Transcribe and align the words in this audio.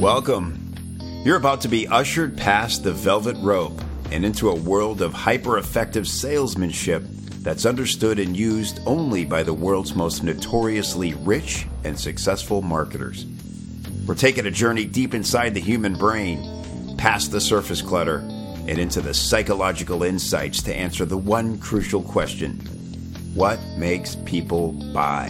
Welcome. 0.00 0.74
You're 1.26 1.36
about 1.36 1.60
to 1.60 1.68
be 1.68 1.86
ushered 1.86 2.34
past 2.34 2.82
the 2.82 2.90
velvet 2.90 3.36
rope 3.42 3.78
and 4.10 4.24
into 4.24 4.48
a 4.48 4.54
world 4.54 5.02
of 5.02 5.12
hyper 5.12 5.58
effective 5.58 6.08
salesmanship 6.08 7.02
that's 7.42 7.66
understood 7.66 8.18
and 8.18 8.34
used 8.34 8.80
only 8.86 9.26
by 9.26 9.42
the 9.42 9.52
world's 9.52 9.94
most 9.94 10.24
notoriously 10.24 11.12
rich 11.12 11.66
and 11.84 12.00
successful 12.00 12.62
marketers. 12.62 13.26
We're 14.06 14.14
taking 14.14 14.46
a 14.46 14.50
journey 14.50 14.86
deep 14.86 15.12
inside 15.12 15.52
the 15.52 15.60
human 15.60 15.92
brain, 15.92 16.96
past 16.96 17.30
the 17.30 17.40
surface 17.40 17.82
clutter, 17.82 18.20
and 18.20 18.78
into 18.78 19.02
the 19.02 19.12
psychological 19.12 20.02
insights 20.02 20.62
to 20.62 20.74
answer 20.74 21.04
the 21.04 21.18
one 21.18 21.58
crucial 21.58 22.02
question 22.02 22.58
What 23.34 23.60
makes 23.76 24.16
people 24.24 24.72
buy? 24.94 25.26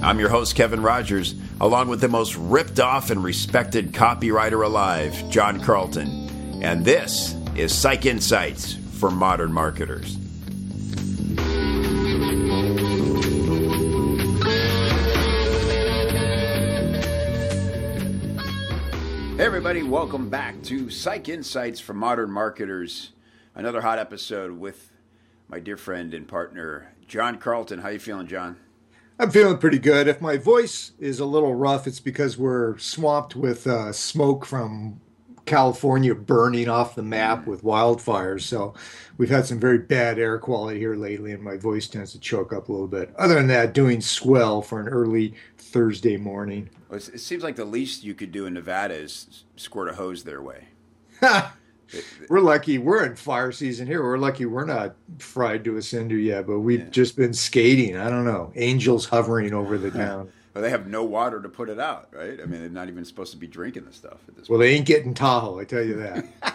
I'm 0.00 0.20
your 0.20 0.28
host, 0.28 0.54
Kevin 0.54 0.82
Rogers, 0.82 1.34
along 1.62 1.86
with 1.86 2.00
the 2.00 2.08
most 2.08 2.34
ripped 2.34 2.80
off 2.80 3.10
and 3.10 3.22
respected 3.22 3.92
copywriter 3.92 4.64
alive, 4.64 5.14
John 5.30 5.60
Carlton. 5.60 6.60
And 6.60 6.84
this 6.84 7.36
is 7.54 7.72
Psych 7.72 8.04
Insights 8.04 8.74
for 8.74 9.12
Modern 9.12 9.52
Marketers. 9.52 10.18
Hey, 19.36 19.46
everybody, 19.46 19.84
welcome 19.84 20.28
back 20.28 20.60
to 20.64 20.90
Psych 20.90 21.28
Insights 21.28 21.78
for 21.78 21.94
Modern 21.94 22.32
Marketers. 22.32 23.12
Another 23.54 23.82
hot 23.82 24.00
episode 24.00 24.50
with 24.58 24.90
my 25.46 25.60
dear 25.60 25.76
friend 25.76 26.12
and 26.12 26.26
partner, 26.26 26.92
John 27.06 27.38
Carlton. 27.38 27.78
How 27.78 27.90
you 27.90 28.00
feeling, 28.00 28.26
John? 28.26 28.56
I'm 29.22 29.30
feeling 29.30 29.58
pretty 29.58 29.78
good. 29.78 30.08
If 30.08 30.20
my 30.20 30.36
voice 30.36 30.90
is 30.98 31.20
a 31.20 31.24
little 31.24 31.54
rough, 31.54 31.86
it's 31.86 32.00
because 32.00 32.36
we're 32.36 32.76
swamped 32.78 33.36
with 33.36 33.68
uh, 33.68 33.92
smoke 33.92 34.44
from 34.44 35.00
California 35.46 36.12
burning 36.12 36.68
off 36.68 36.96
the 36.96 37.04
map 37.04 37.46
with 37.46 37.62
wildfires. 37.62 38.40
So 38.40 38.74
we've 39.18 39.30
had 39.30 39.46
some 39.46 39.60
very 39.60 39.78
bad 39.78 40.18
air 40.18 40.40
quality 40.40 40.80
here 40.80 40.96
lately, 40.96 41.30
and 41.30 41.40
my 41.40 41.56
voice 41.56 41.86
tends 41.86 42.10
to 42.12 42.18
choke 42.18 42.52
up 42.52 42.68
a 42.68 42.72
little 42.72 42.88
bit. 42.88 43.14
Other 43.16 43.36
than 43.36 43.46
that, 43.46 43.74
doing 43.74 44.00
swell 44.00 44.60
for 44.60 44.80
an 44.80 44.88
early 44.88 45.34
Thursday 45.56 46.16
morning. 46.16 46.68
Well, 46.88 46.98
it 46.98 47.20
seems 47.20 47.44
like 47.44 47.54
the 47.54 47.64
least 47.64 48.02
you 48.02 48.14
could 48.14 48.32
do 48.32 48.46
in 48.46 48.54
Nevada 48.54 48.94
is 48.94 49.44
squirt 49.54 49.88
a 49.88 49.94
hose 49.94 50.24
their 50.24 50.42
way. 50.42 50.66
we're 52.28 52.40
lucky 52.40 52.78
we're 52.78 53.04
in 53.04 53.16
fire 53.16 53.52
season 53.52 53.86
here. 53.86 54.02
We're 54.02 54.18
lucky 54.18 54.46
we're 54.46 54.64
not 54.64 54.94
fried 55.18 55.64
to 55.64 55.76
a 55.76 55.82
cinder 55.82 56.16
yet, 56.16 56.46
but 56.46 56.60
we've 56.60 56.80
yeah. 56.80 56.90
just 56.90 57.16
been 57.16 57.32
skating. 57.32 57.96
I 57.96 58.08
don't 58.08 58.24
know, 58.24 58.52
angels 58.56 59.06
hovering 59.06 59.52
over 59.52 59.78
the 59.78 59.90
town. 60.02 60.30
Well, 60.54 60.62
they 60.62 60.70
have 60.70 60.86
no 60.86 61.02
water 61.02 61.40
to 61.40 61.48
put 61.48 61.70
it 61.70 61.80
out, 61.80 62.08
right? 62.12 62.38
I 62.38 62.44
mean, 62.44 62.60
they're 62.60 62.68
not 62.68 62.88
even 62.88 63.04
supposed 63.04 63.32
to 63.32 63.38
be 63.38 63.46
drinking 63.46 63.86
the 63.86 63.92
stuff 63.92 64.18
at 64.28 64.36
this 64.36 64.48
well, 64.48 64.58
point. 64.58 64.68
they 64.68 64.74
ain't 64.76 64.86
getting 64.86 65.14
Tahoe, 65.14 65.58
I 65.58 65.64
tell 65.64 65.82
you 65.82 65.94
that. 65.94 66.26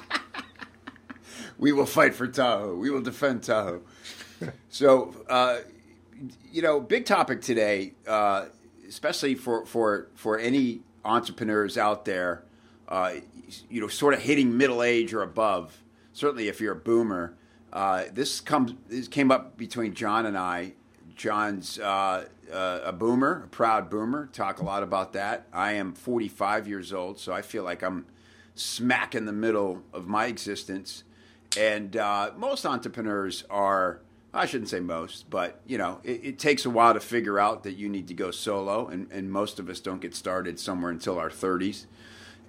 we 1.57 1.71
will 1.71 1.87
fight 1.87 2.13
for 2.13 2.27
Tahoe. 2.27 2.75
We 2.75 2.91
will 2.91 3.01
defend 3.01 3.41
Tahoe. 3.43 3.81
so, 4.69 5.15
uh, 5.27 5.59
you 6.51 6.61
know, 6.61 6.79
big 6.79 7.05
topic 7.05 7.41
today, 7.41 7.93
uh, 8.07 8.45
especially 8.87 9.33
for, 9.33 9.65
for, 9.65 10.09
for 10.13 10.37
any 10.37 10.81
entrepreneurs 11.03 11.75
out 11.75 12.05
there, 12.05 12.43
uh, 12.87 13.13
you 13.69 13.81
know, 13.81 13.87
sort 13.87 14.13
of 14.13 14.21
hitting 14.21 14.57
middle 14.57 14.83
age 14.83 15.13
or 15.13 15.21
above. 15.21 15.83
Certainly, 16.13 16.47
if 16.47 16.59
you're 16.59 16.73
a 16.73 16.75
boomer, 16.75 17.35
uh, 17.71 18.05
this 18.11 18.41
comes 18.41 18.73
this 18.87 19.07
came 19.07 19.31
up 19.31 19.57
between 19.57 19.93
John 19.93 20.25
and 20.25 20.37
I. 20.37 20.73
John's 21.15 21.79
uh, 21.79 22.25
uh, 22.51 22.79
a 22.83 22.93
boomer, 22.93 23.43
a 23.45 23.47
proud 23.47 23.89
boomer. 23.89 24.27
Talk 24.27 24.59
a 24.59 24.63
lot 24.63 24.83
about 24.83 25.13
that. 25.13 25.47
I 25.51 25.73
am 25.73 25.93
45 25.93 26.67
years 26.67 26.93
old, 26.93 27.19
so 27.19 27.33
I 27.33 27.41
feel 27.41 27.63
like 27.63 27.81
I'm 27.81 28.05
smack 28.55 29.15
in 29.15 29.25
the 29.25 29.33
middle 29.33 29.83
of 29.93 30.07
my 30.07 30.27
existence. 30.27 31.03
And 31.57 31.95
uh, 31.97 32.31
most 32.37 32.65
entrepreneurs 32.65 33.43
are, 33.49 34.01
I 34.33 34.45
shouldn't 34.45 34.69
say 34.69 34.79
most, 34.79 35.29
but 35.29 35.59
you 35.65 35.77
know, 35.77 35.99
it, 36.03 36.21
it, 36.23 36.39
takes 36.39 36.65
a 36.65 36.69
while 36.69 36.93
to 36.93 36.99
figure 36.99 37.39
out 37.39 37.63
that 37.63 37.73
you 37.73 37.89
need 37.89 38.07
to 38.09 38.13
go 38.13 38.31
solo, 38.31 38.87
and, 38.87 39.09
and 39.11 39.31
most 39.31 39.59
of 39.59 39.69
us 39.69 39.79
don't 39.79 40.01
get 40.01 40.13
started 40.13 40.59
somewhere 40.59 40.91
until 40.91 41.17
our 41.17 41.29
30s. 41.29 41.85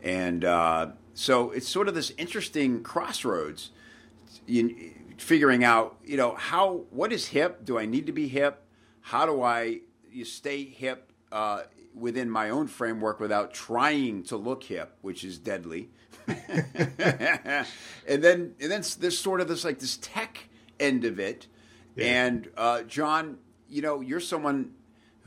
And 0.02 0.44
uh, 0.44 0.90
so 1.14 1.50
it's 1.50 1.68
sort 1.68 1.88
of 1.88 1.94
this 1.94 2.12
interesting 2.16 2.82
crossroads. 2.82 3.70
You, 4.46 4.92
figuring 5.18 5.64
out, 5.64 5.96
you 6.04 6.16
know, 6.16 6.34
how 6.36 6.84
what 6.90 7.12
is 7.12 7.28
hip? 7.28 7.64
Do 7.64 7.78
I 7.78 7.86
need 7.86 8.06
to 8.06 8.12
be 8.12 8.28
hip? 8.28 8.64
How 9.00 9.26
do 9.26 9.42
I 9.42 9.80
you 10.10 10.24
stay 10.24 10.64
hip 10.64 11.12
uh, 11.32 11.62
within 11.94 12.30
my 12.30 12.50
own 12.50 12.66
framework 12.66 13.20
without 13.20 13.52
trying 13.52 14.22
to 14.24 14.36
look 14.36 14.64
hip, 14.64 14.96
which 15.02 15.24
is 15.24 15.38
deadly. 15.38 15.90
and 16.28 18.22
then 18.22 18.54
and 18.60 18.70
then 18.70 18.82
there's 18.98 19.18
sort 19.18 19.40
of 19.40 19.48
this 19.48 19.64
like 19.64 19.78
this 19.78 19.98
tech 20.00 20.48
end 20.78 21.04
of 21.04 21.18
it. 21.18 21.46
Yeah. 21.96 22.26
And 22.26 22.48
uh, 22.56 22.82
John, 22.82 23.38
you 23.68 23.82
know, 23.82 24.00
you're 24.00 24.20
someone 24.20 24.72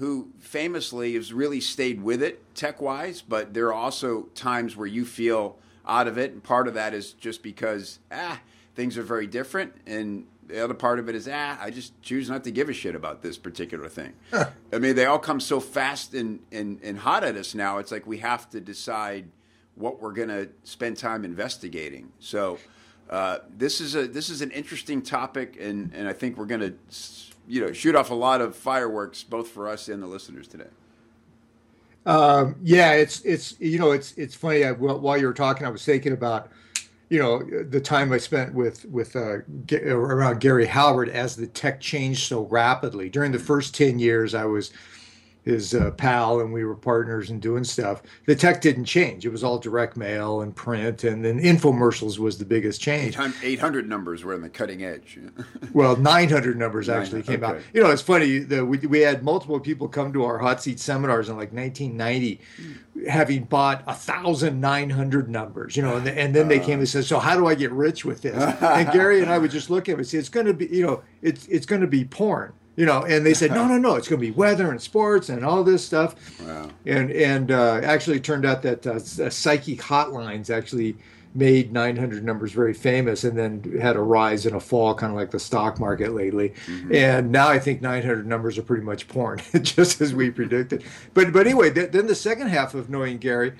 who 0.01 0.27
famously 0.39 1.13
has 1.13 1.31
really 1.31 1.61
stayed 1.61 2.01
with 2.01 2.23
it 2.23 2.43
tech 2.55 2.81
wise, 2.81 3.21
but 3.21 3.53
there 3.53 3.67
are 3.67 3.73
also 3.73 4.23
times 4.33 4.75
where 4.75 4.87
you 4.87 5.05
feel 5.05 5.55
out 5.87 6.07
of 6.07 6.17
it, 6.17 6.31
and 6.31 6.41
part 6.41 6.67
of 6.67 6.73
that 6.73 6.91
is 6.95 7.13
just 7.13 7.43
because 7.43 7.99
ah 8.11 8.41
things 8.73 8.97
are 8.97 9.03
very 9.03 9.27
different, 9.27 9.75
and 9.85 10.25
the 10.47 10.63
other 10.63 10.73
part 10.73 10.97
of 10.97 11.07
it 11.07 11.13
is, 11.13 11.29
ah, 11.31 11.55
I 11.61 11.69
just 11.69 11.93
choose 12.01 12.31
not 12.31 12.43
to 12.45 12.51
give 12.51 12.67
a 12.67 12.73
shit 12.73 12.95
about 12.95 13.21
this 13.21 13.37
particular 13.37 13.87
thing. 13.87 14.13
I 14.33 14.79
mean, 14.79 14.95
they 14.95 15.05
all 15.05 15.19
come 15.19 15.39
so 15.39 15.59
fast 15.59 16.15
and, 16.15 16.39
and, 16.51 16.79
and 16.81 16.97
hot 16.97 17.23
at 17.23 17.35
us 17.35 17.53
now. 17.53 17.77
It's 17.77 17.91
like 17.91 18.07
we 18.07 18.17
have 18.17 18.49
to 18.49 18.59
decide 18.59 19.25
what 19.75 20.01
we're 20.01 20.13
going 20.13 20.29
to 20.29 20.49
spend 20.63 20.97
time 20.97 21.23
investigating. 21.23 22.11
So 22.17 22.57
uh, 23.07 23.37
this 23.55 23.79
is 23.79 23.93
a 23.93 24.07
this 24.07 24.31
is 24.31 24.41
an 24.41 24.49
interesting 24.49 25.03
topic, 25.03 25.57
and, 25.59 25.93
and 25.93 26.07
I 26.07 26.13
think 26.13 26.37
we're 26.37 26.45
going 26.45 26.61
to 26.61 26.73
you 27.47 27.61
know 27.61 27.71
shoot 27.73 27.95
off 27.95 28.09
a 28.09 28.15
lot 28.15 28.41
of 28.41 28.55
fireworks 28.55 29.23
both 29.23 29.49
for 29.49 29.67
us 29.67 29.87
and 29.87 30.01
the 30.01 30.07
listeners 30.07 30.47
today. 30.47 30.69
Um, 32.05 32.55
yeah, 32.63 32.93
it's 32.93 33.21
it's 33.21 33.59
you 33.59 33.79
know 33.79 33.91
it's 33.91 34.13
it's 34.13 34.35
funny. 34.35 34.63
I, 34.63 34.71
while 34.71 35.17
you 35.17 35.27
were 35.27 35.33
talking, 35.33 35.67
I 35.67 35.69
was 35.69 35.85
thinking 35.85 36.13
about 36.13 36.49
you 37.09 37.19
know 37.19 37.43
the 37.63 37.81
time 37.81 38.11
I 38.11 38.17
spent 38.17 38.53
with 38.53 38.85
with 38.85 39.15
uh, 39.15 39.39
around 39.71 40.39
Gary 40.39 40.65
Halbert 40.65 41.09
as 41.09 41.35
the 41.35 41.47
tech 41.47 41.79
changed 41.79 42.27
so 42.27 42.45
rapidly. 42.45 43.09
During 43.09 43.31
the 43.31 43.39
first 43.39 43.75
ten 43.75 43.99
years, 43.99 44.33
I 44.33 44.45
was 44.45 44.71
his 45.43 45.73
uh, 45.73 45.91
pal 45.91 46.39
and 46.39 46.53
we 46.53 46.63
were 46.63 46.75
partners 46.75 47.29
and 47.29 47.41
doing 47.41 47.63
stuff. 47.63 48.03
The 48.25 48.35
tech 48.35 48.61
didn't 48.61 48.85
change. 48.85 49.25
It 49.25 49.29
was 49.29 49.43
all 49.43 49.57
direct 49.57 49.97
mail 49.97 50.41
and 50.41 50.55
print, 50.55 51.03
and 51.03 51.25
then 51.25 51.39
infomercials 51.39 52.19
was 52.19 52.37
the 52.37 52.45
biggest 52.45 52.81
change. 52.81 53.17
800 53.17 53.89
numbers 53.89 54.23
were 54.23 54.33
on 54.33 54.41
the 54.41 54.49
cutting 54.49 54.83
edge. 54.83 55.19
well, 55.73 55.95
900 55.95 56.57
numbers 56.57 56.89
actually 56.89 57.23
came 57.23 57.43
okay. 57.43 57.57
out. 57.57 57.61
You 57.73 57.81
know, 57.81 57.89
it's 57.89 58.01
funny 58.01 58.39
that 58.39 58.65
we, 58.65 58.77
we 58.79 58.99
had 58.99 59.23
multiple 59.23 59.59
people 59.59 59.87
come 59.87 60.13
to 60.13 60.23
our 60.25 60.37
hot 60.37 60.61
seat 60.61 60.79
seminars 60.79 61.29
in 61.29 61.37
like 61.37 61.51
1990 61.51 62.39
having 63.07 63.43
bought 63.45 63.83
a 63.87 63.93
thousand 63.93 64.59
nine 64.59 64.89
hundred 64.89 65.29
numbers, 65.29 65.75
you 65.75 65.81
know, 65.81 65.97
and, 65.97 66.07
and 66.07 66.35
then 66.35 66.47
they 66.47 66.59
came 66.59 66.79
and 66.79 66.87
said, 66.87 67.05
"So 67.05 67.19
how 67.19 67.35
do 67.35 67.47
I 67.47 67.55
get 67.55 67.71
rich 67.71 68.05
with 68.05 68.21
this?" 68.21 68.35
and 68.61 68.91
Gary 68.91 69.21
and 69.21 69.31
I 69.31 69.37
would 69.37 69.51
just 69.51 69.69
look 69.69 69.89
at 69.89 69.93
it 69.93 69.97
and 69.99 70.07
say, 70.07 70.17
"It's 70.17 70.29
going 70.29 70.45
to 70.45 70.53
be, 70.53 70.67
you 70.67 70.85
know, 70.85 71.01
it's 71.21 71.47
it's 71.47 71.65
going 71.65 71.81
to 71.81 71.87
be 71.87 72.05
porn." 72.05 72.53
You 72.81 72.87
know 72.87 73.03
and 73.03 73.23
they 73.23 73.35
said 73.35 73.51
no 73.51 73.67
no 73.67 73.77
no 73.87 73.93
it's 73.93 74.07
going 74.07 74.19
to 74.19 74.27
be 74.27 74.31
weather 74.31 74.71
and 74.71 74.81
sports 74.81 75.29
and 75.29 75.45
all 75.45 75.63
this 75.63 75.85
stuff 75.85 76.15
wow. 76.41 76.67
and 76.87 77.11
and 77.11 77.51
uh, 77.51 77.79
actually 77.83 78.19
turned 78.19 78.43
out 78.43 78.63
that 78.63 78.87
uh, 78.87 78.93
uh 78.93 79.29
psychic 79.29 79.79
hotlines 79.79 80.49
actually 80.49 80.97
made 81.35 81.71
900 81.71 82.25
numbers 82.25 82.51
very 82.51 82.73
famous 82.73 83.23
and 83.23 83.37
then 83.37 83.79
had 83.79 83.95
a 83.95 84.01
rise 84.01 84.47
and 84.47 84.55
a 84.55 84.59
fall 84.59 84.95
kind 84.95 85.11
of 85.11 85.15
like 85.15 85.29
the 85.29 85.39
stock 85.39 85.79
market 85.79 86.15
lately 86.15 86.49
mm-hmm. 86.65 86.93
and 86.93 87.31
now 87.31 87.47
i 87.47 87.59
think 87.59 87.83
900 87.83 88.25
numbers 88.25 88.57
are 88.57 88.63
pretty 88.63 88.83
much 88.83 89.07
porn 89.07 89.39
just 89.61 90.01
as 90.01 90.15
we 90.15 90.31
predicted 90.31 90.83
but 91.13 91.31
but 91.31 91.45
anyway 91.45 91.69
th- 91.69 91.91
then 91.91 92.07
the 92.07 92.15
second 92.15 92.47
half 92.47 92.73
of 92.73 92.89
knowing 92.89 93.19
gary 93.19 93.53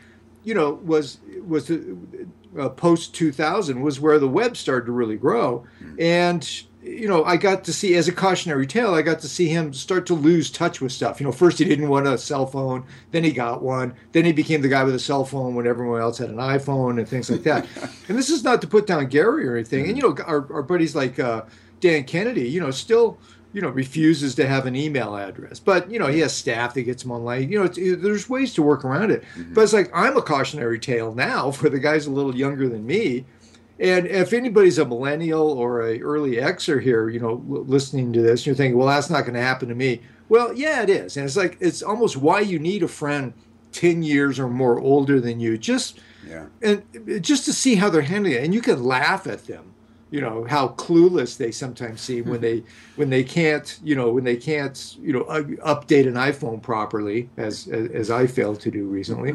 you 0.43 0.55
know 0.55 0.73
was 0.83 1.19
was 1.45 1.69
uh, 1.69 2.69
post 2.69 3.13
2000 3.13 3.81
was 3.81 3.99
where 3.99 4.17
the 4.17 4.27
web 4.27 4.57
started 4.57 4.87
to 4.87 4.91
really 4.91 5.15
grow 5.15 5.63
mm-hmm. 5.79 6.01
and 6.01 6.63
you 6.83 7.07
know, 7.07 7.23
I 7.23 7.37
got 7.37 7.63
to 7.65 7.73
see 7.73 7.95
as 7.95 8.07
a 8.07 8.11
cautionary 8.11 8.65
tale, 8.65 8.93
I 8.93 9.03
got 9.03 9.19
to 9.19 9.29
see 9.29 9.47
him 9.47 9.73
start 9.73 10.05
to 10.07 10.15
lose 10.15 10.49
touch 10.49 10.81
with 10.81 10.91
stuff. 10.91 11.19
You 11.19 11.25
know, 11.25 11.31
first 11.31 11.59
he 11.59 11.65
didn't 11.65 11.89
want 11.89 12.07
a 12.07 12.17
cell 12.17 12.47
phone, 12.47 12.85
then 13.11 13.23
he 13.23 13.31
got 13.31 13.61
one, 13.61 13.93
then 14.13 14.25
he 14.25 14.31
became 14.31 14.61
the 14.61 14.67
guy 14.67 14.83
with 14.83 14.95
a 14.95 14.99
cell 14.99 15.23
phone 15.23 15.53
when 15.53 15.67
everyone 15.67 16.01
else 16.01 16.17
had 16.17 16.29
an 16.29 16.37
iPhone 16.37 16.97
and 16.97 17.07
things 17.07 17.29
like 17.29 17.43
that. 17.43 17.67
and 18.07 18.17
this 18.17 18.29
is 18.29 18.43
not 18.43 18.61
to 18.61 18.67
put 18.67 18.87
down 18.87 19.07
Gary 19.07 19.47
or 19.47 19.55
anything. 19.55 19.87
And 19.87 19.95
you 19.95 20.03
know, 20.03 20.23
our, 20.23 20.51
our 20.51 20.63
buddies 20.63 20.95
like 20.95 21.19
uh, 21.19 21.43
Dan 21.79 22.03
Kennedy, 22.03 22.49
you 22.49 22.59
know, 22.59 22.71
still 22.71 23.19
you 23.53 23.61
know 23.61 23.69
refuses 23.69 24.35
to 24.35 24.47
have 24.47 24.65
an 24.65 24.77
email 24.77 25.15
address 25.15 25.59
but 25.59 25.91
you 25.91 25.99
know 25.99 26.07
he 26.07 26.19
has 26.19 26.33
staff 26.33 26.73
that 26.73 26.83
gets 26.83 27.03
him 27.03 27.11
online 27.11 27.51
you 27.51 27.59
know 27.59 27.65
it, 27.65 28.01
there's 28.01 28.29
ways 28.29 28.53
to 28.53 28.61
work 28.61 28.85
around 28.85 29.11
it 29.11 29.21
mm-hmm. 29.35 29.53
but 29.53 29.61
it's 29.61 29.73
like 29.73 29.91
i'm 29.93 30.15
a 30.15 30.21
cautionary 30.21 30.79
tale 30.79 31.13
now 31.13 31.51
for 31.51 31.69
the 31.69 31.79
guys 31.79 32.07
a 32.07 32.11
little 32.11 32.35
younger 32.35 32.69
than 32.69 32.85
me 32.85 33.25
and 33.81 34.05
if 34.05 34.31
anybody's 34.31 34.77
a 34.77 34.85
millennial 34.85 35.51
or 35.51 35.81
a 35.81 35.99
early 36.01 36.33
Xer 36.35 36.81
here, 36.81 37.09
you 37.09 37.19
know, 37.19 37.43
listening 37.47 38.13
to 38.13 38.21
this, 38.21 38.45
you're 38.45 38.53
thinking, 38.55 38.77
well, 38.77 38.87
that's 38.87 39.09
not 39.09 39.21
going 39.21 39.33
to 39.33 39.41
happen 39.41 39.67
to 39.69 39.75
me. 39.75 40.01
Well, 40.29 40.53
yeah, 40.53 40.83
it 40.83 40.89
is, 40.89 41.17
and 41.17 41.25
it's 41.25 41.35
like 41.35 41.57
it's 41.59 41.81
almost 41.81 42.15
why 42.15 42.39
you 42.39 42.59
need 42.59 42.83
a 42.83 42.87
friend 42.87 43.33
10 43.71 44.03
years 44.03 44.39
or 44.39 44.47
more 44.47 44.79
older 44.79 45.19
than 45.19 45.39
you 45.39 45.57
just 45.57 45.99
yeah. 46.27 46.45
and 46.61 46.83
just 47.23 47.45
to 47.45 47.53
see 47.53 47.75
how 47.75 47.89
they're 47.89 48.01
handling 48.01 48.33
it 48.33 48.43
and 48.43 48.53
you 48.53 48.61
can 48.61 48.83
laugh 48.83 49.27
at 49.27 49.47
them 49.47 49.73
you 50.09 50.19
know 50.19 50.45
how 50.49 50.69
clueless 50.69 51.37
they 51.37 51.51
sometimes 51.51 52.01
seem 52.01 52.25
when 52.25 52.41
they 52.47 52.63
when 52.95 53.09
they 53.09 53.23
can't 53.23 53.79
you 53.83 53.95
know 53.95 54.11
when 54.11 54.23
they 54.23 54.35
can't 54.35 54.97
you 54.99 55.13
know 55.13 55.23
update 55.23 56.07
an 56.07 56.15
iphone 56.15 56.61
properly 56.61 57.29
as 57.37 57.67
as, 57.69 57.89
as 57.91 58.11
i 58.11 58.27
failed 58.27 58.59
to 58.59 58.69
do 58.69 58.85
recently 58.85 59.33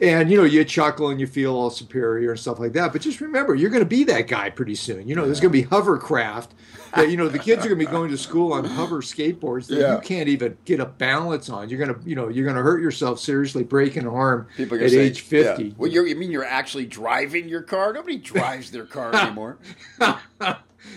and 0.00 0.30
you 0.30 0.36
know 0.36 0.44
you 0.44 0.64
chuckle 0.64 1.08
and 1.08 1.20
you 1.20 1.26
feel 1.26 1.54
all 1.54 1.70
superior 1.70 2.30
and 2.30 2.40
stuff 2.40 2.58
like 2.58 2.72
that 2.72 2.92
but 2.92 3.00
just 3.00 3.20
remember 3.20 3.54
you're 3.54 3.70
going 3.70 3.82
to 3.82 3.88
be 3.88 4.04
that 4.04 4.26
guy 4.26 4.50
pretty 4.50 4.74
soon. 4.74 5.06
You 5.08 5.14
know 5.14 5.24
there's 5.24 5.40
going 5.40 5.52
to 5.52 5.58
be 5.58 5.62
hovercraft 5.62 6.54
that 6.94 7.10
you 7.10 7.16
know 7.16 7.28
the 7.28 7.38
kids 7.38 7.64
are 7.64 7.68
going 7.68 7.80
to 7.80 7.86
be 7.86 7.90
going 7.90 8.10
to 8.10 8.18
school 8.18 8.52
on 8.52 8.64
hover 8.64 9.00
skateboards 9.00 9.66
that 9.68 9.78
yeah. 9.78 9.94
you 9.94 10.00
can't 10.00 10.28
even 10.28 10.56
get 10.64 10.80
a 10.80 10.86
balance 10.86 11.48
on. 11.48 11.68
You're 11.68 11.84
going 11.84 11.94
to 11.94 12.08
you 12.08 12.14
know 12.14 12.28
you're 12.28 12.44
going 12.44 12.56
to 12.56 12.62
hurt 12.62 12.82
yourself 12.82 13.20
seriously 13.20 13.64
break 13.64 13.96
an 13.96 14.06
arm 14.06 14.48
People 14.56 14.82
at 14.82 14.90
say, 14.90 14.98
age 14.98 15.20
50 15.20 15.64
yeah. 15.64 15.72
well 15.76 15.90
you 15.90 16.02
mean 16.16 16.30
you're 16.30 16.44
actually 16.44 16.86
driving 16.86 17.48
your 17.48 17.62
car? 17.62 17.92
Nobody 17.92 18.18
drives 18.18 18.70
their 18.70 18.86
car 18.86 19.14
anymore. 19.14 19.58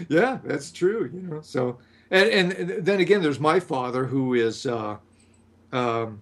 Yeah 0.09 0.39
that's 0.43 0.71
true 0.71 1.09
you 1.13 1.21
know 1.21 1.41
so 1.41 1.77
and 2.11 2.29
and 2.29 2.85
then 2.85 2.99
again 2.99 3.21
there's 3.21 3.39
my 3.39 3.59
father 3.61 4.05
who 4.05 4.33
is 4.33 4.65
uh 4.65 4.97
um 5.71 6.19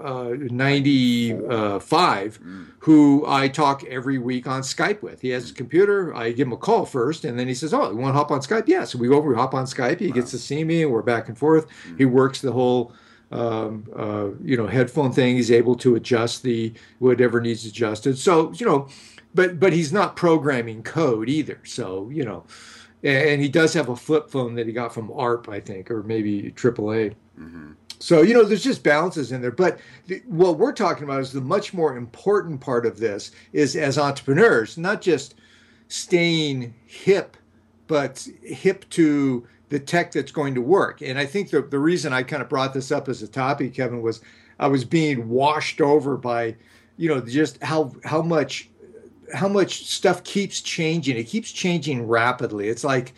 uh, 0.00 0.34
95 0.38 2.40
mm. 2.40 2.66
who 2.80 3.24
I 3.26 3.48
talk 3.48 3.84
every 3.84 4.18
week 4.18 4.46
on 4.46 4.62
Skype 4.62 5.02
with. 5.02 5.20
He 5.20 5.30
has 5.30 5.50
a 5.50 5.54
computer. 5.54 6.14
I 6.14 6.32
give 6.32 6.46
him 6.46 6.52
a 6.52 6.56
call 6.56 6.86
first, 6.86 7.24
and 7.24 7.38
then 7.38 7.48
he 7.48 7.54
says, 7.54 7.74
"Oh, 7.74 7.90
you 7.90 7.96
want 7.96 8.14
to 8.14 8.18
hop 8.18 8.30
on 8.30 8.40
Skype?" 8.40 8.64
Yeah. 8.66 8.84
So 8.84 8.98
we 8.98 9.08
go 9.08 9.14
over, 9.14 9.28
we 9.28 9.34
hop 9.34 9.54
on 9.54 9.64
Skype. 9.64 10.00
He 10.00 10.08
wow. 10.08 10.14
gets 10.14 10.30
to 10.32 10.38
see 10.38 10.64
me, 10.64 10.82
and 10.82 10.92
we're 10.92 11.02
back 11.02 11.28
and 11.28 11.36
forth. 11.36 11.66
Mm. 11.88 11.98
He 11.98 12.04
works 12.04 12.40
the 12.40 12.52
whole. 12.52 12.92
Um, 13.32 13.88
uh, 13.96 14.28
you 14.40 14.56
know, 14.56 14.68
headphone 14.68 15.10
thing. 15.10 15.34
He's 15.34 15.50
able 15.50 15.74
to 15.78 15.96
adjust 15.96 16.44
the 16.44 16.72
whatever 17.00 17.40
needs 17.40 17.66
adjusted. 17.66 18.18
So 18.18 18.52
you 18.52 18.64
know, 18.64 18.86
but 19.34 19.58
but 19.58 19.72
he's 19.72 19.92
not 19.92 20.14
programming 20.14 20.84
code 20.84 21.28
either. 21.28 21.58
So 21.64 22.08
you 22.10 22.24
know, 22.24 22.44
and 23.02 23.40
he 23.40 23.48
does 23.48 23.74
have 23.74 23.88
a 23.88 23.96
flip 23.96 24.30
phone 24.30 24.54
that 24.54 24.66
he 24.66 24.72
got 24.72 24.92
from 24.92 25.08
AARP, 25.08 25.48
I 25.48 25.60
think, 25.60 25.90
or 25.90 26.02
maybe 26.02 26.52
AAA. 26.52 27.14
Mm-hmm. 27.38 27.72
So, 27.98 28.22
you 28.22 28.34
know, 28.34 28.44
there's 28.44 28.64
just 28.64 28.82
balances 28.82 29.32
in 29.32 29.40
there. 29.40 29.50
But 29.50 29.78
the, 30.06 30.22
what 30.26 30.58
we're 30.58 30.72
talking 30.72 31.04
about 31.04 31.20
is 31.20 31.32
the 31.32 31.40
much 31.40 31.72
more 31.72 31.96
important 31.96 32.60
part 32.60 32.86
of 32.86 32.98
this 32.98 33.30
is 33.52 33.74
as 33.76 33.98
entrepreneurs, 33.98 34.76
not 34.76 35.00
just 35.00 35.34
staying 35.88 36.74
hip, 36.86 37.36
but 37.86 38.28
hip 38.42 38.88
to 38.90 39.46
the 39.68 39.78
tech 39.78 40.12
that's 40.12 40.32
going 40.32 40.54
to 40.54 40.60
work. 40.60 41.00
And 41.02 41.18
I 41.18 41.26
think 41.26 41.50
the, 41.50 41.62
the 41.62 41.78
reason 41.78 42.12
I 42.12 42.22
kind 42.22 42.42
of 42.42 42.48
brought 42.48 42.74
this 42.74 42.92
up 42.92 43.08
as 43.08 43.22
a 43.22 43.28
topic, 43.28 43.74
Kevin, 43.74 44.02
was 44.02 44.20
I 44.58 44.68
was 44.68 44.84
being 44.84 45.28
washed 45.28 45.80
over 45.80 46.16
by, 46.16 46.56
you 46.96 47.08
know, 47.08 47.20
just 47.20 47.62
how 47.62 47.92
how 48.04 48.22
much 48.22 48.68
how 49.34 49.48
much 49.48 49.86
stuff 49.86 50.22
keeps 50.24 50.60
changing. 50.60 51.16
It 51.16 51.24
keeps 51.24 51.50
changing 51.50 52.06
rapidly. 52.06 52.68
It's 52.68 52.84
like 52.84 53.14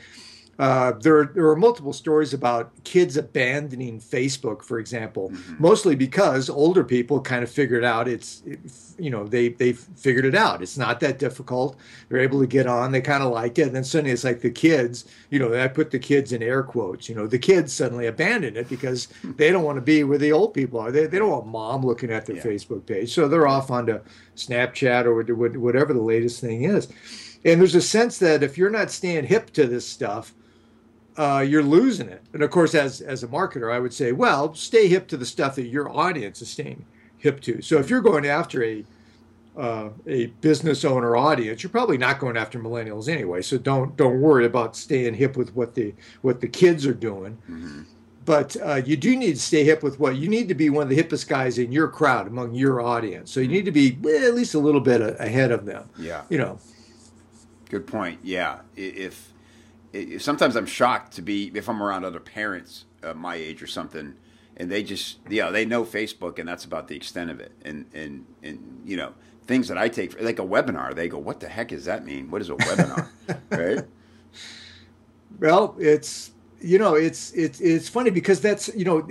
uh, 0.58 0.90
there, 1.00 1.24
there 1.24 1.46
are 1.46 1.54
multiple 1.54 1.92
stories 1.92 2.34
about 2.34 2.72
kids 2.82 3.16
abandoning 3.16 4.00
Facebook, 4.00 4.64
for 4.64 4.80
example, 4.80 5.30
mm-hmm. 5.30 5.54
mostly 5.62 5.94
because 5.94 6.50
older 6.50 6.82
people 6.82 7.20
kind 7.20 7.44
of 7.44 7.50
figured 7.50 7.84
out 7.84 8.08
it's, 8.08 8.42
it, 8.44 8.58
you 8.98 9.08
know, 9.08 9.24
they 9.24 9.50
they 9.50 9.72
figured 9.72 10.24
it 10.24 10.34
out. 10.34 10.60
It's 10.60 10.76
not 10.76 10.98
that 10.98 11.20
difficult. 11.20 11.76
They're 12.08 12.18
able 12.18 12.40
to 12.40 12.46
get 12.48 12.66
on. 12.66 12.90
They 12.90 13.00
kind 13.00 13.22
of 13.22 13.30
like 13.30 13.56
it. 13.60 13.68
And 13.68 13.76
then 13.76 13.84
suddenly 13.84 14.10
it's 14.10 14.24
like 14.24 14.40
the 14.40 14.50
kids, 14.50 15.04
you 15.30 15.38
know, 15.38 15.54
I 15.54 15.68
put 15.68 15.92
the 15.92 15.98
kids 16.00 16.32
in 16.32 16.42
air 16.42 16.64
quotes. 16.64 17.08
You 17.08 17.14
know, 17.14 17.28
the 17.28 17.38
kids 17.38 17.72
suddenly 17.72 18.06
abandon 18.06 18.56
it 18.56 18.68
because 18.68 19.06
they 19.36 19.52
don't 19.52 19.62
want 19.62 19.76
to 19.76 19.82
be 19.82 20.02
where 20.02 20.18
the 20.18 20.32
old 20.32 20.54
people 20.54 20.80
are. 20.80 20.90
They, 20.90 21.06
they 21.06 21.20
don't 21.20 21.30
want 21.30 21.46
mom 21.46 21.86
looking 21.86 22.10
at 22.10 22.26
their 22.26 22.36
yeah. 22.36 22.42
Facebook 22.42 22.84
page, 22.84 23.14
so 23.14 23.28
they're 23.28 23.46
off 23.46 23.70
onto 23.70 24.00
Snapchat 24.34 25.04
or 25.04 25.14
whatever 25.60 25.92
the 25.92 26.02
latest 26.02 26.40
thing 26.40 26.64
is. 26.64 26.88
And 27.44 27.60
there's 27.60 27.76
a 27.76 27.80
sense 27.80 28.18
that 28.18 28.42
if 28.42 28.58
you're 28.58 28.70
not 28.70 28.90
staying 28.90 29.26
hip 29.26 29.52
to 29.52 29.68
this 29.68 29.86
stuff, 29.86 30.34
uh, 31.18 31.40
you're 31.40 31.64
losing 31.64 32.08
it. 32.08 32.22
And 32.32 32.42
of 32.42 32.50
course, 32.50 32.74
as 32.74 33.00
as 33.00 33.22
a 33.22 33.28
marketer, 33.28 33.72
I 33.72 33.80
would 33.80 33.92
say, 33.92 34.12
well, 34.12 34.54
stay 34.54 34.88
hip 34.88 35.08
to 35.08 35.16
the 35.16 35.26
stuff 35.26 35.56
that 35.56 35.66
your 35.66 35.90
audience 35.90 36.40
is 36.40 36.48
staying 36.48 36.86
hip 37.18 37.40
to. 37.40 37.60
So 37.60 37.78
if 37.78 37.90
you're 37.90 38.00
going 38.00 38.24
after 38.24 38.62
a 38.62 38.84
uh, 39.56 39.90
a 40.06 40.26
business 40.40 40.84
owner 40.84 41.16
audience, 41.16 41.64
you're 41.64 41.70
probably 41.70 41.98
not 41.98 42.20
going 42.20 42.36
after 42.36 42.60
millennials 42.60 43.08
anyway. 43.08 43.42
So 43.42 43.58
don't 43.58 43.96
don't 43.96 44.20
worry 44.20 44.46
about 44.46 44.76
staying 44.76 45.14
hip 45.14 45.36
with 45.36 45.54
what 45.56 45.74
the 45.74 45.92
what 46.22 46.40
the 46.40 46.48
kids 46.48 46.86
are 46.86 46.94
doing. 46.94 47.36
Mm-hmm. 47.50 47.82
But 48.24 48.56
uh, 48.62 48.82
you 48.84 48.96
do 48.96 49.16
need 49.16 49.32
to 49.32 49.40
stay 49.40 49.64
hip 49.64 49.82
with 49.82 49.98
what 49.98 50.16
you 50.16 50.28
need 50.28 50.48
to 50.48 50.54
be 50.54 50.70
one 50.70 50.82
of 50.82 50.90
the 50.90 51.02
hippest 51.02 51.28
guys 51.28 51.58
in 51.58 51.72
your 51.72 51.88
crowd 51.88 52.26
among 52.26 52.54
your 52.54 52.80
audience. 52.80 53.32
So 53.32 53.40
you 53.40 53.48
need 53.48 53.64
to 53.64 53.72
be 53.72 53.98
at 54.24 54.34
least 54.34 54.54
a 54.54 54.58
little 54.58 54.82
bit 54.82 55.00
ahead 55.18 55.50
of 55.50 55.64
them. 55.64 55.88
Yeah, 55.98 56.22
you 56.28 56.38
know. 56.38 56.60
Good 57.70 57.86
point. 57.86 58.20
Yeah, 58.22 58.60
if 58.76 59.32
it, 59.92 60.22
sometimes 60.22 60.56
I'm 60.56 60.66
shocked 60.66 61.12
to 61.14 61.22
be 61.22 61.50
if 61.54 61.68
I'm 61.68 61.82
around 61.82 62.04
other 62.04 62.20
parents 62.20 62.84
uh, 63.02 63.14
my 63.14 63.36
age 63.36 63.62
or 63.62 63.66
something, 63.66 64.14
and 64.56 64.70
they 64.70 64.82
just 64.82 65.18
yeah 65.28 65.50
they 65.50 65.64
know 65.64 65.84
Facebook 65.84 66.38
and 66.38 66.48
that's 66.48 66.64
about 66.64 66.88
the 66.88 66.96
extent 66.96 67.30
of 67.30 67.40
it, 67.40 67.52
and 67.64 67.86
and 67.94 68.26
and 68.42 68.82
you 68.84 68.96
know 68.96 69.14
things 69.46 69.68
that 69.68 69.78
I 69.78 69.88
take 69.88 70.12
for, 70.12 70.22
like 70.22 70.38
a 70.38 70.44
webinar, 70.44 70.94
they 70.94 71.08
go, 71.08 71.18
what 71.18 71.40
the 71.40 71.48
heck 71.48 71.68
does 71.68 71.86
that 71.86 72.04
mean? 72.04 72.30
What 72.30 72.42
is 72.42 72.50
a 72.50 72.54
webinar, 72.54 73.08
right? 73.50 73.84
Well, 75.40 75.74
it's 75.78 76.32
you 76.60 76.78
know 76.78 76.94
it's 76.94 77.32
it's 77.32 77.60
it's 77.60 77.88
funny 77.88 78.10
because 78.10 78.40
that's 78.40 78.68
you 78.74 78.84
know 78.84 79.08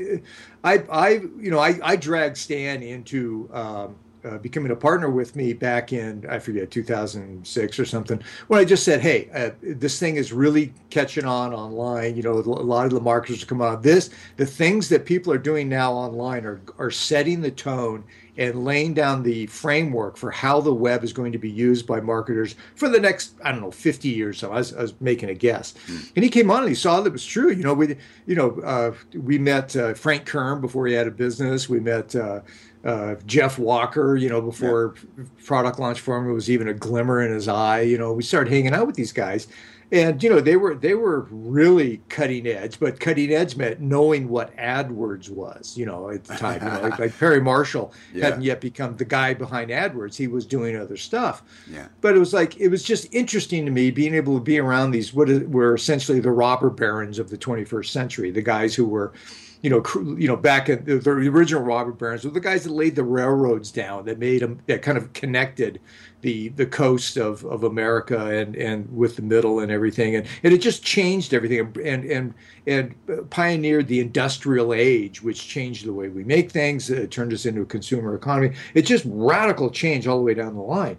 I 0.64 0.84
I 0.92 1.10
you 1.40 1.52
know 1.52 1.60
I 1.60 1.80
I 1.84 1.96
drag 1.96 2.38
Stan 2.38 2.84
into. 2.84 3.50
Um, 3.54 3.96
uh, 4.28 4.38
becoming 4.38 4.72
a 4.72 4.76
partner 4.76 5.10
with 5.10 5.36
me 5.36 5.54
back 5.54 5.94
in 5.94 6.26
I 6.30 6.40
forget 6.40 6.72
2006 6.72 7.80
or 7.80 7.86
something 7.86 8.22
when 8.48 8.60
I 8.60 8.66
just 8.66 8.84
said, 8.84 9.02
"Hey, 9.02 9.30
uh, 9.34 9.52
this 9.62 10.00
thing 10.00 10.16
is 10.16 10.34
really 10.34 10.74
catching 10.90 11.26
on 11.26 11.54
online. 11.54 12.16
You 12.16 12.24
know, 12.24 12.34
a 12.34 12.42
lot 12.42 12.86
of 12.86 12.92
the 12.92 13.00
marketers 13.00 13.44
coming 13.44 13.68
on. 13.68 13.82
This 13.82 14.10
the 14.38 14.46
things 14.46 14.90
that 14.90 15.06
people 15.06 15.32
are 15.32 15.38
doing 15.38 15.70
now 15.70 15.94
online 15.94 16.46
are 16.46 16.62
are 16.78 16.92
setting 16.92 17.42
the 17.42 17.52
tone 17.52 18.04
and 18.38 18.64
laying 18.64 18.94
down 18.94 19.24
the 19.24 19.48
framework 19.48 20.16
for 20.16 20.30
how 20.30 20.62
the 20.62 20.74
web 20.74 21.04
is 21.04 21.12
going 21.12 21.32
to 21.32 21.38
be 21.38 21.50
used 21.50 21.88
by 21.88 22.00
marketers 22.00 22.56
for 22.76 22.88
the 22.88 23.00
next 23.00 23.36
I 23.44 23.52
don't 23.52 23.62
know 23.62 23.72
50 23.72 24.10
years. 24.10 24.38
So 24.38 24.52
I 24.52 24.58
was, 24.58 24.74
I 24.76 24.82
was 24.82 24.94
making 25.02 25.30
a 25.30 25.34
guess, 25.34 25.74
mm. 25.88 26.12
and 26.16 26.24
he 26.24 26.30
came 26.30 26.52
on 26.52 26.60
and 26.60 26.70
he 26.70 26.76
saw 26.76 27.02
that 27.02 27.08
it 27.08 27.14
was 27.14 27.26
true. 27.26 27.52
You 27.52 27.64
know, 27.64 27.74
we 27.74 27.96
you 28.26 28.36
know 28.36 28.60
uh, 28.62 28.94
we 29.14 29.38
met 29.38 29.76
uh, 29.76 29.94
Frank 29.94 30.26
Kern 30.26 30.62
before 30.62 30.88
he 30.88 30.94
had 30.94 31.08
a 31.08 31.12
business. 31.12 31.68
We 31.68 31.80
met 31.80 32.16
uh, 32.88 33.16
Jeff 33.26 33.60
Walker, 33.60 34.16
you 34.16 34.30
know, 34.30 34.42
before 34.42 34.96
yeah. 35.18 35.26
product 35.46 35.78
launch 35.78 36.00
for 36.00 36.06
formula 36.06 36.34
was 36.34 36.50
even 36.50 36.70
a 36.70 36.74
glimmer 36.74 37.22
in 37.22 37.34
his 37.34 37.50
eye. 37.50 37.82
You 37.82 37.98
know, 37.98 38.14
we 38.14 38.24
started 38.24 38.52
hanging 38.52 38.74
out 38.74 38.88
with 38.88 38.96
these 38.96 39.12
guys, 39.12 39.48
and 39.92 40.24
you 40.24 40.30
know 40.30 40.40
they 40.40 40.56
were 40.56 40.74
they 40.74 40.94
were 40.94 41.28
really 41.30 42.02
cutting 42.08 42.48
edge, 42.48 42.80
but 42.80 43.02
cutting 43.02 43.34
edge 43.34 43.58
meant 43.58 43.82
knowing 43.82 44.30
what 44.30 44.56
AdWords 44.56 45.30
was. 45.30 45.78
You 45.78 45.86
know, 45.86 46.10
at 46.10 46.24
the 46.24 46.36
time, 46.36 46.64
you 46.64 46.70
know, 46.70 46.82
like, 46.82 46.98
like 46.98 47.20
Perry 47.20 47.42
Marshall 47.42 47.94
yeah. 48.14 48.24
hadn't 48.24 48.44
yet 48.44 48.62
become 48.62 48.96
the 48.96 49.06
guy 49.06 49.34
behind 49.34 49.70
AdWords; 49.70 50.16
he 50.16 50.28
was 50.28 50.46
doing 50.46 50.78
other 50.78 50.96
stuff. 50.96 51.44
Yeah. 51.70 51.88
But 52.00 52.16
it 52.16 52.20
was 52.20 52.34
like 52.34 52.56
it 52.56 52.70
was 52.70 52.84
just 52.84 53.14
interesting 53.14 53.66
to 53.66 53.72
me 53.72 53.92
being 53.92 54.16
able 54.16 54.36
to 54.36 54.42
be 54.42 54.60
around 54.60 54.92
these 54.92 55.14
what 55.14 55.28
were 55.50 55.76
essentially 55.76 56.22
the 56.22 56.32
robber 56.32 56.70
barons 56.70 57.20
of 57.20 57.32
the 57.32 57.38
21st 57.38 57.88
century, 57.88 58.32
the 58.32 58.42
guys 58.42 58.74
who 58.74 58.86
were 58.86 59.12
you 59.62 59.70
know, 59.70 59.84
you 60.18 60.28
know, 60.28 60.36
back 60.36 60.70
at 60.70 60.86
the, 60.86 60.98
the 61.00 61.12
original 61.12 61.64
robber 61.64 61.92
barons 61.92 62.24
were 62.24 62.32
the 62.32 62.40
guys 62.40 62.64
that 62.64 62.72
laid 62.72 62.96
the 62.96 63.04
railroads 63.04 63.72
down, 63.72 64.06
that 64.06 64.20
made 64.20 64.42
them, 64.42 64.60
that 64.68 64.82
kind 64.82 64.98
of 64.98 65.12
connected 65.14 65.80
the 66.22 66.50
the 66.50 66.66
coast 66.66 67.16
of, 67.18 67.46
of 67.46 67.64
America 67.64 68.28
and, 68.28 68.56
and 68.56 68.96
with 68.96 69.16
the 69.16 69.22
middle 69.22 69.60
and 69.60 69.72
everything, 69.72 70.16
and, 70.16 70.26
and 70.44 70.54
it 70.54 70.60
just 70.60 70.84
changed 70.84 71.34
everything 71.34 71.60
and 71.84 72.06
and 72.06 72.34
and 72.66 73.30
pioneered 73.30 73.88
the 73.88 74.00
industrial 74.00 74.74
age, 74.74 75.22
which 75.22 75.48
changed 75.48 75.86
the 75.86 75.94
way 75.94 76.10
we 76.10 76.24
make 76.24 76.52
things. 76.52 76.90
It 76.90 77.12
turned 77.12 77.34
us 77.34 77.46
into 77.46 77.62
a 77.62 77.66
consumer 77.66 78.16
economy. 78.16 78.56
It's 78.74 78.90
just 78.90 79.06
radical 79.08 79.70
change 79.70 80.08
all 80.08 80.18
the 80.18 80.24
way 80.24 80.34
down 80.34 80.56
the 80.56 80.62
line, 80.62 80.98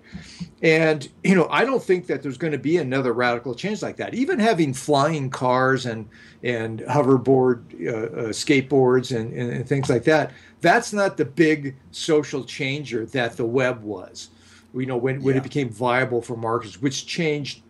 and 0.62 1.08
you 1.24 1.34
know 1.34 1.48
I 1.50 1.64
don't 1.64 1.82
think 1.82 2.06
that 2.06 2.22
there's 2.22 2.38
going 2.38 2.52
to 2.52 2.58
be 2.58 2.76
another 2.76 3.12
radical 3.12 3.54
change 3.54 3.82
like 3.82 3.96
that. 3.96 4.14
Even 4.14 4.38
having 4.38 4.72
flying 4.72 5.30
cars 5.30 5.84
and 5.84 6.08
and 6.44 6.80
hoverboard 6.80 7.62
uh, 7.86 8.28
uh, 8.28 8.32
skateboards 8.48 9.14
and, 9.14 9.32
and, 9.32 9.50
and 9.50 9.68
things 9.68 9.90
like 9.90 10.04
that. 10.04 10.32
That's 10.60 10.92
not 10.92 11.16
the 11.16 11.24
big 11.24 11.76
social 11.90 12.44
changer 12.44 13.06
that 13.06 13.36
the 13.36 13.46
web 13.46 13.82
was 13.82 14.30
you 14.74 14.86
know 14.86 14.96
when, 14.96 15.22
when 15.22 15.34
yeah. 15.34 15.40
it 15.40 15.42
became 15.42 15.68
viable 15.68 16.20
for 16.20 16.36
marketers 16.36 16.80
which 16.80 17.06
changed 17.06 17.62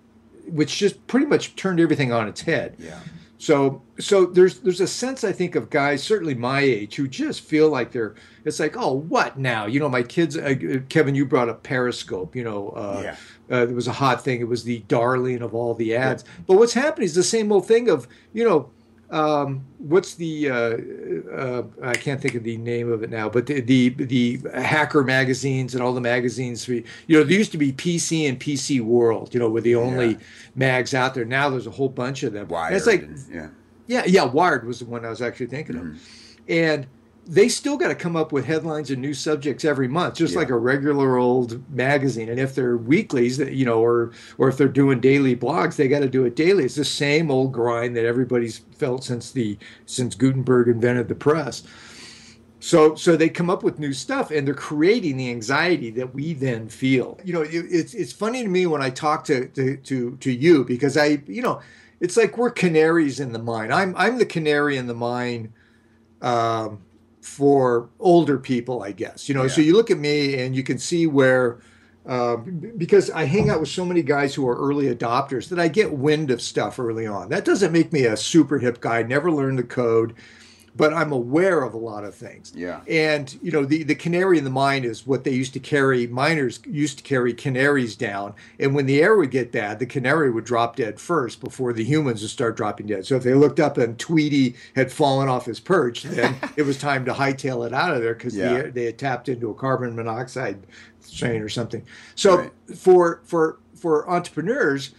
which 0.46 0.78
just 0.78 1.06
pretty 1.06 1.26
much 1.26 1.54
turned 1.56 1.80
everything 1.80 2.12
on 2.12 2.28
its 2.28 2.40
head 2.40 2.74
yeah 2.78 2.98
so 3.40 3.80
so 4.00 4.26
there's 4.26 4.58
there's 4.60 4.80
a 4.80 4.86
sense 4.86 5.22
i 5.22 5.30
think 5.30 5.54
of 5.54 5.70
guys 5.70 6.02
certainly 6.02 6.34
my 6.34 6.60
age 6.60 6.96
who 6.96 7.06
just 7.06 7.40
feel 7.40 7.68
like 7.68 7.92
they're 7.92 8.16
it's 8.44 8.58
like 8.58 8.76
oh 8.76 8.92
what 8.92 9.38
now 9.38 9.64
you 9.64 9.78
know 9.78 9.88
my 9.88 10.02
kids 10.02 10.36
uh, 10.36 10.54
kevin 10.88 11.14
you 11.14 11.24
brought 11.24 11.48
up 11.48 11.62
periscope 11.62 12.34
you 12.34 12.42
know 12.42 12.70
uh, 12.70 13.00
yeah. 13.04 13.56
uh, 13.56 13.62
it 13.62 13.72
was 13.72 13.86
a 13.86 13.92
hot 13.92 14.24
thing 14.24 14.40
it 14.40 14.48
was 14.48 14.64
the 14.64 14.80
darling 14.88 15.40
of 15.40 15.54
all 15.54 15.72
the 15.72 15.94
ads 15.94 16.24
yeah. 16.26 16.44
but 16.48 16.54
what's 16.54 16.74
happening 16.74 17.04
is 17.04 17.14
the 17.14 17.22
same 17.22 17.52
old 17.52 17.66
thing 17.66 17.88
of 17.88 18.08
you 18.32 18.44
know 18.44 18.68
um, 19.10 19.64
what's 19.78 20.14
the 20.14 20.50
uh, 20.50 21.34
uh, 21.34 21.62
I 21.82 21.94
can't 21.94 22.20
think 22.20 22.34
of 22.34 22.42
the 22.42 22.58
name 22.58 22.92
of 22.92 23.02
it 23.02 23.10
now, 23.10 23.28
but 23.28 23.46
the, 23.46 23.60
the 23.60 23.88
the 23.88 24.40
hacker 24.52 25.02
magazines 25.02 25.74
and 25.74 25.82
all 25.82 25.94
the 25.94 26.00
magazines. 26.00 26.68
You 26.68 26.84
know, 27.08 27.24
there 27.24 27.38
used 27.38 27.52
to 27.52 27.58
be 27.58 27.72
PC 27.72 28.28
and 28.28 28.38
PC 28.38 28.80
World. 28.80 29.32
You 29.32 29.40
know, 29.40 29.48
were 29.48 29.62
the 29.62 29.76
only 29.76 30.10
yeah. 30.10 30.18
mags 30.56 30.92
out 30.92 31.14
there. 31.14 31.24
Now 31.24 31.48
there's 31.48 31.66
a 31.66 31.70
whole 31.70 31.88
bunch 31.88 32.22
of 32.22 32.34
them. 32.34 32.48
Wired. 32.48 32.74
it's 32.74 32.86
like 32.86 33.02
and, 33.02 33.18
yeah, 33.30 33.48
yeah, 33.86 34.04
yeah. 34.06 34.24
Wired 34.24 34.66
was 34.66 34.80
the 34.80 34.84
one 34.84 35.04
I 35.06 35.10
was 35.10 35.22
actually 35.22 35.46
thinking 35.46 35.76
mm-hmm. 35.76 35.90
of, 35.92 36.40
and 36.48 36.86
they 37.28 37.50
still 37.50 37.76
got 37.76 37.88
to 37.88 37.94
come 37.94 38.16
up 38.16 38.32
with 38.32 38.46
headlines 38.46 38.90
and 38.90 39.02
new 39.02 39.12
subjects 39.12 39.62
every 39.62 39.86
month, 39.86 40.14
just 40.14 40.32
yeah. 40.32 40.38
like 40.38 40.48
a 40.48 40.56
regular 40.56 41.18
old 41.18 41.62
magazine. 41.70 42.30
And 42.30 42.40
if 42.40 42.54
they're 42.54 42.78
weeklies, 42.78 43.38
you 43.38 43.66
know, 43.66 43.84
or 43.84 44.12
or 44.38 44.48
if 44.48 44.56
they're 44.56 44.66
doing 44.66 44.98
daily 44.98 45.36
blogs, 45.36 45.76
they 45.76 45.88
got 45.88 46.00
to 46.00 46.08
do 46.08 46.24
it 46.24 46.34
daily. 46.34 46.64
It's 46.64 46.76
the 46.76 46.86
same 46.86 47.30
old 47.30 47.52
grind 47.52 47.94
that 47.96 48.06
everybody's 48.06 48.58
felt 48.76 49.04
since 49.04 49.30
the 49.30 49.58
since 49.84 50.14
Gutenberg 50.14 50.68
invented 50.68 51.08
the 51.08 51.14
press. 51.14 51.64
So 52.60 52.94
so 52.94 53.14
they 53.14 53.28
come 53.28 53.50
up 53.50 53.62
with 53.62 53.78
new 53.78 53.92
stuff, 53.92 54.30
and 54.30 54.46
they're 54.46 54.54
creating 54.54 55.18
the 55.18 55.30
anxiety 55.30 55.90
that 55.90 56.14
we 56.14 56.32
then 56.32 56.70
feel. 56.70 57.20
You 57.24 57.34
know, 57.34 57.42
it, 57.42 57.52
it's 57.52 57.92
it's 57.92 58.12
funny 58.12 58.42
to 58.42 58.48
me 58.48 58.66
when 58.66 58.80
I 58.80 58.88
talk 58.88 59.24
to 59.24 59.48
to 59.48 59.76
to, 59.76 60.16
to 60.16 60.32
you 60.32 60.64
because 60.64 60.96
I 60.96 61.22
you 61.26 61.42
know. 61.42 61.60
It's 62.00 62.16
like 62.16 62.38
we're 62.38 62.52
canaries 62.52 63.18
in 63.18 63.32
the 63.32 63.40
mine. 63.40 63.72
I'm 63.72 63.92
I'm 63.96 64.18
the 64.18 64.24
canary 64.24 64.76
in 64.76 64.86
the 64.86 64.94
mine 64.94 65.52
um, 66.22 66.80
for 67.20 67.88
older 67.98 68.38
people, 68.38 68.82
I 68.82 68.92
guess. 68.92 69.28
You 69.28 69.34
know, 69.34 69.42
yeah. 69.42 69.48
so 69.48 69.60
you 69.60 69.74
look 69.74 69.90
at 69.90 69.98
me 69.98 70.38
and 70.40 70.54
you 70.54 70.62
can 70.62 70.78
see 70.78 71.06
where. 71.06 71.60
Uh, 72.06 72.36
because 72.36 73.10
I 73.10 73.24
hang 73.24 73.50
out 73.50 73.60
with 73.60 73.68
so 73.68 73.84
many 73.84 74.00
guys 74.00 74.34
who 74.34 74.48
are 74.48 74.56
early 74.56 74.86
adopters 74.86 75.50
that 75.50 75.58
I 75.58 75.68
get 75.68 75.92
wind 75.92 76.30
of 76.30 76.40
stuff 76.40 76.78
early 76.78 77.06
on. 77.06 77.28
That 77.28 77.44
doesn't 77.44 77.70
make 77.70 77.92
me 77.92 78.04
a 78.06 78.16
super 78.16 78.58
hip 78.58 78.80
guy. 78.80 79.02
Never 79.02 79.30
learned 79.30 79.58
the 79.58 79.62
code 79.62 80.14
but 80.78 80.94
I'm 80.94 81.10
aware 81.10 81.62
of 81.62 81.74
a 81.74 81.76
lot 81.76 82.04
of 82.04 82.14
things. 82.14 82.52
Yeah. 82.54 82.80
And 82.88 83.36
you 83.42 83.50
know, 83.50 83.64
the 83.64 83.82
the 83.82 83.96
canary 83.96 84.38
in 84.38 84.44
the 84.44 84.50
mine 84.50 84.84
is 84.84 85.06
what 85.06 85.24
they 85.24 85.32
used 85.32 85.52
to 85.54 85.60
carry. 85.60 86.06
Miners 86.06 86.60
used 86.64 86.98
to 86.98 87.04
carry 87.04 87.34
canaries 87.34 87.96
down, 87.96 88.32
and 88.60 88.74
when 88.76 88.86
the 88.86 89.02
air 89.02 89.16
would 89.16 89.32
get 89.32 89.50
bad, 89.50 89.80
the 89.80 89.86
canary 89.86 90.30
would 90.30 90.44
drop 90.44 90.76
dead 90.76 91.00
first 91.00 91.40
before 91.40 91.72
the 91.72 91.82
humans 91.84 92.22
would 92.22 92.30
start 92.30 92.56
dropping 92.56 92.86
dead. 92.86 93.04
So 93.04 93.16
if 93.16 93.24
they 93.24 93.34
looked 93.34 93.58
up 93.58 93.76
and 93.76 93.98
Tweety 93.98 94.54
had 94.76 94.92
fallen 94.92 95.28
off 95.28 95.46
his 95.46 95.58
perch, 95.58 96.04
then 96.04 96.36
it 96.56 96.62
was 96.62 96.78
time 96.78 97.04
to 97.06 97.12
hightail 97.12 97.66
it 97.66 97.74
out 97.74 97.94
of 97.94 98.00
there 98.00 98.14
because 98.14 98.36
yeah. 98.36 98.62
the, 98.62 98.70
they 98.70 98.84
had 98.84 98.98
tapped 98.98 99.28
into 99.28 99.50
a 99.50 99.54
carbon 99.54 99.96
monoxide 99.96 100.64
strain 101.00 101.42
or 101.42 101.48
something. 101.48 101.84
So 102.14 102.38
right. 102.38 102.52
for 102.76 103.20
for 103.24 103.58
for 103.74 104.08
entrepreneurs 104.08 104.94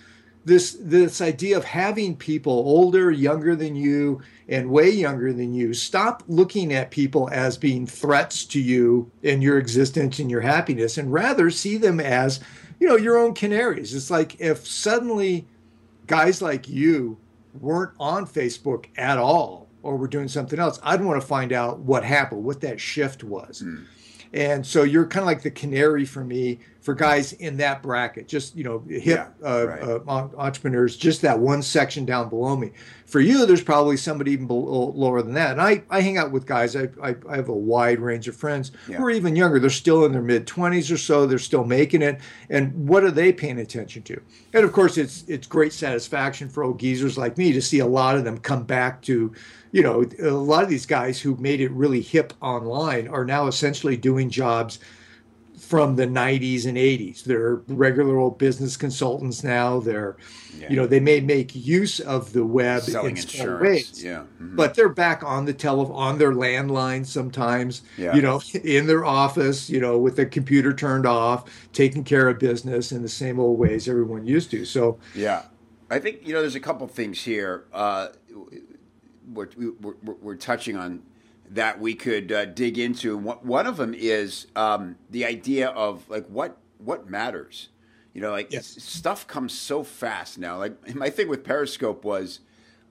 this 0.46 0.78
this 0.82 1.22
idea 1.22 1.58
of 1.58 1.64
having 1.64 2.16
people 2.16 2.54
older, 2.54 3.12
younger 3.12 3.56
than 3.56 3.76
you, 3.76 4.22
and 4.50 4.72
way 4.72 4.89
younger 4.89 5.32
than 5.32 5.53
you 5.53 5.74
stop 5.74 6.24
looking 6.27 6.74
at 6.74 6.89
people 6.89 7.29
as 7.32 7.56
being 7.56 7.86
threats 7.86 8.44
to 8.44 8.60
you 8.60 9.10
and 9.24 9.44
your 9.44 9.60
existence 9.60 10.18
and 10.18 10.29
your 10.29 10.41
happiness, 10.41 10.98
and 10.98 11.13
rather 11.13 11.51
see 11.51 11.77
them 11.77 12.00
as, 12.00 12.39
you 12.79 12.88
know, 12.88 12.98
your 12.98 13.15
own 13.15 13.34
canaries. 13.34 13.94
It's 13.94 14.10
like 14.10 14.41
if 14.41 14.65
suddenly 14.65 15.48
guys 16.08 16.41
like 16.41 16.68
you 16.68 17.18
weren't 17.62 17.91
on 18.00 18.25
Facebook 18.25 18.88
at 18.98 19.20
all 19.20 19.68
or 19.84 19.96
were 19.96 20.08
doing 20.08 20.27
something 20.27 20.60
else, 20.60 20.79
I'd 20.82 21.03
want 21.03 21.22
to 21.22 21.27
find 21.27 21.53
out 21.53 21.79
what 21.79 22.03
happened, 22.03 22.44
what 22.44 22.62
that 22.62 22.82
shift 22.82 23.24
was. 23.24 23.62
Mm. 23.62 23.86
And 24.34 24.65
so 24.65 24.84
you're 24.84 25.06
kind 25.06 25.22
of 25.22 25.27
like 25.27 25.44
the 25.44 25.51
canary 25.51 26.06
for 26.06 26.24
me 26.24 26.60
for 26.89 26.96
guys 26.96 27.34
in 27.34 27.58
that 27.58 27.84
bracket, 27.84 28.27
just 28.27 28.55
you 28.55 28.63
know, 28.63 28.84
hip 28.89 29.03
yeah, 29.05 29.48
uh, 29.48 29.67
right. 29.67 29.84
uh, 29.84 30.00
entrepreneurs, 30.39 30.98
just 30.98 31.22
that 31.22 31.38
one 31.38 31.62
section 31.62 32.03
down 32.03 32.29
below 32.29 32.55
me. 32.55 32.72
For 33.05 33.19
you, 33.19 33.46
there's 33.46 33.62
probably 33.62 33.96
somebody 33.96 34.31
even 34.31 34.48
below, 34.48 34.91
lower 34.96 35.22
than 35.22 35.36
that. 35.36 35.51
And 35.51 35.62
I, 35.62 35.84
I 35.88 36.01
hang 36.01 36.17
out 36.17 36.31
with 36.31 36.48
guys. 36.48 36.75
I, 36.75 36.89
I, 37.00 37.15
I 37.29 37.36
have 37.36 37.48
a 37.48 37.53
wide 37.53 38.00
range 38.00 38.27
of 38.27 38.36
friends 38.36 38.72
yeah. 38.88 38.98
who 38.98 39.05
are 39.05 39.12
even 39.12 39.36
younger. 39.36 39.60
They're 39.60 39.69
still 39.69 40.03
in 40.03 40.13
their 40.13 40.24
mid 40.24 40.48
20s 40.48 40.91
or 40.91 40.98
so. 40.98 41.27
They're 41.27 41.38
still 41.38 41.63
making 41.63 42.01
it. 42.01 42.19
And 42.50 42.88
what 42.88 43.03
are 43.03 43.12
they 43.12 43.31
paying 43.31 43.60
attention 43.60 44.01
to? 44.03 44.19
And 44.55 44.63
of 44.63 44.74
course, 44.74 44.98
it's 44.98 45.25
it's 45.27 45.46
great 45.46 45.74
satisfaction 45.74 46.50
for 46.50 46.63
old 46.63 46.79
geezers 46.79 47.19
like 47.19 47.38
me 47.38 47.53
to 47.53 47.62
see 47.62 47.77
a 47.77 47.86
lot 47.86 48.15
of 48.15 48.24
them 48.24 48.39
come 48.39 48.63
back 48.63 49.03
to 49.03 49.31
you 49.72 49.84
know, 49.84 50.03
a 50.19 50.31
lot 50.31 50.63
of 50.63 50.69
these 50.69 50.88
guys 50.88 51.22
who 51.22 51.36
made 51.36 51.62
it 51.62 51.69
really 51.69 52.01
hip 52.01 52.34
online 52.41 53.08
are 53.08 53.24
now 53.24 53.46
essentially 53.46 53.96
doing 53.96 54.27
jobs 54.27 54.79
from 55.70 55.98
the 55.98 56.08
90s 56.08 56.66
and 56.66 56.80
80s. 56.80 57.24
They're 57.26 57.58
regular 57.68 58.18
old 58.18 58.40
business 58.40 58.76
consultants 58.76 59.44
now. 59.44 59.80
They're, 59.80 60.18
yeah. 60.58 60.68
you 60.68 60.76
know, 60.76 60.88
they 60.88 61.00
may 61.00 61.20
make 61.20 61.56
use 61.56 62.00
of 62.00 62.34
the 62.34 62.44
web 62.44 62.82
Selling 62.82 63.12
in 63.12 63.18
insurance. 63.18 63.62
ways, 63.62 64.04
yeah. 64.04 64.24
Mm-hmm. 64.42 64.56
but 64.56 64.74
they're 64.74 64.90
back 64.90 65.24
on 65.24 65.46
the 65.46 65.54
tele 65.54 65.86
on 65.94 66.18
their 66.18 66.32
landline 66.32 67.06
sometimes. 67.06 67.84
Yeah. 68.00 68.16
You 68.16 68.24
know, 68.24 68.42
in 68.64 68.88
their 68.88 69.06
office, 69.06 69.70
you 69.70 69.80
know, 69.80 69.96
with 70.00 70.16
the 70.16 70.26
computer 70.26 70.74
turned 70.74 71.06
off, 71.06 71.48
taking 71.72 72.04
care 72.04 72.28
of 72.28 72.40
business 72.40 72.92
in 72.92 73.04
the 73.04 73.08
same 73.08 73.40
old 73.40 73.60
ways 73.60 73.88
everyone 73.88 74.26
used 74.26 74.50
to. 74.50 74.66
So 74.66 74.98
yeah, 75.14 75.44
I 75.92 76.00
think 76.00 76.26
you 76.26 76.34
know, 76.34 76.42
there's 76.42 76.56
a 76.56 76.60
couple 76.60 76.88
things 76.88 77.22
here. 77.22 77.66
Uh, 77.72 78.08
we're, 79.32 79.50
we're, 79.56 79.94
we're 80.02 80.36
touching 80.36 80.76
on 80.76 81.04
that 81.50 81.79
we 81.79 81.96
could 81.96 82.32
uh, 82.32 82.46
dig 82.46 82.77
into. 82.77 83.18
One 83.18 83.68
of 83.68 83.77
them 83.77 83.94
is 83.94 84.48
um, 84.56 84.98
the 85.10 85.25
idea 85.25 85.70
of 85.70 86.08
like 86.10 86.27
what 86.27 86.58
what 86.77 87.10
matters. 87.10 87.70
You 88.13 88.22
know, 88.22 88.32
like 88.32 88.51
yes. 88.51 88.68
stuff 88.68 89.27
comes 89.27 89.53
so 89.53 89.84
fast 89.84 90.38
now. 90.38 90.58
Like 90.58 90.96
my 90.96 91.10
thing 91.10 91.27
with 91.27 91.44
Periscope 91.44 92.03
was 92.03 92.39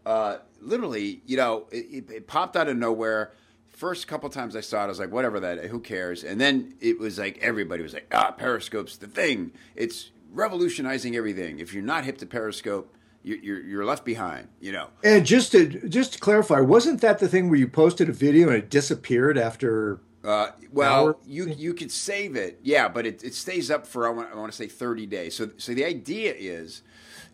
uh, 0.07 0.39
literally, 0.61 1.23
you 1.27 1.37
know, 1.37 1.67
it, 1.71 2.11
it, 2.11 2.27
popped 2.27 2.57
out 2.57 2.69
of 2.69 2.77
nowhere. 2.77 3.33
First 3.69 4.09
couple 4.09 4.29
times 4.31 4.57
I 4.57 4.61
saw 4.61 4.83
it, 4.83 4.85
I 4.85 4.87
was 4.89 4.99
like, 4.99 5.13
whatever 5.13 5.39
that, 5.41 5.67
who 5.67 5.81
cares? 5.81 6.25
And 6.25 6.41
then 6.41 6.75
it 6.81 6.99
was 6.99 7.19
like 7.19 7.39
everybody 7.39 7.83
was 7.83 7.93
like, 7.93 8.07
ah, 8.13 8.33
Periscope's 8.33 8.97
the 8.97 9.07
thing. 9.07 9.53
It's 9.77 10.11
revolutionizing 10.33 11.15
everything. 11.15 11.59
If 11.61 11.73
you're 11.73 11.83
not 11.83 12.05
hip 12.05 12.19
to 12.19 12.27
Periscope, 12.27 12.93
you're 13.37 13.61
you're 13.61 13.85
left 13.85 14.05
behind, 14.05 14.49
you 14.61 14.73
know. 14.73 14.89
And 15.05 15.25
just 15.25 15.53
to 15.53 15.67
just 15.89 16.15
to 16.15 16.19
clarify, 16.19 16.61
wasn't 16.61 17.01
that 17.01 17.19
the 17.19 17.29
thing 17.29 17.49
where 17.49 17.59
you 17.59 17.69
posted 17.69 18.09
a 18.09 18.13
video 18.13 18.49
and 18.49 18.57
it 18.57 18.71
disappeared 18.71 19.39
after? 19.39 20.01
Uh, 20.25 20.51
well, 20.73 21.21
you 21.27 21.49
you 21.49 21.75
could 21.75 21.91
save 21.91 22.37
it, 22.37 22.59
yeah, 22.63 22.89
but 22.89 23.07
it, 23.07 23.23
it 23.23 23.35
stays 23.35 23.71
up 23.71 23.87
for 23.87 24.07
I 24.07 24.11
want, 24.11 24.33
I 24.33 24.37
want 24.37 24.51
to 24.51 24.57
say 24.57 24.67
thirty 24.67 25.07
days. 25.07 25.35
So 25.35 25.51
so 25.57 25.75
the 25.75 25.85
idea 25.85 26.35
is 26.37 26.83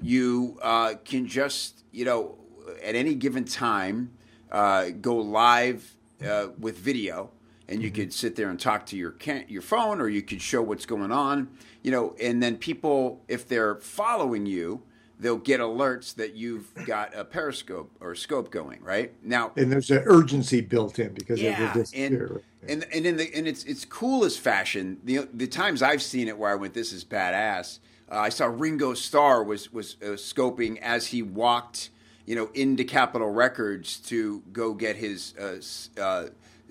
you 0.00 0.58
uh, 0.62 0.94
can 1.04 1.26
just 1.26 1.84
you 1.92 2.04
know 2.04 2.38
at 2.82 2.94
any 2.94 3.14
given 3.14 3.44
time 3.44 4.12
uh, 4.52 4.90
go 5.00 5.16
live 5.16 5.96
uh, 6.24 6.48
with 6.58 6.78
video, 6.78 7.30
and 7.68 7.82
you 7.82 7.88
mm-hmm. 7.88 8.02
could 8.02 8.12
sit 8.12 8.36
there 8.36 8.50
and 8.50 8.60
talk 8.60 8.86
to 8.86 8.96
your 8.96 9.12
can- 9.12 9.46
your 9.48 9.62
phone, 9.62 10.00
or 10.00 10.08
you 10.08 10.22
could 10.22 10.42
show 10.42 10.62
what's 10.62 10.86
going 10.86 11.12
on, 11.12 11.48
you 11.82 11.90
know, 11.90 12.14
and 12.20 12.42
then 12.42 12.56
people 12.56 13.22
if 13.28 13.48
they're 13.48 13.76
following 13.76 14.46
you 14.46 14.82
they'll 15.18 15.36
get 15.36 15.60
alerts 15.60 16.14
that 16.14 16.34
you've 16.34 16.72
got 16.86 17.14
a 17.14 17.24
periscope 17.24 17.90
or 18.00 18.14
scope 18.14 18.50
going 18.50 18.82
right? 18.82 19.12
Now 19.22 19.52
and 19.56 19.70
there's 19.70 19.90
an 19.90 20.02
urgency 20.06 20.60
built 20.60 20.98
in 20.98 21.12
because 21.12 21.40
yeah, 21.40 21.58
it 21.58 21.60
will 21.60 21.82
disappear 21.82 22.42
and, 22.62 22.84
and 22.84 22.94
and 22.94 23.06
in 23.06 23.16
the 23.16 23.34
and 23.34 23.46
it's 23.46 23.64
it's 23.64 23.84
cool 23.84 24.24
as 24.24 24.36
fashion. 24.36 24.98
The 25.04 25.28
the 25.32 25.46
times 25.46 25.82
i've 25.82 26.02
seen 26.02 26.28
it 26.28 26.36
where 26.38 26.50
i 26.50 26.54
went 26.54 26.74
this 26.74 26.92
is 26.92 27.04
badass. 27.04 27.78
Uh, 28.10 28.18
i 28.18 28.28
saw 28.28 28.46
ringo 28.46 28.94
starr 28.94 29.42
was 29.42 29.72
was 29.72 29.96
uh, 30.02 30.08
scoping 30.08 30.78
as 30.80 31.08
he 31.08 31.22
walked 31.22 31.90
you 32.26 32.34
know 32.34 32.50
into 32.54 32.84
capitol 32.84 33.30
records 33.30 33.96
to 33.98 34.42
go 34.52 34.74
get 34.74 34.96
his 34.96 35.34
uh, 35.40 36.00
uh 36.00 36.26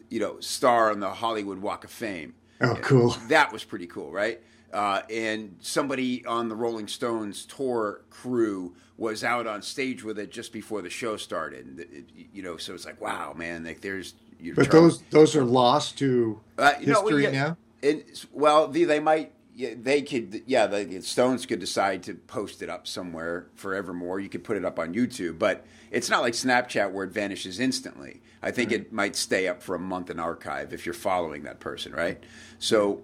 you 0.09 0.19
know 0.19 0.39
star 0.39 0.91
on 0.91 0.99
the 0.99 1.09
hollywood 1.09 1.59
walk 1.59 1.83
of 1.83 1.91
fame. 1.91 2.33
Oh 2.61 2.75
cool. 2.81 3.17
That 3.27 3.51
was 3.51 3.63
pretty 3.63 3.87
cool 3.87 4.11
right 4.11 4.41
uh, 4.73 5.03
and 5.09 5.55
somebody 5.61 6.25
on 6.25 6.49
the 6.49 6.55
Rolling 6.55 6.87
Stones 6.87 7.45
tour 7.45 8.01
crew 8.09 8.75
was 8.97 9.23
out 9.23 9.45
on 9.45 9.61
stage 9.61 10.03
with 10.03 10.17
it 10.17 10.31
just 10.31 10.51
before 10.51 10.81
the 10.81 10.89
show 10.89 11.15
started. 11.15 11.79
It, 11.79 12.09
you 12.33 12.41
know, 12.41 12.57
so 12.57 12.73
it's 12.73 12.85
like, 12.85 12.99
wow, 12.99 13.33
man, 13.33 13.63
like 13.63 13.81
there's. 13.81 14.15
But 14.55 14.71
those 14.71 15.01
those 15.03 15.35
are 15.37 15.45
lost 15.45 15.97
to 15.99 16.41
uh, 16.57 16.73
history 16.73 17.23
know, 17.23 17.29
yeah, 17.29 17.31
now. 17.31 17.57
And 17.81 18.03
well, 18.33 18.67
they, 18.67 18.83
they 18.83 18.99
might. 18.99 19.31
Yeah, 19.55 19.75
they 19.77 20.01
could. 20.01 20.41
Yeah, 20.47 20.65
the 20.65 21.01
Stones 21.01 21.45
could 21.45 21.59
decide 21.59 22.03
to 22.03 22.15
post 22.15 22.61
it 22.61 22.69
up 22.69 22.87
somewhere 22.87 23.47
forevermore. 23.55 24.19
You 24.19 24.27
could 24.27 24.43
put 24.43 24.57
it 24.57 24.65
up 24.65 24.79
on 24.79 24.95
YouTube, 24.95 25.37
but 25.37 25.65
it's 25.91 26.09
not 26.09 26.23
like 26.23 26.33
Snapchat 26.33 26.91
where 26.91 27.05
it 27.05 27.11
vanishes 27.11 27.59
instantly. 27.59 28.21
I 28.41 28.51
think 28.51 28.71
right. 28.71 28.81
it 28.81 28.91
might 28.91 29.15
stay 29.15 29.47
up 29.47 29.61
for 29.61 29.75
a 29.75 29.79
month 29.79 30.09
in 30.09 30.19
archive 30.19 30.73
if 30.73 30.85
you're 30.85 30.93
following 30.93 31.43
that 31.43 31.59
person, 31.59 31.93
right? 31.93 32.21
So 32.59 33.03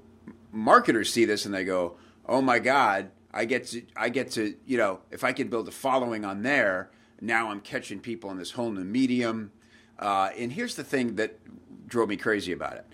marketers 0.51 1.11
see 1.11 1.25
this 1.25 1.45
and 1.45 1.53
they 1.53 1.63
go, 1.63 1.97
"Oh 2.25 2.41
my 2.41 2.59
God, 2.59 3.11
I 3.33 3.45
get 3.45 3.67
to 3.67 3.83
I 3.95 4.09
get 4.09 4.31
to 4.31 4.55
you 4.65 4.77
know 4.77 4.99
if 5.11 5.23
I 5.23 5.33
can 5.33 5.47
build 5.47 5.67
a 5.67 5.71
following 5.71 6.25
on 6.25 6.43
there, 6.43 6.89
now 7.21 7.49
I'm 7.49 7.61
catching 7.61 7.99
people 7.99 8.31
in 8.31 8.37
this 8.37 8.51
whole 8.51 8.71
new 8.71 8.83
medium." 8.83 9.51
Uh, 9.97 10.29
and 10.37 10.53
here's 10.53 10.75
the 10.75 10.83
thing 10.83 11.15
that 11.15 11.39
drove 11.87 12.09
me 12.09 12.15
crazy 12.15 12.51
about 12.51 12.73
it. 12.73 12.85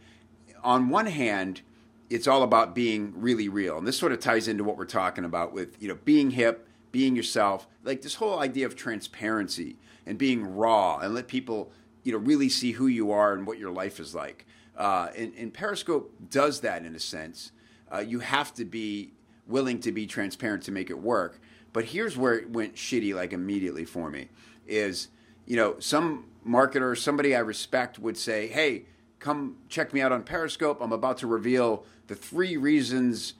On 0.63 0.89
one 0.89 1.05
hand, 1.05 1.61
it's 2.09 2.27
all 2.27 2.41
about 2.41 2.73
being 2.73 3.13
really 3.15 3.49
real, 3.49 3.77
and 3.77 3.87
this 3.87 3.97
sort 3.97 4.11
of 4.11 4.19
ties 4.19 4.47
into 4.47 4.63
what 4.63 4.77
we're 4.77 4.85
talking 4.85 5.25
about 5.25 5.53
with 5.53 5.81
you 5.81 5.87
know 5.87 5.97
being 6.03 6.31
hip, 6.31 6.67
being 6.91 7.15
yourself, 7.15 7.67
like 7.83 8.01
this 8.01 8.15
whole 8.15 8.39
idea 8.39 8.65
of 8.65 8.75
transparency 8.75 9.77
and 10.05 10.17
being 10.17 10.55
raw 10.55 10.97
and 10.99 11.13
let 11.13 11.27
people, 11.27 11.71
you 12.03 12.11
know, 12.11 12.17
really 12.17 12.49
see 12.49 12.73
who 12.73 12.87
you 12.87 13.11
are 13.11 13.33
and 13.33 13.47
what 13.47 13.57
your 13.57 13.71
life 13.71 13.99
is 13.99 14.13
like. 14.13 14.45
Uh, 14.77 15.09
and, 15.17 15.33
and, 15.37 15.53
Periscope 15.53 16.13
does 16.29 16.59
that 16.61 16.85
in 16.85 16.95
a 16.95 16.99
sense. 16.99 17.51
Uh, 17.91 17.99
you 17.99 18.19
have 18.19 18.53
to 18.53 18.65
be 18.65 19.13
willing 19.47 19.79
to 19.79 19.91
be 19.91 20.05
transparent 20.05 20.63
to 20.63 20.71
make 20.71 20.89
it 20.89 20.99
work. 20.99 21.39
But 21.71 21.85
here's 21.85 22.17
where 22.17 22.33
it 22.33 22.49
went 22.49 22.75
shitty, 22.75 23.13
like 23.13 23.31
immediately 23.31 23.85
for 23.85 24.09
me, 24.09 24.29
is 24.67 25.09
you 25.45 25.55
know 25.55 25.75
some 25.79 26.25
marketer, 26.47 26.97
somebody 26.97 27.35
I 27.35 27.39
respect 27.39 27.99
would 27.99 28.17
say, 28.17 28.47
"Hey, 28.47 28.85
come 29.19 29.57
check 29.69 29.93
me 29.93 30.01
out 30.01 30.11
on 30.11 30.23
Periscope. 30.23 30.79
I'm 30.81 30.91
about 30.91 31.17
to 31.19 31.27
reveal 31.27 31.85
the 32.07 32.15
three 32.15 32.57
reasons." 32.57 33.35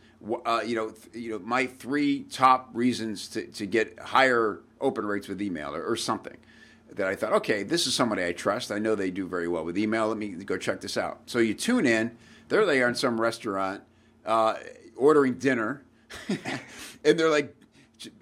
Uh, 0.46 0.62
you 0.66 0.76
know, 0.76 0.90
th- 0.90 1.24
you 1.24 1.32
know, 1.32 1.40
my 1.40 1.68
three 1.68 2.24
top 2.24 2.70
reasons 2.74 3.28
to, 3.30 3.46
to 3.48 3.66
get 3.66 4.00
higher 4.00 4.62
open 4.82 5.06
rates 5.06 5.28
with 5.28 5.42
email 5.42 5.76
or, 5.76 5.84
or 5.84 5.96
something 5.96 6.38
that 6.94 7.08
I 7.08 7.16
thought, 7.16 7.34
okay, 7.34 7.64
this 7.64 7.88
is 7.88 7.94
somebody 7.94 8.24
I 8.24 8.32
trust. 8.32 8.72
I 8.72 8.80
know 8.80 8.96
they 8.96 9.12
do 9.12 9.28
very 9.28 9.48
well 9.48 9.66
with 9.66 9.78
email. 9.78 10.08
Let 10.08 10.18
me 10.18 10.30
go 10.30 10.58
check 10.58 10.82
this 10.82 10.98
out. 10.98 11.22
So 11.26 11.40
you 11.40 11.54
tune 11.54 11.86
in. 11.86 12.18
There 12.48 12.66
they 12.66 12.82
are 12.82 12.88
in 12.88 12.96
some 12.96 13.20
restaurant 13.20 13.82
uh, 14.26 14.56
ordering 14.96 15.36
dinner, 15.36 15.84
and 17.04 17.20
they're 17.20 17.30
like, 17.30 17.56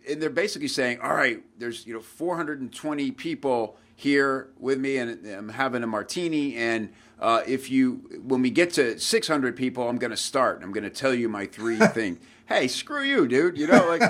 and 0.10 0.22
they're 0.22 0.30
basically 0.30 0.70
saying, 0.70 1.00
all 1.02 1.14
right, 1.14 1.44
there's 1.58 1.86
you 1.86 1.94
know 1.94 2.00
420 2.00 3.12
people 3.12 3.78
here 3.96 4.50
with 4.58 4.80
me, 4.80 4.98
and 4.98 5.26
I'm 5.28 5.50
having 5.50 5.84
a 5.84 5.88
martini, 5.88 6.56
and 6.56 6.90
uh, 7.20 7.42
if 7.46 7.70
you 7.70 8.22
when 8.26 8.42
we 8.42 8.50
get 8.50 8.72
to 8.74 8.98
600 8.98 9.56
people, 9.56 9.90
I'm 9.90 9.98
going 9.98 10.12
to 10.12 10.18
start. 10.18 10.62
I'm 10.64 10.72
going 10.72 10.84
to 10.84 10.90
tell 10.90 11.14
you 11.14 11.28
my 11.28 11.46
three 11.46 11.78
things 11.88 12.20
hey, 12.54 12.68
screw 12.68 13.04
you, 13.04 13.28
dude. 13.28 13.58
You 13.58 13.68
know, 13.68 13.88
like 13.88 14.02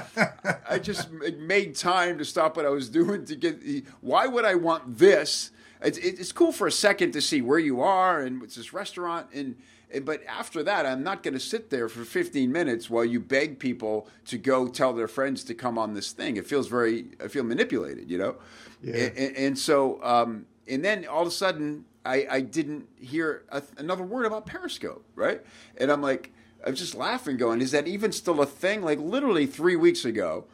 I 0.70 0.80
just 0.80 1.12
made 1.12 1.76
time 1.76 2.18
to 2.18 2.26
stop 2.26 2.58
what 2.58 2.66
I 2.66 2.70
was 2.70 2.90
doing 3.02 3.26
to 3.26 3.36
get. 3.36 3.62
Why 4.02 4.28
would 4.28 4.46
I 4.46 4.56
want 4.56 4.98
this? 4.98 5.52
It's, 5.82 5.98
it's 5.98 6.32
cool 6.32 6.52
for 6.52 6.68
a 6.68 6.72
second 6.72 7.12
to 7.12 7.22
see 7.22 7.42
where 7.42 7.60
you 7.60 7.82
are 7.82 8.22
and 8.22 8.42
it's 8.44 8.56
this 8.56 8.74
restaurant 8.74 9.28
and. 9.34 9.56
But 10.02 10.24
after 10.26 10.64
that, 10.64 10.88
I'm 10.88 11.04
not 11.04 11.22
going 11.22 11.36
to 11.36 11.40
sit 11.40 11.70
there 11.70 11.88
for 11.88 12.04
15 12.04 12.52
minutes 12.52 12.90
while 12.90 13.06
you 13.06 13.20
beg 13.20 13.60
people 13.60 14.08
to 14.26 14.40
go 14.40 14.68
tell 14.68 14.92
their 14.92 15.08
friends 15.08 15.44
to 15.44 15.54
come 15.54 15.78
on 15.78 15.94
this 15.94 16.14
thing. 16.14 16.36
It 16.36 16.48
feels 16.48 16.68
very, 16.68 17.10
I 17.24 17.28
feel 17.28 17.44
manipulated, 17.44 18.10
you 18.10 18.18
know? 18.18 18.38
Yeah. 18.82 18.96
And, 18.96 19.38
and 19.38 19.60
so, 19.60 20.04
um, 20.04 20.48
and 20.68 20.84
then 20.84 21.06
all 21.06 21.22
of 21.22 21.28
a 21.28 21.32
sudden, 21.32 21.86
I, 22.04 22.26
I 22.28 22.42
didn't 22.42 22.88
hear 23.00 23.44
a, 23.50 23.62
another 23.78 24.02
word 24.02 24.26
about 24.26 24.48
Periscope, 24.48 25.06
right? 25.16 25.42
And 25.78 25.92
I'm 25.92 26.02
like, 26.02 26.33
I 26.66 26.70
was 26.70 26.80
just 26.80 26.96
laughing, 26.96 27.38
going, 27.38 27.62
"Is 27.62 27.72
that 27.72 27.88
even 27.88 28.12
still 28.12 28.42
a 28.42 28.46
thing?" 28.46 28.82
Like 28.82 29.00
literally 29.00 29.46
three 29.46 29.76
weeks 29.76 30.06
ago, 30.06 30.46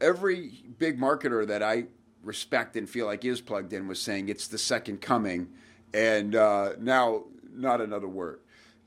every 0.00 0.64
big 0.78 0.98
marketer 0.98 1.46
that 1.46 1.62
I 1.62 1.84
respect 2.22 2.76
and 2.76 2.88
feel 2.88 3.06
like 3.06 3.24
is 3.24 3.40
plugged 3.40 3.72
in 3.72 3.88
was 3.88 4.00
saying 4.00 4.28
it's 4.28 4.48
the 4.48 4.58
second 4.58 5.00
coming, 5.00 5.48
and 5.92 6.34
uh, 6.34 6.72
now 6.78 7.24
not 7.52 7.80
another 7.80 8.08
word. 8.08 8.40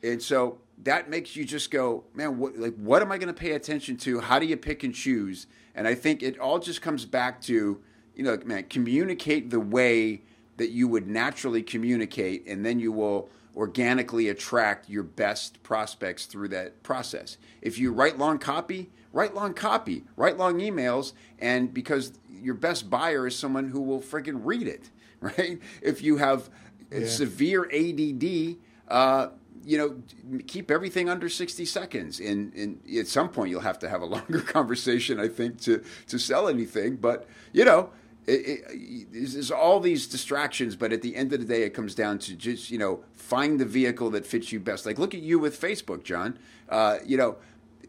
And 0.03 0.21
so 0.21 0.59
that 0.83 1.09
makes 1.09 1.35
you 1.35 1.45
just 1.45 1.69
go, 1.69 2.03
man, 2.13 2.37
what, 2.37 2.57
like 2.57 2.75
what 2.75 3.01
am 3.01 3.11
I 3.11 3.17
going 3.17 3.33
to 3.33 3.39
pay 3.39 3.51
attention 3.51 3.97
to? 3.97 4.19
How 4.19 4.39
do 4.39 4.45
you 4.45 4.57
pick 4.57 4.83
and 4.83 4.93
choose? 4.93 5.47
And 5.75 5.87
I 5.87 5.95
think 5.95 6.23
it 6.23 6.39
all 6.39 6.59
just 6.59 6.81
comes 6.81 7.05
back 7.05 7.41
to, 7.43 7.79
you 8.15 8.23
know, 8.23 8.37
man, 8.45 8.63
communicate 8.63 9.49
the 9.49 9.59
way 9.59 10.21
that 10.57 10.69
you 10.71 10.87
would 10.87 11.07
naturally 11.07 11.63
communicate, 11.63 12.45
and 12.47 12.65
then 12.65 12.79
you 12.79 12.91
will 12.91 13.29
organically 13.55 14.29
attract 14.29 14.89
your 14.89 15.03
best 15.03 15.61
prospects 15.63 16.25
through 16.25 16.49
that 16.49 16.83
process. 16.83 17.37
If 17.61 17.77
you 17.77 17.91
write 17.91 18.17
long 18.17 18.39
copy, 18.39 18.89
write 19.11 19.35
long 19.35 19.53
copy, 19.53 20.03
write 20.15 20.37
long 20.37 20.59
emails, 20.59 21.13
and 21.39 21.73
because 21.73 22.13
your 22.29 22.55
best 22.55 22.89
buyer 22.89 23.27
is 23.27 23.35
someone 23.35 23.69
who 23.69 23.81
will 23.81 24.01
freaking 24.01 24.41
read 24.43 24.67
it, 24.67 24.89
right? 25.19 25.59
If 25.81 26.01
you 26.01 26.17
have 26.17 26.49
yeah. 26.91 27.07
severe 27.07 27.65
ADD, 27.65 28.57
uh, 28.87 29.29
you 29.63 29.77
know, 29.77 30.41
keep 30.47 30.71
everything 30.71 31.09
under 31.09 31.29
60 31.29 31.65
seconds. 31.65 32.19
And, 32.19 32.53
and 32.53 32.79
at 32.97 33.07
some 33.07 33.29
point, 33.29 33.51
you'll 33.51 33.61
have 33.61 33.79
to 33.79 33.89
have 33.89 34.01
a 34.01 34.05
longer 34.17 34.41
conversation, 34.41 35.19
I 35.19 35.27
think, 35.27 35.61
to, 35.61 35.83
to 36.07 36.17
sell 36.17 36.47
anything. 36.47 36.95
But, 36.95 37.27
you 37.53 37.65
know, 37.65 37.91
it, 38.27 38.63
it, 38.69 39.07
there's 39.11 39.51
all 39.51 39.79
these 39.79 40.07
distractions, 40.07 40.75
but 40.75 40.93
at 40.93 41.01
the 41.01 41.15
end 41.15 41.33
of 41.33 41.39
the 41.39 41.45
day, 41.45 41.63
it 41.63 41.73
comes 41.73 41.95
down 41.95 42.19
to 42.19 42.35
just 42.35 42.69
you 42.69 42.77
know 42.77 43.03
find 43.13 43.59
the 43.59 43.65
vehicle 43.65 44.09
that 44.11 44.25
fits 44.25 44.51
you 44.51 44.59
best. 44.59 44.85
Like 44.85 44.99
look 44.99 45.13
at 45.13 45.21
you 45.21 45.39
with 45.39 45.59
Facebook, 45.59 46.03
John. 46.03 46.37
Uh, 46.69 46.97
you 47.05 47.17
know, 47.17 47.37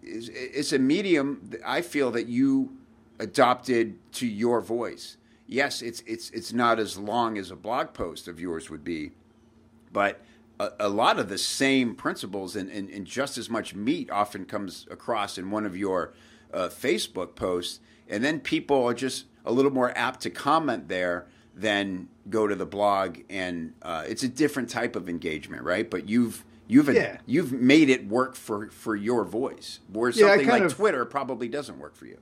it's, 0.03 0.29
it's 0.29 0.73
a 0.73 0.79
medium 0.79 1.41
that 1.51 1.61
I 1.65 1.83
feel 1.83 2.11
that 2.13 2.27
you 2.27 2.77
adopted 3.19 3.99
to 4.13 4.27
your 4.27 4.61
voice. 4.61 5.17
Yes, 5.47 5.83
it's 5.83 6.03
it's 6.07 6.31
it's 6.31 6.53
not 6.53 6.79
as 6.79 6.97
long 6.99 7.37
as 7.37 7.51
a 7.51 7.57
blog 7.57 7.93
post 7.93 8.27
of 8.27 8.41
yours 8.41 8.71
would 8.71 8.85
be, 8.85 9.13
but 9.93 10.21
a, 10.59 10.71
a 10.81 10.89
lot 10.89 11.19
of 11.19 11.29
the 11.29 11.39
same 11.39 11.95
principles 11.95 12.57
and, 12.57 12.71
and, 12.71 12.89
and, 12.91 13.07
just 13.07 13.37
as 13.37 13.51
much 13.51 13.75
meat 13.75 14.11
often 14.11 14.45
comes 14.45 14.87
across 14.91 15.37
in 15.37 15.51
one 15.51 15.67
of 15.67 15.77
your 15.77 16.13
uh, 16.53 16.69
Facebook 16.69 17.35
posts, 17.35 17.81
and 18.09 18.25
then 18.25 18.41
people 18.41 18.85
are 18.85 18.95
just 18.95 19.27
a 19.45 19.53
little 19.53 19.71
more 19.71 19.97
apt 19.97 20.21
to 20.23 20.31
comment 20.31 20.89
there 20.89 21.27
than 21.55 22.09
go 22.31 22.47
to 22.47 22.55
the 22.55 22.67
blog 22.67 23.19
and 23.29 23.75
uh, 23.83 24.05
it's 24.07 24.23
a 24.23 24.29
different 24.29 24.69
type 24.69 24.97
of 24.97 25.09
engagement 25.09 25.63
right? 25.63 25.91
But 25.91 26.09
you've 26.09 26.45
you've 26.67 26.93
yeah. 26.93 27.19
you've 27.27 27.53
made 27.53 27.91
it 27.91 28.07
work 28.07 28.35
for 28.35 28.69
for 28.71 28.97
your 28.97 29.25
voice 29.25 29.81
where 29.93 30.13
something 30.13 30.47
yeah, 30.47 30.53
like 30.53 30.63
of, 30.63 30.75
twitter 30.75 31.05
probably 31.05 31.49
doesn't 31.49 31.79
work 31.79 31.95
for 31.95 32.07
you. 32.07 32.19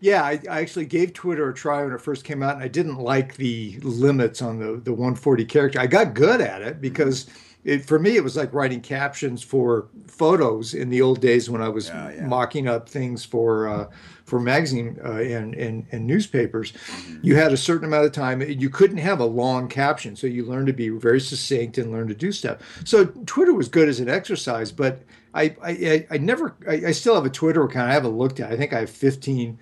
Yeah 0.00 0.22
I, 0.24 0.40
I, 0.50 0.60
actually 0.60 0.86
gave 0.86 1.12
twitter 1.12 1.48
a 1.48 1.54
try 1.54 1.84
when 1.84 1.92
it 1.92 2.00
first 2.00 2.24
came 2.24 2.42
out 2.42 2.54
and 2.54 2.62
i 2.62 2.68
didn't 2.68 2.98
like 2.98 3.36
the 3.36 3.78
limits 3.82 4.42
on 4.42 4.58
the 4.58 4.80
the 4.80 4.92
140 4.92 5.44
character. 5.44 5.80
I 5.80 5.86
got 5.86 6.14
good 6.14 6.40
at 6.40 6.62
it 6.62 6.80
because 6.80 7.26
it, 7.66 7.84
for 7.84 7.98
me, 7.98 8.16
it 8.16 8.22
was 8.22 8.36
like 8.36 8.54
writing 8.54 8.80
captions 8.80 9.42
for 9.42 9.88
photos 10.06 10.72
in 10.72 10.88
the 10.88 11.02
old 11.02 11.20
days 11.20 11.50
when 11.50 11.60
I 11.60 11.68
was 11.68 11.88
yeah, 11.88 12.12
yeah. 12.12 12.26
mocking 12.26 12.68
up 12.68 12.88
things 12.88 13.24
for 13.24 13.68
uh, 13.68 13.90
for 14.24 14.38
magazine 14.38 14.98
uh, 15.04 15.14
and, 15.14 15.54
and, 15.54 15.86
and 15.90 16.06
newspapers. 16.06 16.72
Mm-hmm. 16.72 17.18
You 17.22 17.36
had 17.36 17.52
a 17.52 17.56
certain 17.56 17.84
amount 17.84 18.06
of 18.06 18.12
time. 18.12 18.40
You 18.40 18.70
couldn't 18.70 18.98
have 18.98 19.20
a 19.20 19.24
long 19.24 19.68
caption, 19.68 20.14
so 20.14 20.26
you 20.26 20.44
learned 20.44 20.68
to 20.68 20.72
be 20.72 20.88
very 20.90 21.20
succinct 21.20 21.76
and 21.78 21.90
learn 21.90 22.06
to 22.08 22.14
do 22.14 22.30
stuff. 22.30 22.58
So 22.84 23.06
Twitter 23.26 23.52
was 23.52 23.68
good 23.68 23.88
as 23.88 23.98
an 23.98 24.08
exercise, 24.08 24.70
but 24.70 25.02
I 25.34 25.56
I, 25.62 26.06
I 26.10 26.18
never 26.18 26.54
I, 26.68 26.74
I 26.86 26.92
still 26.92 27.16
have 27.16 27.26
a 27.26 27.30
Twitter 27.30 27.64
account. 27.64 27.90
I 27.90 27.92
haven't 27.92 28.16
looked 28.16 28.38
at. 28.38 28.52
I 28.52 28.56
think 28.56 28.72
I 28.72 28.80
have 28.80 28.90
fifteen 28.90 29.58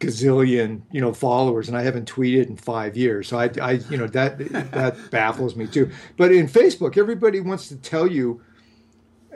gazillion 0.00 0.80
you 0.90 1.00
know 1.00 1.12
followers 1.12 1.68
and 1.68 1.76
i 1.76 1.82
haven't 1.82 2.10
tweeted 2.10 2.48
in 2.48 2.56
five 2.56 2.96
years. 2.96 3.28
So 3.28 3.38
i, 3.38 3.50
I 3.60 3.72
you 3.90 3.98
know 3.98 4.06
that 4.08 4.38
that 4.72 4.96
baffles 5.10 5.54
me 5.54 5.66
too. 5.66 5.90
But 6.16 6.32
in 6.32 6.48
facebook 6.48 6.96
everybody 6.96 7.38
wants 7.40 7.68
to 7.68 7.76
tell 7.76 8.06
you 8.06 8.40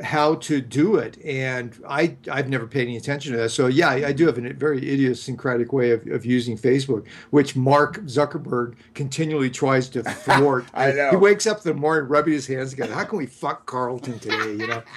how 0.02 0.34
to 0.36 0.60
do 0.60 0.96
it 0.96 1.22
and 1.24 1.78
i 1.86 2.16
i've 2.32 2.48
never 2.48 2.66
paid 2.66 2.88
any 2.88 2.96
attention 2.96 3.32
to 3.32 3.38
that. 3.38 3.50
So 3.50 3.66
yeah 3.66 3.90
i, 3.90 4.08
I 4.08 4.12
do 4.12 4.26
have 4.26 4.38
a 4.38 4.54
very 4.54 4.78
idiosyncratic 4.78 5.72
way 5.72 5.90
of, 5.90 6.06
of 6.06 6.24
using 6.24 6.56
facebook 6.56 7.06
which 7.30 7.54
mark 7.54 7.98
zuckerberg 8.06 8.74
continually 8.94 9.50
tries 9.50 9.88
to 9.90 10.02
thwart. 10.24 10.64
I 10.72 10.92
know. 10.92 11.10
he 11.10 11.16
wakes 11.16 11.46
up 11.46 11.58
in 11.58 11.64
the 11.64 11.74
morning 11.74 12.08
rubbing 12.08 12.32
his 12.32 12.46
hands 12.46 12.70
together. 12.70 12.94
How 12.94 13.04
can 13.04 13.18
we 13.18 13.26
fuck 13.26 13.66
carlton 13.66 14.18
today 14.18 14.52
you 14.52 14.66
know? 14.66 14.82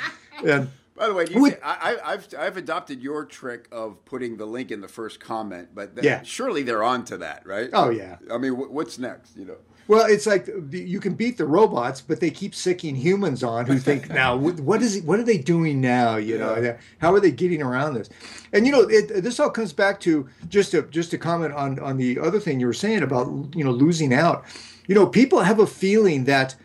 And 0.45 0.69
by 0.98 1.08
the 1.08 1.14
way, 1.14 1.26
you, 1.30 1.56
I, 1.64 1.98
have 2.04 2.28
I've 2.38 2.58
adopted 2.58 3.02
your 3.04 3.24
trick 3.24 3.68
of 3.72 4.04
putting 4.06 4.38
the 4.38 4.46
link 4.46 4.72
in 4.72 4.82
the 4.82 4.88
first 4.88 5.20
comment, 5.20 5.70
but 5.74 5.92
yeah. 6.02 6.24
surely 6.24 6.64
they're 6.64 6.84
on 6.84 7.06
to 7.06 7.18
that, 7.18 7.46
right? 7.46 7.70
Oh 7.72 7.90
yeah. 7.90 8.18
I 8.32 8.38
mean, 8.38 8.54
what's 8.54 8.98
next? 8.98 9.38
You 9.38 9.46
know. 9.46 9.58
Well, 9.88 10.06
it's 10.06 10.26
like 10.26 10.50
you 10.72 11.00
can 11.00 11.14
beat 11.14 11.38
the 11.38 11.46
robots, 11.46 12.02
but 12.02 12.20
they 12.20 12.32
keep 12.32 12.54
sicking 12.54 12.96
humans 12.96 13.44
on 13.44 13.68
who 13.68 13.78
think 13.78 14.10
now 14.14 14.36
what 14.36 14.82
is 14.82 15.02
what 15.04 15.20
are 15.20 15.24
they 15.24 15.38
doing 15.38 15.80
now? 15.80 16.18
You 16.18 16.40
yeah. 16.40 16.40
know, 16.40 16.78
how 16.98 17.14
are 17.14 17.20
they 17.20 17.32
getting 17.32 17.62
around 17.62 17.94
this? 17.94 18.10
And 18.52 18.66
you 18.66 18.72
know, 18.72 18.82
it, 18.82 19.24
this 19.24 19.40
all 19.40 19.52
comes 19.52 19.74
back 19.74 20.00
to 20.02 20.28
just 20.50 20.72
to 20.72 20.82
just 20.84 21.12
to 21.12 21.18
comment 21.18 21.54
on 21.54 21.80
on 21.80 21.98
the 21.98 22.20
other 22.20 22.40
thing 22.40 22.60
you 22.60 22.68
were 22.68 22.74
saying 22.74 23.04
about 23.04 23.28
you 23.56 23.64
know 23.64 23.72
losing 23.72 24.14
out. 24.14 24.46
You 24.88 24.96
know, 24.96 25.06
people 25.06 25.42
have 25.42 25.60
a 25.60 25.68
feeling 25.68 26.24
that 26.26 26.56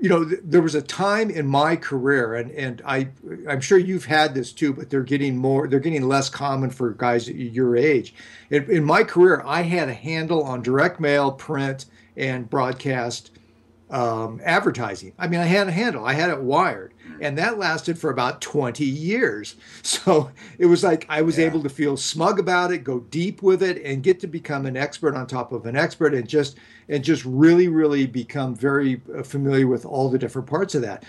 you 0.00 0.08
know, 0.08 0.24
th- 0.24 0.40
there 0.44 0.62
was 0.62 0.74
a 0.74 0.82
time 0.82 1.30
in 1.30 1.46
my 1.46 1.76
career, 1.76 2.34
and 2.34 2.50
and 2.52 2.82
I 2.86 3.08
I'm 3.48 3.60
sure 3.60 3.78
you've 3.78 4.06
had 4.06 4.34
this 4.34 4.52
too, 4.52 4.72
but 4.72 4.90
they're 4.90 5.02
getting 5.02 5.36
more, 5.36 5.68
they're 5.68 5.80
getting 5.80 6.08
less 6.08 6.28
common 6.28 6.70
for 6.70 6.90
guys 6.90 7.28
your 7.28 7.76
age. 7.76 8.14
In, 8.50 8.70
in 8.70 8.84
my 8.84 9.04
career, 9.04 9.42
I 9.44 9.62
had 9.62 9.88
a 9.88 9.94
handle 9.94 10.42
on 10.42 10.62
direct 10.62 11.00
mail, 11.00 11.32
print, 11.32 11.86
and 12.16 12.48
broadcast 12.48 13.30
um, 13.90 14.40
advertising. 14.44 15.12
I 15.18 15.28
mean, 15.28 15.40
I 15.40 15.44
had 15.44 15.68
a 15.68 15.72
handle, 15.72 16.04
I 16.04 16.14
had 16.14 16.30
it 16.30 16.40
wired, 16.40 16.93
and 17.20 17.38
that 17.38 17.58
lasted 17.58 17.98
for 17.98 18.10
about 18.10 18.40
20 18.40 18.84
years. 18.84 19.56
So 20.04 20.30
it 20.58 20.66
was 20.66 20.82
like 20.82 21.06
I 21.08 21.22
was 21.22 21.38
yeah. 21.38 21.46
able 21.46 21.62
to 21.62 21.68
feel 21.68 21.96
smug 21.96 22.38
about 22.40 22.72
it, 22.72 22.78
go 22.78 23.00
deep 23.00 23.42
with 23.42 23.62
it, 23.62 23.80
and 23.84 24.02
get 24.02 24.18
to 24.20 24.26
become 24.26 24.66
an 24.66 24.76
expert 24.76 25.14
on 25.14 25.26
top 25.26 25.52
of 25.52 25.66
an 25.66 25.76
expert, 25.76 26.14
and 26.14 26.28
just 26.28 26.56
and 26.88 27.04
just 27.04 27.24
really, 27.24 27.68
really 27.68 28.06
become 28.06 28.54
very 28.54 29.00
uh, 29.16 29.22
familiar 29.22 29.66
with 29.66 29.86
all 29.86 30.10
the 30.10 30.18
different 30.18 30.48
parts 30.48 30.74
of 30.74 30.82
that. 30.82 31.04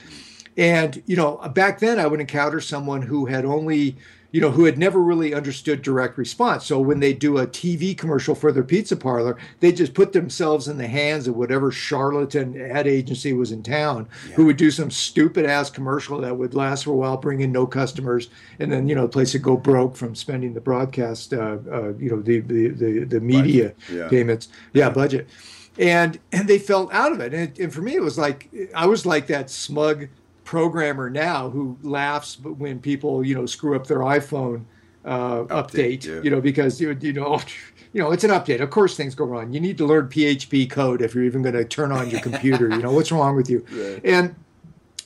And 0.58 1.02
you 1.06 1.16
know, 1.16 1.38
back 1.54 1.80
then 1.80 2.00
I 2.00 2.08
would 2.08 2.20
encounter 2.20 2.62
someone 2.62 3.02
who 3.02 3.26
had 3.26 3.44
only 3.44 3.98
you 4.36 4.42
know, 4.42 4.52
who 4.52 4.66
had 4.66 4.78
never 4.78 5.02
really 5.02 5.34
understood 5.34 5.82
direct 5.82 6.18
response. 6.18 6.66
So 6.66 6.78
when 6.78 7.00
they 7.00 7.14
do 7.14 7.38
a 7.38 7.48
TV 7.48 7.98
commercial 7.98 8.36
for 8.36 8.52
their 8.52 8.66
pizza 8.66 8.98
parlor, 8.98 9.38
they 9.62 9.72
just 9.72 9.94
put 9.94 10.12
themselves 10.12 10.68
in 10.68 10.78
the 10.78 10.90
hands 10.90 11.30
of 11.30 11.38
whatever 11.38 11.72
charlatan 11.72 12.60
ad 12.60 12.86
agency 12.86 13.32
was 13.32 13.54
in 13.54 13.64
town 13.64 14.10
yeah. 14.28 14.36
who 14.36 14.46
would 14.48 14.58
do 14.58 14.72
some 14.72 14.92
stupid 14.92 15.46
ass 15.46 15.70
commercial 15.70 16.20
that 16.20 16.38
would 16.38 16.54
last 16.54 16.84
for 16.84 16.92
a 16.92 16.96
while, 16.96 17.16
bring 17.16 17.40
in 17.40 17.54
no 17.54 17.66
customers, 17.66 18.28
and 18.60 18.70
then, 18.70 18.90
you 18.90 18.96
know, 18.96 19.04
the 19.04 19.08
place 19.08 19.32
would 19.32 19.42
go 19.42 19.56
broke 19.56 19.96
from 19.96 20.14
spending 20.14 20.54
the 20.54 20.60
broadcast, 20.60 21.34
uh, 21.34 21.56
uh, 21.72 21.94
you 21.94 22.10
know, 22.10 22.22
the, 22.22 22.42
the, 22.42 22.68
the, 22.68 23.06
the 23.06 23.22
media 23.22 23.74
yeah. 23.90 24.10
payments. 24.10 24.50
Yeah, 24.74 24.90
budget. 24.90 25.30
And, 25.78 26.20
and 26.34 26.50
they 26.50 26.60
felt 26.60 26.94
out 26.94 27.14
of 27.14 27.22
it. 27.22 27.34
And, 27.34 27.58
and 27.58 27.74
for 27.74 27.82
me, 27.82 27.96
it 27.96 28.04
was 28.04 28.18
like, 28.18 28.50
I 28.76 28.86
was 28.86 29.06
like 29.06 29.28
that 29.28 29.50
smug 29.50 30.10
programmer 30.46 31.10
now 31.10 31.50
who 31.50 31.78
laughs 31.82 32.40
when 32.40 32.80
people 32.80 33.26
you 33.26 33.36
know 33.36 33.46
screw 33.46 33.76
up 33.76 33.88
their 33.88 34.00
iPhone 34.00 34.64
uh, 35.04 35.44
update, 35.44 35.50
update 35.50 36.06
yeah. 36.06 36.22
you 36.22 36.30
know 36.30 36.40
because 36.40 36.80
you 36.80 36.98
you 37.02 37.12
know 37.12 37.42
you 37.94 38.02
know 38.02 38.12
it's 38.12 38.24
an 38.24 38.32
update. 38.32 38.62
Of 38.62 38.70
course 38.70 38.96
things 38.96 39.16
go 39.16 39.26
wrong. 39.26 39.52
You 39.52 39.60
need 39.60 39.78
to 39.80 39.86
learn 39.86 40.08
PHP 40.08 40.70
code 40.70 41.02
if 41.02 41.14
you're 41.14 41.26
even 41.26 41.42
going 41.42 41.56
to 41.56 41.66
turn 41.66 41.92
on 41.92 42.10
your 42.10 42.22
computer. 42.22 42.70
you 42.70 42.82
know 42.82 42.94
what's 42.94 43.12
wrong 43.12 43.36
with 43.36 43.50
you? 43.50 43.66
Right. 43.76 44.00
And 44.06 44.36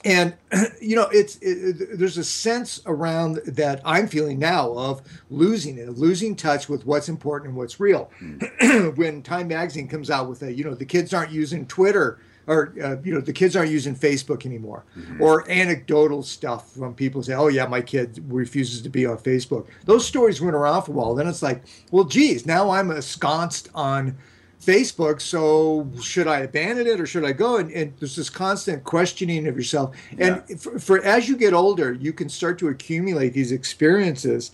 and 0.06 0.36
you 0.82 0.96
know 0.96 1.08
it's 1.12 1.38
it, 1.42 1.98
there's 1.98 2.18
a 2.18 2.24
sense 2.24 2.82
around 2.86 3.38
that 3.46 3.82
i'm 3.84 4.08
feeling 4.08 4.40
now 4.40 4.72
of 4.74 5.02
losing 5.30 5.78
it 5.78 5.90
losing 5.98 6.36
touch 6.36 6.70
with 6.70 6.86
what's 6.86 7.10
important 7.10 7.50
and 7.50 7.58
what's 7.58 7.80
real 7.80 8.10
mm. 8.22 8.96
when 8.98 9.22
time 9.22 9.48
magazine 9.48 9.88
comes 9.88 10.10
out 10.10 10.30
with 10.30 10.42
a 10.44 10.54
you 10.54 10.64
know 10.64 10.74
the 10.74 10.86
kids 10.86 11.14
aren't 11.14 11.32
using 11.32 11.66
twitter 11.66 12.20
or 12.50 12.74
uh, 12.84 12.96
you 13.04 13.14
know 13.14 13.22
the 13.22 13.32
kids 13.32 13.56
aren't 13.56 13.70
using 13.70 13.96
Facebook 13.96 14.46
anymore, 14.46 14.84
mm-hmm. 14.98 15.22
or 15.22 15.50
anecdotal 15.50 16.24
stuff 16.24 16.72
from 16.74 16.96
people 16.96 17.22
say, 17.22 17.34
"Oh 17.36 17.48
yeah, 17.48 17.68
my 17.68 17.82
kid 17.82 18.24
refuses 18.28 18.82
to 18.82 18.90
be 18.90 19.06
on 19.06 19.18
Facebook." 19.20 19.68
Those 19.86 20.06
stories 20.06 20.42
went 20.42 20.56
around 20.56 20.82
for 20.82 20.92
a 20.92 20.96
while. 20.96 21.14
Then 21.14 21.28
it's 21.28 21.44
like, 21.44 21.64
well, 21.92 22.06
geez, 22.06 22.48
now 22.48 22.72
I'm 22.72 22.90
ensconced 22.90 23.70
on 23.76 24.18
Facebook, 24.60 25.22
so 25.22 25.90
should 26.02 26.28
I 26.28 26.40
abandon 26.40 26.88
it 26.88 27.00
or 27.00 27.06
should 27.06 27.24
I 27.24 27.32
go? 27.34 27.58
And, 27.58 27.72
and 27.72 27.94
there's 28.00 28.16
this 28.16 28.30
constant 28.30 28.84
questioning 28.84 29.48
of 29.48 29.56
yourself. 29.56 29.96
And 30.18 30.44
yeah. 30.50 30.56
for, 30.58 30.80
for 30.80 31.04
as 31.04 31.30
you 31.30 31.38
get 31.38 31.54
older, 31.54 31.94
you 31.94 32.12
can 32.12 32.30
start 32.30 32.58
to 32.60 32.68
accumulate 32.68 33.34
these 33.34 33.52
experiences 33.52 34.52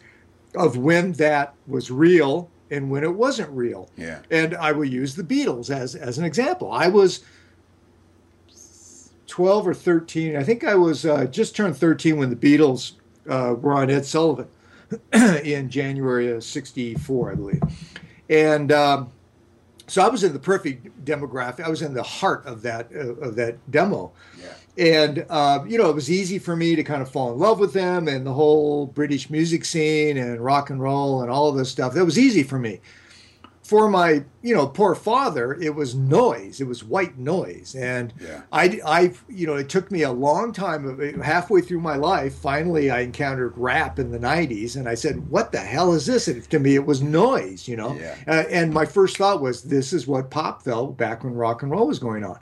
of 0.53 0.77
when 0.77 1.13
that 1.13 1.55
was 1.65 1.89
real 1.89 2.51
and 2.69 2.91
when 2.91 3.03
it 3.03 3.15
wasn't 3.15 3.49
real. 3.51 3.89
Yeah. 3.95 4.19
And 4.29 4.55
I 4.55 4.73
will 4.73 4.85
use 4.85 5.15
the 5.15 5.23
Beatles 5.23 5.69
as 5.69 5.95
as 5.95 6.17
an 6.17 6.25
example. 6.25 6.71
I 6.71 6.87
was 6.87 7.23
12 9.35 9.67
or 9.67 9.73
13. 9.73 10.37
I 10.37 10.43
think 10.43 10.63
I 10.63 10.75
was 10.75 11.05
uh, 11.05 11.25
just 11.25 11.57
turned 11.57 11.75
13 11.75 12.15
when 12.15 12.29
the 12.29 12.37
Beatles 12.37 12.93
uh, 13.29 13.53
were 13.59 13.73
on 13.73 13.89
Ed 13.89 14.05
Sullivan 14.05 14.47
in 15.43 15.69
January 15.69 16.31
of 16.31 16.41
64, 16.41 17.33
I 17.33 17.35
believe. 17.35 17.61
And 18.29 18.71
um, 18.71 19.11
so 19.87 20.01
I 20.01 20.07
was 20.07 20.23
in 20.23 20.31
the 20.31 20.39
perfect 20.39 21.03
demographic. 21.03 21.65
I 21.65 21.69
was 21.69 21.81
in 21.81 21.93
the 21.93 22.01
heart 22.01 22.45
of 22.45 22.61
that 22.61 22.89
uh, 22.95 23.15
of 23.15 23.35
that 23.35 23.57
demo. 23.69 24.13
Yeah. 24.39 24.53
And 24.77 25.25
uh, 25.29 25.65
you 25.67 25.77
know, 25.79 25.89
it 25.89 25.95
was 25.95 26.09
easy 26.09 26.39
for 26.39 26.55
me 26.55 26.77
to 26.77 26.83
kind 26.85 27.01
of 27.01 27.11
fall 27.11 27.33
in 27.33 27.37
love 27.37 27.59
with 27.59 27.73
them 27.73 28.07
and 28.07 28.25
the 28.25 28.33
whole 28.33 28.85
British 28.85 29.29
music 29.29 29.65
scene 29.65 30.15
and 30.15 30.39
rock 30.39 30.69
and 30.69 30.81
roll 30.81 31.23
and 31.23 31.29
all 31.29 31.49
of 31.49 31.57
this 31.57 31.69
stuff. 31.69 31.93
That 31.93 32.05
was 32.05 32.17
easy 32.17 32.43
for 32.43 32.57
me 32.57 32.79
for 33.65 33.89
my 33.89 34.23
you 34.43 34.53
know 34.53 34.67
poor 34.67 34.93
father 34.93 35.55
it 35.55 35.73
was 35.73 35.95
noise. 35.95 36.61
It 36.61 36.67
was 36.67 36.83
white 36.83 37.17
noise. 37.17 37.73
And 37.73 38.13
yeah. 38.21 38.43
i 38.51 38.79
i 38.85 39.13
you 39.27 39.47
know 39.47 39.55
it 39.55 39.69
took 39.69 39.89
me 39.89 40.03
a 40.03 40.11
long 40.11 40.53
time 40.53 41.19
halfway 41.19 41.61
through 41.61 41.81
my 41.81 41.95
life 41.95 42.35
finally 42.35 42.91
i 42.91 42.99
encountered 42.99 43.57
rap 43.57 43.97
in 43.97 44.11
the 44.11 44.19
90s 44.19 44.75
and 44.75 44.87
i 44.87 44.93
said 44.93 45.29
what 45.31 45.51
the 45.51 45.59
hell 45.59 45.93
is 45.93 46.05
this? 46.05 46.27
And 46.27 46.47
to 46.51 46.59
me 46.59 46.75
it 46.75 46.85
was 46.85 47.01
noise 47.01 47.67
you 47.67 47.75
know? 47.75 47.95
Yeah. 47.95 48.15
uh, 48.27 48.43
and 48.51 48.71
my 48.71 48.85
first 48.85 49.17
thought 49.17 49.41
was 49.41 49.63
this 49.63 49.93
is 49.93 50.05
what 50.05 50.29
pop 50.29 50.61
felt 50.61 50.95
back 50.95 51.23
when 51.23 51.33
rock 51.33 51.63
and 51.63 51.71
roll 51.71 51.87
was 51.87 51.97
going 51.97 52.23
on. 52.23 52.37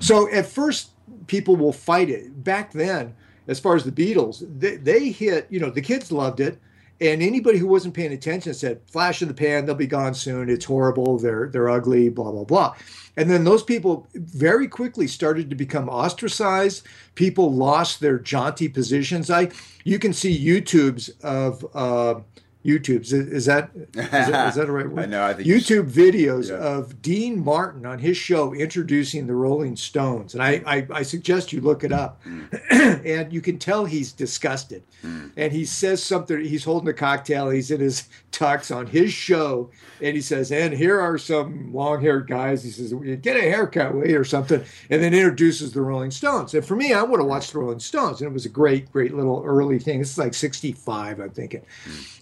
So 0.00 0.30
at 0.30 0.44
first 0.44 0.90
people 1.28 1.56
will 1.56 1.72
fight 1.72 2.10
it. 2.10 2.44
Back 2.44 2.72
then 2.72 3.14
as 3.46 3.58
far 3.58 3.74
as 3.74 3.84
the 3.84 3.92
beatles 3.92 4.44
they, 4.60 4.76
they 4.76 5.08
hit 5.08 5.46
you 5.48 5.60
know 5.60 5.70
the 5.70 5.80
kids 5.80 6.12
loved 6.12 6.40
it 6.40 6.60
and 7.00 7.22
anybody 7.22 7.58
who 7.58 7.66
wasn't 7.66 7.94
paying 7.94 8.12
attention 8.12 8.54
said, 8.54 8.80
"Flash 8.90 9.22
in 9.22 9.28
the 9.28 9.34
pan, 9.34 9.66
they'll 9.66 9.74
be 9.74 9.86
gone 9.86 10.14
soon. 10.14 10.48
It's 10.48 10.64
horrible. 10.64 11.18
They're 11.18 11.48
they're 11.48 11.68
ugly. 11.68 12.08
Blah 12.08 12.32
blah 12.32 12.44
blah." 12.44 12.76
And 13.16 13.30
then 13.30 13.44
those 13.44 13.62
people 13.62 14.08
very 14.14 14.68
quickly 14.68 15.06
started 15.06 15.50
to 15.50 15.56
become 15.56 15.88
ostracized. 15.88 16.84
People 17.14 17.52
lost 17.52 18.00
their 18.00 18.18
jaunty 18.18 18.68
positions. 18.68 19.30
I 19.30 19.50
you 19.84 19.98
can 19.98 20.12
see 20.12 20.36
YouTubes 20.38 21.20
of. 21.22 21.66
Uh, 21.74 22.20
YouTube's 22.68 23.12
is 23.14 23.46
that 23.46 23.70
is 23.74 24.10
that, 24.10 24.48
is 24.48 24.54
that 24.56 24.68
a 24.68 24.72
right 24.72 24.86
word? 24.90 25.04
I 25.04 25.06
know. 25.06 25.24
I 25.24 25.32
think 25.32 25.48
YouTube 25.48 25.90
videos 25.90 26.50
yeah. 26.50 26.56
of 26.56 27.00
Dean 27.00 27.42
Martin 27.42 27.86
on 27.86 27.98
his 27.98 28.16
show 28.16 28.52
introducing 28.52 29.26
the 29.26 29.34
Rolling 29.34 29.74
Stones, 29.74 30.34
and 30.34 30.42
I 30.42 30.62
I, 30.66 30.86
I 30.92 31.02
suggest 31.02 31.52
you 31.52 31.62
look 31.62 31.82
it 31.82 31.92
up, 31.92 32.22
mm. 32.24 32.48
and 33.06 33.32
you 33.32 33.40
can 33.40 33.58
tell 33.58 33.86
he's 33.86 34.12
disgusted, 34.12 34.82
mm. 35.02 35.30
and 35.36 35.50
he 35.50 35.64
says 35.64 36.02
something. 36.02 36.44
He's 36.44 36.64
holding 36.64 36.88
a 36.88 36.92
cocktail. 36.92 37.48
He's 37.48 37.70
in 37.70 37.80
his 37.80 38.08
tux 38.32 38.74
on 38.74 38.86
his 38.86 39.12
show, 39.12 39.70
and 40.02 40.14
he 40.14 40.20
says, 40.20 40.52
"And 40.52 40.74
here 40.74 41.00
are 41.00 41.16
some 41.16 41.72
long-haired 41.72 42.26
guys." 42.26 42.62
He 42.62 42.70
says, 42.70 42.92
"Get 43.22 43.36
a 43.36 43.40
haircut, 43.40 43.94
wait, 43.94 44.14
or 44.14 44.24
something," 44.24 44.62
and 44.90 45.02
then 45.02 45.14
introduces 45.14 45.72
the 45.72 45.80
Rolling 45.80 46.10
Stones. 46.10 46.52
And 46.52 46.64
for 46.64 46.76
me, 46.76 46.92
I 46.92 47.02
would 47.02 47.20
have 47.20 47.28
watched 47.28 47.52
the 47.52 47.60
Rolling 47.60 47.80
Stones, 47.80 48.20
and 48.20 48.28
it 48.28 48.34
was 48.34 48.44
a 48.44 48.50
great, 48.50 48.92
great 48.92 49.14
little 49.14 49.42
early 49.44 49.78
thing. 49.78 50.00
It's 50.00 50.18
like 50.18 50.34
'65, 50.34 51.20
I'm 51.20 51.30
thinking, 51.30 51.62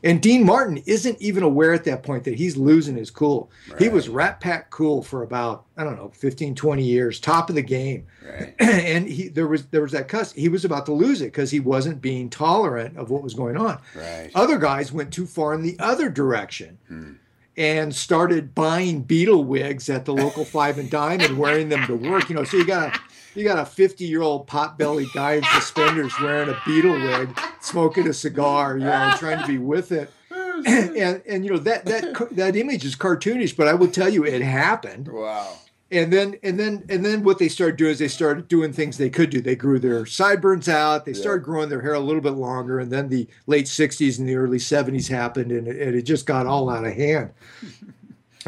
and 0.05 0.23
Dean 0.23 0.36
Martin 0.39 0.83
isn't 0.87 1.21
even 1.21 1.43
aware 1.43 1.73
at 1.73 1.85
that 1.85 2.03
point 2.03 2.25
that 2.25 2.35
he's 2.35 2.57
losing 2.57 2.97
his 2.97 3.11
cool. 3.11 3.51
Right. 3.71 3.83
He 3.83 3.89
was 3.89 4.09
Rat 4.09 4.41
Pack 4.41 4.71
cool 4.71 5.03
for 5.03 5.23
about 5.23 5.67
I 5.77 5.85
don't 5.85 5.97
know 5.97 6.11
15, 6.15 6.55
20 6.55 6.83
years, 6.83 7.21
top 7.21 7.49
of 7.49 7.55
the 7.55 7.63
game, 7.63 8.07
right. 8.25 8.55
and 8.59 9.09
he 9.09 9.29
there 9.29 9.47
was 9.47 9.67
there 9.67 9.83
was 9.83 9.93
that 9.93 10.09
cuss. 10.09 10.33
He 10.33 10.49
was 10.49 10.65
about 10.65 10.87
to 10.87 10.93
lose 10.93 11.21
it 11.21 11.27
because 11.27 11.51
he 11.51 11.61
wasn't 11.61 12.01
being 12.01 12.31
tolerant 12.31 12.97
of 12.97 13.11
what 13.11 13.23
was 13.23 13.35
going 13.35 13.57
on. 13.57 13.81
Right. 13.95 14.31
Other 14.35 14.59
guys 14.59 14.93
went 14.93 15.13
too 15.13 15.27
far 15.27 15.55
in 15.55 15.63
the 15.63 15.77
other 15.79 16.09
direction. 16.09 16.79
Hmm 16.89 17.13
and 17.57 17.95
started 17.95 18.55
buying 18.55 19.05
Beatle 19.05 19.45
wigs 19.45 19.89
at 19.89 20.05
the 20.05 20.13
local 20.13 20.45
Five 20.57 20.79
and 20.79 20.91
Dime 20.91 21.21
and 21.21 21.39
wearing 21.39 21.69
them 21.69 21.87
to 21.87 21.95
work. 21.95 22.29
You 22.29 22.37
know, 22.37 22.45
so 22.45 22.57
you 22.57 22.67
got 22.67 22.95
a 22.95 23.01
you 23.35 23.45
got 23.45 23.59
a 23.59 23.67
50 23.67 24.05
year 24.05 24.23
old 24.23 24.47
pot 24.47 24.79
bellied 24.79 25.13
guy 25.13 25.35
in 25.35 25.45
suspenders 25.45 26.13
wearing 26.21 26.49
a 26.49 26.55
Beatle 26.55 27.03
wig, 27.03 27.39
smoking 27.61 28.09
a 28.09 28.13
cigar, 28.13 28.79
you 28.79 28.85
know, 28.85 29.13
trying 29.19 29.41
to 29.41 29.47
be 29.47 29.59
with 29.59 29.93
it. 29.93 30.11
And 30.67 31.23
and 31.27 31.45
you 31.45 31.51
know 31.51 31.59
that 31.59 31.85
that 31.87 32.29
that 32.33 32.57
image 32.57 32.85
is 32.85 32.97
cartoonish, 32.97 33.57
but 33.57 33.69
I 33.69 33.75
will 33.75 33.89
tell 33.89 34.09
you 34.09 34.25
it 34.25 34.43
happened. 34.43 35.09
Wow. 35.09 35.59
And 35.91 36.13
then 36.13 36.37
and 36.43 36.59
then 36.59 36.85
and 36.89 37.05
then 37.05 37.23
what 37.23 37.39
they 37.39 37.49
started 37.49 37.77
doing 37.77 37.93
is 37.93 37.99
they 37.99 38.09
started 38.09 38.49
doing 38.49 38.73
things 38.73 38.99
they 38.99 39.11
could 39.11 39.31
do. 39.31 39.41
They 39.41 39.55
grew 39.55 39.79
their 39.79 40.05
sideburns 40.05 40.69
out. 40.69 41.05
They 41.05 41.13
started 41.13 41.45
growing 41.45 41.69
their 41.69 41.83
hair 41.83 41.95
a 41.95 42.01
little 42.01 42.21
bit 42.21 42.33
longer. 42.33 42.81
And 42.81 42.91
then 42.91 43.09
the 43.09 43.29
late 43.47 43.67
60s 43.67 44.19
and 44.19 44.29
the 44.29 44.35
early 44.35 44.59
70s 44.59 45.09
happened 45.09 45.53
and 45.53 45.69
it, 45.69 45.81
and 45.81 45.95
it 45.95 46.03
just 46.03 46.27
got 46.27 46.47
all 46.47 46.71
out 46.71 46.85
of 46.85 46.95
hand. 46.95 47.31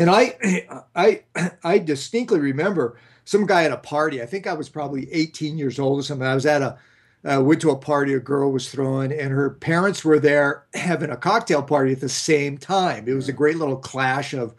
And 0.00 0.08
i 0.08 0.64
i 0.94 1.24
i 1.64 1.78
distinctly 1.78 2.38
remember 2.38 2.96
some 3.24 3.46
guy 3.46 3.64
at 3.64 3.72
a 3.72 3.76
party. 3.76 4.22
I 4.22 4.26
think 4.26 4.46
i 4.46 4.52
was 4.52 4.68
probably 4.68 5.12
18 5.12 5.58
years 5.58 5.80
old 5.80 5.98
or 5.98 6.02
something. 6.04 6.24
I 6.24 6.36
was 6.36 6.46
at 6.46 6.62
a 6.62 6.78
uh, 7.24 7.42
went 7.42 7.60
to 7.60 7.70
a 7.70 7.76
party 7.76 8.14
a 8.14 8.20
girl 8.20 8.52
was 8.52 8.70
throwing 8.70 9.12
and 9.12 9.30
her 9.30 9.50
parents 9.50 10.04
were 10.04 10.18
there 10.18 10.64
having 10.74 11.10
a 11.10 11.16
cocktail 11.16 11.62
party 11.62 11.92
at 11.92 12.00
the 12.00 12.08
same 12.08 12.56
time 12.56 13.08
it 13.08 13.14
was 13.14 13.28
a 13.28 13.32
great 13.32 13.56
little 13.56 13.76
clash 13.76 14.34
of 14.34 14.54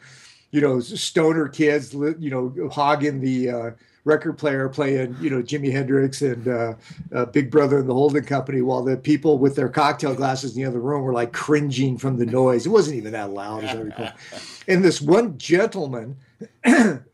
you 0.52 0.62
know, 0.62 0.80
stoner 0.80 1.48
kids, 1.48 1.94
you 1.94 2.30
know, 2.30 2.70
hogging 2.72 3.20
the 3.20 3.50
uh, 3.50 3.72
record 4.04 4.38
player 4.38 4.68
playing, 4.68 5.16
you 5.22 5.30
know, 5.30 5.42
Jimi 5.44 5.72
Hendrix 5.72 6.22
and 6.22 6.48
uh, 6.48 6.74
uh, 7.14 7.26
Big 7.26 7.52
Brother 7.52 7.80
and 7.80 7.90
the 7.90 7.94
Holding 7.94 8.24
Company, 8.24 8.62
while 8.62 8.84
the 8.84 8.98
people 8.98 9.38
with 9.38 9.56
their 9.56 9.70
cocktail 9.70 10.16
glasses 10.16 10.56
in 10.56 10.62
the 10.62 10.68
other 10.68 10.80
room 10.80 11.04
were 11.04 11.14
like 11.14 11.34
cringing 11.34 11.98
from 11.98 12.18
the 12.18 12.26
noise. 12.26 12.66
It 12.66 12.70
wasn't 12.70 12.98
even 12.98 13.12
that 13.12 13.30
loud, 13.30 13.64
as 13.64 13.76
I 13.76 13.82
recall. 13.82 14.10
And 14.68 14.84
this 14.84 15.02
one 15.02 15.36
gentleman 15.40 16.16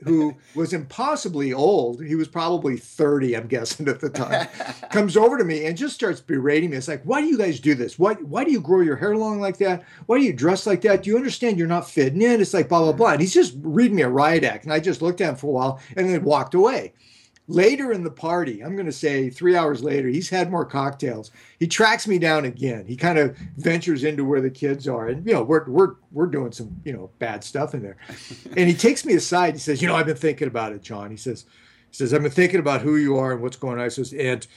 who 0.03 0.35
was 0.53 0.73
impossibly 0.73 1.51
old, 1.51 2.03
he 2.03 2.15
was 2.15 2.27
probably 2.27 2.77
30, 2.77 3.35
I'm 3.35 3.47
guessing 3.47 3.87
at 3.87 3.99
the 3.99 4.09
time, 4.09 4.47
comes 4.91 5.17
over 5.17 5.37
to 5.37 5.43
me 5.43 5.65
and 5.65 5.77
just 5.77 5.95
starts 5.95 6.21
berating 6.21 6.69
me. 6.69 6.77
It's 6.77 6.87
like, 6.87 7.03
why 7.03 7.21
do 7.21 7.27
you 7.27 7.37
guys 7.37 7.59
do 7.59 7.73
this? 7.73 7.97
Why, 7.97 8.13
why 8.15 8.43
do 8.43 8.51
you 8.51 8.61
grow 8.61 8.81
your 8.81 8.95
hair 8.95 9.17
long 9.17 9.39
like 9.39 9.57
that? 9.57 9.83
Why 10.05 10.19
do 10.19 10.25
you 10.25 10.33
dress 10.33 10.67
like 10.67 10.81
that? 10.81 11.03
Do 11.03 11.09
you 11.09 11.17
understand 11.17 11.57
you're 11.57 11.67
not 11.67 11.89
fitting 11.89 12.21
in? 12.21 12.41
It's 12.41 12.53
like 12.53 12.69
blah, 12.69 12.81
blah, 12.81 12.91
blah. 12.91 13.11
And 13.13 13.21
he's 13.21 13.33
just 13.33 13.55
reading 13.61 13.95
me 13.95 14.03
a 14.03 14.09
riot 14.09 14.43
act. 14.43 14.65
And 14.65 14.73
I 14.73 14.79
just 14.79 15.01
looked 15.01 15.21
at 15.21 15.29
him 15.29 15.35
for 15.35 15.47
a 15.47 15.51
while 15.51 15.79
and 15.95 16.09
then 16.09 16.23
walked 16.23 16.53
away. 16.53 16.93
Later 17.47 17.91
in 17.91 18.03
the 18.03 18.11
party, 18.11 18.63
I'm 18.63 18.75
going 18.75 18.87
to 18.87 18.91
say 18.91 19.29
three 19.29 19.55
hours 19.55 19.83
later, 19.83 20.07
he's 20.07 20.29
had 20.29 20.49
more 20.49 20.65
cocktails. 20.65 21.29
He 21.59 21.67
tracks 21.67 22.07
me 22.07 22.17
down 22.17 22.45
again. 22.45 22.85
He 22.87 22.95
kind 22.95 23.19
of 23.19 23.37
ventures 23.57 24.03
into 24.03 24.25
where 24.25 24.41
the 24.41 24.49
kids 24.49 24.87
are, 24.87 25.07
and 25.07 25.25
you 25.27 25.33
know 25.33 25.43
we're 25.43 25.69
we're 25.69 25.95
we're 26.11 26.25
doing 26.25 26.51
some 26.51 26.75
you 26.83 26.93
know 26.93 27.11
bad 27.19 27.43
stuff 27.43 27.73
in 27.73 27.81
there. 27.83 27.97
And 28.57 28.67
he 28.69 28.73
takes 28.73 29.05
me 29.05 29.13
aside. 29.13 29.53
He 29.53 29.59
says, 29.59 29.81
"You 29.81 29.87
know, 29.87 29.95
I've 29.95 30.07
been 30.07 30.15
thinking 30.15 30.47
about 30.47 30.71
it, 30.71 30.81
John." 30.81 31.11
He 31.11 31.17
says, 31.17 31.45
"He 31.91 31.95
says 31.97 32.13
I've 32.13 32.23
been 32.23 32.31
thinking 32.31 32.59
about 32.59 32.81
who 32.81 32.95
you 32.95 33.17
are 33.17 33.31
and 33.33 33.41
what's 33.41 33.57
going 33.57 33.77
on." 33.77 33.85
I 33.85 33.89
says, 33.89 34.11
"And 34.13 34.47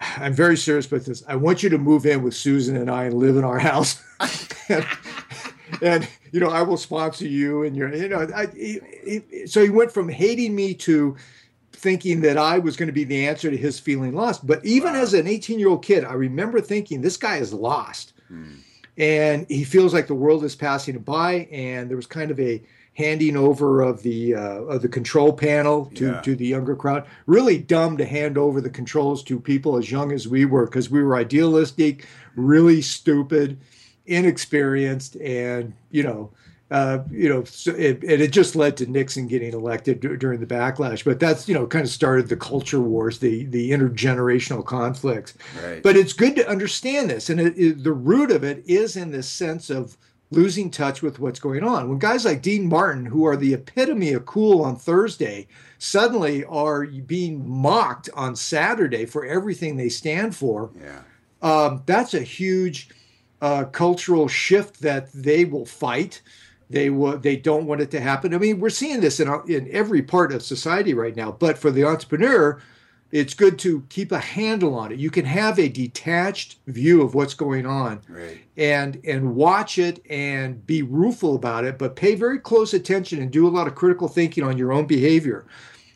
I'm 0.00 0.32
very 0.32 0.56
serious 0.56 0.86
about 0.86 1.02
this. 1.02 1.22
I 1.28 1.36
want 1.36 1.62
you 1.62 1.68
to 1.70 1.78
move 1.78 2.06
in 2.06 2.22
with 2.22 2.34
Susan 2.34 2.76
and 2.76 2.90
I 2.90 3.04
and 3.04 3.14
live 3.14 3.36
in 3.36 3.44
our 3.44 3.58
house. 3.58 4.02
and, 4.68 4.86
and, 5.82 6.08
you 6.32 6.40
know, 6.40 6.48
I 6.48 6.62
will 6.62 6.78
sponsor 6.78 7.26
you 7.26 7.64
and 7.64 7.76
your, 7.76 7.94
you 7.94 8.08
know, 8.08 8.26
I, 8.34 8.46
he, 8.46 8.80
he, 9.04 9.46
so 9.46 9.62
he 9.62 9.68
went 9.68 9.92
from 9.92 10.08
hating 10.08 10.54
me 10.54 10.74
to 10.74 11.16
thinking 11.80 12.20
that 12.20 12.36
I 12.36 12.58
was 12.58 12.76
going 12.76 12.88
to 12.88 12.92
be 12.92 13.04
the 13.04 13.26
answer 13.26 13.50
to 13.50 13.56
his 13.56 13.80
feeling 13.80 14.12
lost. 14.14 14.46
But 14.46 14.64
even 14.64 14.92
wow. 14.92 15.00
as 15.00 15.14
an 15.14 15.26
18 15.26 15.58
year 15.58 15.68
old 15.68 15.84
kid, 15.84 16.04
I 16.04 16.12
remember 16.12 16.60
thinking 16.60 17.00
this 17.00 17.16
guy 17.16 17.36
is 17.36 17.52
lost. 17.52 18.12
Hmm. 18.28 18.54
And 18.98 19.46
he 19.48 19.64
feels 19.64 19.94
like 19.94 20.06
the 20.06 20.14
world 20.14 20.44
is 20.44 20.54
passing 20.54 20.98
by. 20.98 21.48
And 21.50 21.88
there 21.88 21.96
was 21.96 22.06
kind 22.06 22.30
of 22.30 22.38
a, 22.38 22.62
handing 22.94 23.36
over 23.36 23.80
of 23.80 24.02
the 24.02 24.34
uh, 24.34 24.62
of 24.64 24.82
the 24.82 24.88
control 24.88 25.32
panel 25.32 25.86
to, 25.94 26.06
yeah. 26.06 26.20
to 26.20 26.36
the 26.36 26.46
younger 26.46 26.76
crowd. 26.76 27.06
Really 27.26 27.58
dumb 27.58 27.96
to 27.96 28.04
hand 28.04 28.36
over 28.36 28.60
the 28.60 28.70
controls 28.70 29.22
to 29.24 29.40
people 29.40 29.76
as 29.76 29.90
young 29.90 30.12
as 30.12 30.28
we 30.28 30.44
were 30.44 30.66
because 30.66 30.90
we 30.90 31.02
were 31.02 31.16
idealistic, 31.16 32.06
really 32.36 32.82
stupid, 32.82 33.58
inexperienced, 34.06 35.16
and 35.16 35.72
you 35.90 36.02
know. 36.02 36.30
Uh, 36.70 37.02
you 37.10 37.28
know, 37.28 37.40
it, 37.40 38.04
it, 38.04 38.20
it 38.20 38.30
just 38.30 38.54
led 38.54 38.76
to 38.76 38.86
Nixon 38.86 39.26
getting 39.26 39.52
elected 39.52 39.98
d- 39.98 40.16
during 40.16 40.38
the 40.38 40.46
backlash. 40.46 41.04
But 41.04 41.18
that's 41.18 41.48
you 41.48 41.54
know 41.54 41.66
kind 41.66 41.84
of 41.84 41.90
started 41.90 42.28
the 42.28 42.36
culture 42.36 42.80
wars, 42.80 43.18
the 43.18 43.44
the 43.46 43.70
intergenerational 43.70 44.64
conflicts. 44.64 45.34
Right. 45.62 45.82
But 45.82 45.96
it's 45.96 46.12
good 46.12 46.36
to 46.36 46.48
understand 46.48 47.10
this, 47.10 47.28
and 47.28 47.40
it, 47.40 47.82
the 47.82 47.92
root 47.92 48.30
of 48.30 48.44
it 48.44 48.62
is 48.66 48.96
in 48.96 49.10
this 49.10 49.28
sense 49.28 49.68
of 49.68 49.96
losing 50.30 50.70
touch 50.70 51.02
with 51.02 51.18
what's 51.18 51.40
going 51.40 51.64
on. 51.64 51.88
When 51.88 51.98
guys 51.98 52.24
like 52.24 52.42
Dean 52.42 52.68
Martin, 52.68 53.06
who 53.06 53.26
are 53.26 53.36
the 53.36 53.54
epitome 53.54 54.12
of 54.12 54.26
cool 54.26 54.62
on 54.62 54.76
Thursday, 54.76 55.48
suddenly 55.78 56.44
are 56.44 56.86
being 56.86 57.48
mocked 57.48 58.08
on 58.14 58.36
Saturday 58.36 59.06
for 59.06 59.24
everything 59.24 59.76
they 59.76 59.88
stand 59.88 60.36
for, 60.36 60.70
yeah. 60.80 61.02
um, 61.42 61.82
that's 61.86 62.14
a 62.14 62.22
huge 62.22 62.90
uh, 63.42 63.64
cultural 63.64 64.28
shift 64.28 64.80
that 64.82 65.12
they 65.12 65.44
will 65.44 65.66
fight. 65.66 66.22
They 66.70 66.88
will. 66.88 67.18
They 67.18 67.36
don't 67.36 67.66
want 67.66 67.80
it 67.80 67.90
to 67.90 68.00
happen. 68.00 68.32
I 68.32 68.38
mean, 68.38 68.60
we're 68.60 68.70
seeing 68.70 69.00
this 69.00 69.18
in 69.18 69.28
in 69.48 69.68
every 69.72 70.02
part 70.02 70.32
of 70.32 70.42
society 70.42 70.94
right 70.94 71.16
now. 71.16 71.32
But 71.32 71.58
for 71.58 71.72
the 71.72 71.84
entrepreneur, 71.84 72.62
it's 73.10 73.34
good 73.34 73.58
to 73.60 73.82
keep 73.88 74.12
a 74.12 74.20
handle 74.20 74.76
on 74.76 74.92
it. 74.92 74.98
You 74.98 75.10
can 75.10 75.24
have 75.24 75.58
a 75.58 75.68
detached 75.68 76.58
view 76.68 77.02
of 77.02 77.14
what's 77.14 77.34
going 77.34 77.66
on 77.66 78.02
right. 78.08 78.38
and 78.56 79.00
and 79.04 79.34
watch 79.34 79.78
it 79.78 80.00
and 80.08 80.64
be 80.64 80.82
rueful 80.82 81.34
about 81.34 81.64
it, 81.64 81.76
but 81.76 81.96
pay 81.96 82.14
very 82.14 82.38
close 82.38 82.72
attention 82.72 83.20
and 83.20 83.30
do 83.30 83.48
a 83.48 83.50
lot 83.50 83.66
of 83.66 83.74
critical 83.74 84.06
thinking 84.06 84.44
on 84.44 84.56
your 84.56 84.72
own 84.72 84.86
behavior. 84.86 85.46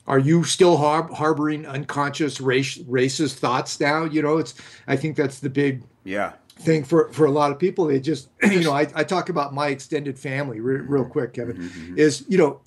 Are 0.07 0.19
you 0.19 0.45
still 0.45 0.77
har- 0.77 1.11
harboring 1.15 1.67
unconscious 1.67 2.41
race, 2.41 2.77
racist 2.79 3.37
thoughts 3.37 3.81
now? 3.81 4.05
You 4.05 4.23
know, 4.23 4.39
it's 4.39 4.55
I 4.89 4.97
think 4.97 5.17
that's 5.17 5.39
the 5.39 5.51
big 5.51 5.85
yeah 6.03 6.33
thing 6.65 6.85
for 6.85 7.13
for 7.13 7.27
a 7.27 7.31
lot 7.31 7.51
of 7.51 7.59
people. 7.59 7.87
They 7.87 8.01
just 8.01 8.29
you 8.43 8.61
know 8.61 8.73
I, 8.73 8.89
I 8.95 9.05
talk 9.05 9.29
about 9.29 9.55
my 9.55 9.69
extended 9.69 10.19
family 10.19 10.61
re- 10.61 10.81
real 10.81 11.05
quick, 11.05 11.35
Kevin. 11.35 11.57
Mm-hmm. 11.57 11.81
mm-hmm. 11.83 11.99
Is 11.99 12.25
you 12.29 12.39
know 12.39 12.61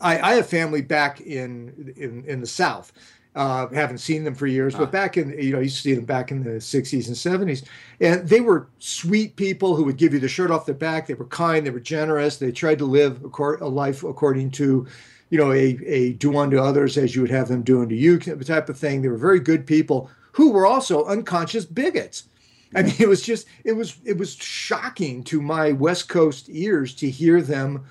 I, 0.00 0.20
I 0.20 0.34
have 0.34 0.46
family 0.46 0.82
back 0.82 1.20
in 1.20 1.94
in 1.96 2.24
in 2.26 2.40
the 2.40 2.46
South 2.46 2.92
uh, 3.36 3.68
haven't 3.68 3.98
seen 3.98 4.24
them 4.24 4.34
for 4.34 4.46
years, 4.46 4.74
but 4.74 4.88
ah. 4.88 4.90
back 4.90 5.18
in 5.18 5.30
you 5.38 5.52
know, 5.52 5.58
I 5.58 5.62
used 5.62 5.76
to 5.76 5.82
see 5.82 5.94
them 5.94 6.06
back 6.06 6.30
in 6.30 6.42
the 6.42 6.52
'60s 6.52 7.06
and 7.06 7.48
'70s, 7.48 7.64
and 8.00 8.26
they 8.26 8.40
were 8.40 8.66
sweet 8.78 9.36
people 9.36 9.76
who 9.76 9.84
would 9.84 9.98
give 9.98 10.14
you 10.14 10.18
the 10.18 10.28
shirt 10.28 10.50
off 10.50 10.64
their 10.64 10.74
back. 10.74 11.06
They 11.06 11.14
were 11.14 11.26
kind, 11.26 11.66
they 11.66 11.70
were 11.70 11.78
generous. 11.78 12.38
They 12.38 12.50
tried 12.50 12.78
to 12.78 12.86
live 12.86 13.22
a 13.22 13.68
life 13.68 14.02
according 14.02 14.52
to, 14.52 14.86
you 15.28 15.38
know, 15.38 15.52
a 15.52 15.78
a 15.84 16.12
do 16.14 16.36
unto 16.38 16.58
others 16.58 16.96
as 16.96 17.14
you 17.14 17.20
would 17.20 17.30
have 17.30 17.48
them 17.48 17.62
do 17.62 17.82
unto 17.82 17.94
you 17.94 18.18
type 18.18 18.70
of 18.70 18.78
thing. 18.78 19.02
They 19.02 19.08
were 19.08 19.18
very 19.18 19.40
good 19.40 19.66
people 19.66 20.10
who 20.32 20.50
were 20.50 20.66
also 20.66 21.04
unconscious 21.04 21.66
bigots. 21.66 22.24
I 22.74 22.82
mean, 22.82 22.94
it 22.98 23.08
was 23.08 23.22
just 23.22 23.46
it 23.64 23.72
was 23.72 23.96
it 24.04 24.18
was 24.18 24.34
shocking 24.36 25.22
to 25.24 25.40
my 25.40 25.72
West 25.72 26.08
Coast 26.08 26.48
ears 26.48 26.94
to 26.96 27.10
hear 27.10 27.40
them 27.40 27.84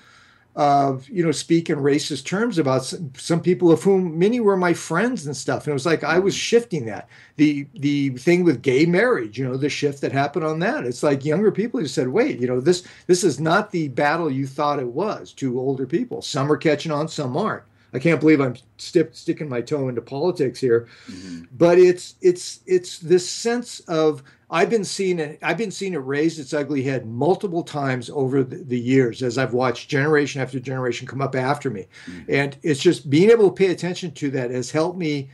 uh, 0.56 0.98
you 1.08 1.22
know, 1.22 1.32
speak 1.32 1.68
in 1.68 1.78
racist 1.78 2.24
terms 2.24 2.58
about 2.58 2.82
some, 2.82 3.12
some, 3.14 3.42
people 3.42 3.70
of 3.70 3.82
whom 3.82 4.18
many 4.18 4.40
were 4.40 4.56
my 4.56 4.72
friends 4.72 5.26
and 5.26 5.36
stuff. 5.36 5.64
And 5.64 5.68
it 5.68 5.74
was 5.74 5.84
like 5.84 6.02
I 6.02 6.18
was 6.18 6.34
shifting 6.34 6.86
that. 6.86 7.10
The 7.36 7.66
the 7.74 8.10
thing 8.10 8.42
with 8.42 8.62
gay 8.62 8.86
marriage, 8.86 9.38
you 9.38 9.46
know, 9.46 9.58
the 9.58 9.68
shift 9.68 10.00
that 10.00 10.12
happened 10.12 10.46
on 10.46 10.60
that. 10.60 10.86
It's 10.86 11.02
like 11.02 11.26
younger 11.26 11.52
people 11.52 11.80
just 11.80 11.94
said, 11.94 12.08
wait, 12.08 12.40
you 12.40 12.46
know, 12.46 12.58
this 12.58 12.84
this 13.06 13.22
is 13.22 13.38
not 13.38 13.70
the 13.70 13.88
battle 13.88 14.30
you 14.30 14.46
thought 14.46 14.78
it 14.78 14.88
was 14.88 15.34
to 15.34 15.60
older 15.60 15.86
people. 15.86 16.22
Some 16.22 16.50
are 16.50 16.56
catching 16.56 16.90
on, 16.90 17.08
some 17.08 17.36
aren't. 17.36 17.64
I 17.92 17.98
can't 17.98 18.20
believe 18.20 18.40
I'm 18.40 18.56
st- 18.78 19.14
sticking 19.14 19.50
my 19.50 19.60
toe 19.60 19.88
into 19.88 20.00
politics 20.00 20.58
here, 20.58 20.88
mm-hmm. 21.06 21.44
but 21.56 21.78
it's 21.78 22.14
it's 22.22 22.60
it's 22.66 22.98
this 22.98 23.28
sense 23.28 23.80
of 23.80 24.22
I've 24.48 24.70
been 24.70 24.84
seeing 24.84 25.18
it. 25.18 25.38
I've 25.42 25.58
been 25.58 25.72
seeing 25.72 25.94
it 25.94 25.98
raise 25.98 26.38
its 26.38 26.54
ugly 26.54 26.82
head 26.82 27.06
multiple 27.06 27.64
times 27.64 28.08
over 28.10 28.44
the, 28.44 28.56
the 28.56 28.78
years 28.78 29.22
as 29.22 29.38
I've 29.38 29.52
watched 29.52 29.88
generation 29.88 30.40
after 30.40 30.60
generation 30.60 31.06
come 31.06 31.20
up 31.20 31.34
after 31.34 31.68
me, 31.68 31.86
mm-hmm. 32.06 32.32
and 32.32 32.56
it's 32.62 32.80
just 32.80 33.10
being 33.10 33.30
able 33.30 33.48
to 33.48 33.54
pay 33.54 33.72
attention 33.72 34.12
to 34.12 34.30
that 34.30 34.50
has 34.50 34.70
helped 34.70 34.98
me 34.98 35.30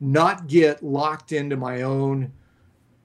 not 0.00 0.46
get 0.46 0.82
locked 0.82 1.32
into 1.32 1.56
my 1.56 1.82
own 1.82 2.32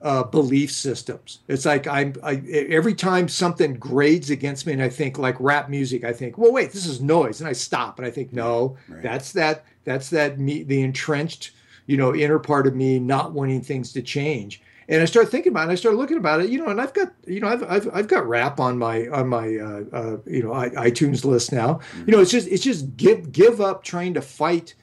uh, 0.00 0.22
belief 0.24 0.72
systems. 0.72 1.40
It's 1.48 1.66
like 1.66 1.86
I'm 1.86 2.14
I, 2.22 2.36
every 2.70 2.94
time 2.94 3.28
something 3.28 3.74
grades 3.74 4.30
against 4.30 4.66
me, 4.66 4.72
and 4.72 4.82
I 4.82 4.88
think 4.88 5.18
like 5.18 5.36
rap 5.38 5.68
music. 5.68 6.02
I 6.02 6.14
think, 6.14 6.38
well, 6.38 6.52
wait, 6.52 6.72
this 6.72 6.86
is 6.86 7.02
noise, 7.02 7.42
and 7.42 7.48
I 7.48 7.52
stop, 7.52 7.98
and 7.98 8.06
I 8.06 8.10
think, 8.10 8.32
no, 8.32 8.78
right. 8.88 9.02
that's 9.02 9.32
that 9.32 9.66
that's 9.84 10.08
that 10.10 10.38
me 10.38 10.62
the 10.62 10.80
entrenched, 10.80 11.50
you 11.84 11.98
know, 11.98 12.14
inner 12.14 12.38
part 12.38 12.66
of 12.66 12.74
me 12.74 12.98
not 12.98 13.32
wanting 13.32 13.60
things 13.60 13.92
to 13.92 14.00
change 14.00 14.62
and 14.88 15.02
I 15.02 15.04
started 15.04 15.30
thinking 15.30 15.52
about 15.52 15.68
it. 15.68 15.72
I 15.72 15.74
started 15.76 15.96
looking 15.96 16.16
about 16.16 16.40
it, 16.40 16.50
you 16.50 16.58
know, 16.58 16.68
and 16.68 16.80
I've 16.80 16.94
got, 16.94 17.12
you 17.26 17.40
know, 17.40 17.48
I've 17.48 17.62
I've, 17.64 17.88
I've 17.92 18.08
got 18.08 18.26
rap 18.28 18.60
on 18.60 18.78
my 18.78 19.06
on 19.08 19.28
my 19.28 19.56
uh, 19.56 19.84
uh, 19.92 20.16
you 20.26 20.42
know 20.42 20.50
iTunes 20.50 21.24
list 21.24 21.52
now. 21.52 21.74
Mm-hmm. 21.74 22.04
You 22.06 22.16
know, 22.16 22.22
it's 22.22 22.30
just 22.30 22.48
it's 22.48 22.62
just 22.62 22.96
give 22.96 23.32
give 23.32 23.60
up 23.60 23.84
trying 23.84 24.14
to 24.14 24.22
fight 24.22 24.74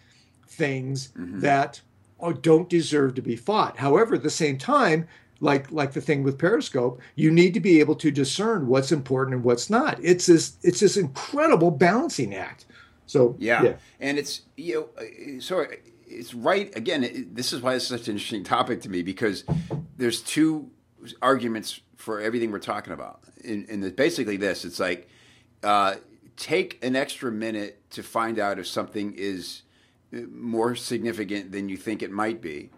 things 0.48 1.10
mm-hmm. 1.10 1.40
that 1.40 1.82
oh, 2.20 2.34
don't 2.34 2.70
deserve 2.70 3.16
to 3.16 3.22
be 3.22 3.36
fought. 3.36 3.78
However, 3.78 4.16
at 4.16 4.24
the 4.24 4.30
same 4.30 4.58
time, 4.58 5.08
like 5.40 5.72
like 5.72 5.94
the 5.94 6.02
thing 6.02 6.24
with 6.24 6.38
Periscope, 6.38 7.02
you 7.16 7.32
need 7.32 7.54
to 7.54 7.60
be 7.60 7.80
able 7.80 7.96
to 7.96 8.12
discern 8.12 8.68
what's 8.68 8.92
important 8.92 9.36
and 9.36 9.44
what's 9.44 9.70
not. 9.70 10.00
It's 10.02 10.26
this 10.26 10.58
it's 10.64 10.80
this 10.80 10.98
incredible 10.98 11.72
balancing 11.72 12.34
act. 12.36 12.66
So 13.06 13.36
yeah, 13.40 13.64
yeah. 13.64 13.74
and 14.00 14.18
it's 14.18 14.42
you 14.56 14.90
know, 14.98 15.04
uh, 15.04 15.42
sorry 15.42 15.80
it's 16.10 16.34
right 16.34 16.76
again. 16.76 17.04
It, 17.04 17.36
this 17.36 17.54
is 17.54 17.62
why 17.62 17.76
it's 17.76 17.88
such 17.88 18.08
an 18.08 18.16
interesting 18.16 18.44
topic 18.44 18.82
to 18.82 18.90
me 18.90 19.02
because 19.02 19.44
there's 19.98 20.22
two 20.22 20.72
arguments 21.22 21.80
for 21.96 22.20
everything 22.20 22.52
we're 22.52 22.60
talking 22.60 22.94
about, 22.94 23.22
and, 23.44 23.68
and 23.70 23.96
basically 23.96 24.38
this: 24.38 24.66
it's 24.66 24.80
like 24.80 25.08
uh, 25.64 25.96
take 26.36 26.84
an 26.84 26.96
extra 26.96 27.32
minute 27.32 27.90
to 27.92 28.04
find 28.04 28.40
out 28.40 28.60
if 28.60 28.68
something 28.68 29.14
is 29.16 29.64
uh, 30.14 30.22
more 30.32 30.76
significant 30.76 31.52
than 31.52 31.70
you 31.70 31.78
think 31.78 32.02
it 32.02 32.12
might 32.12 32.42
be. 32.42 32.72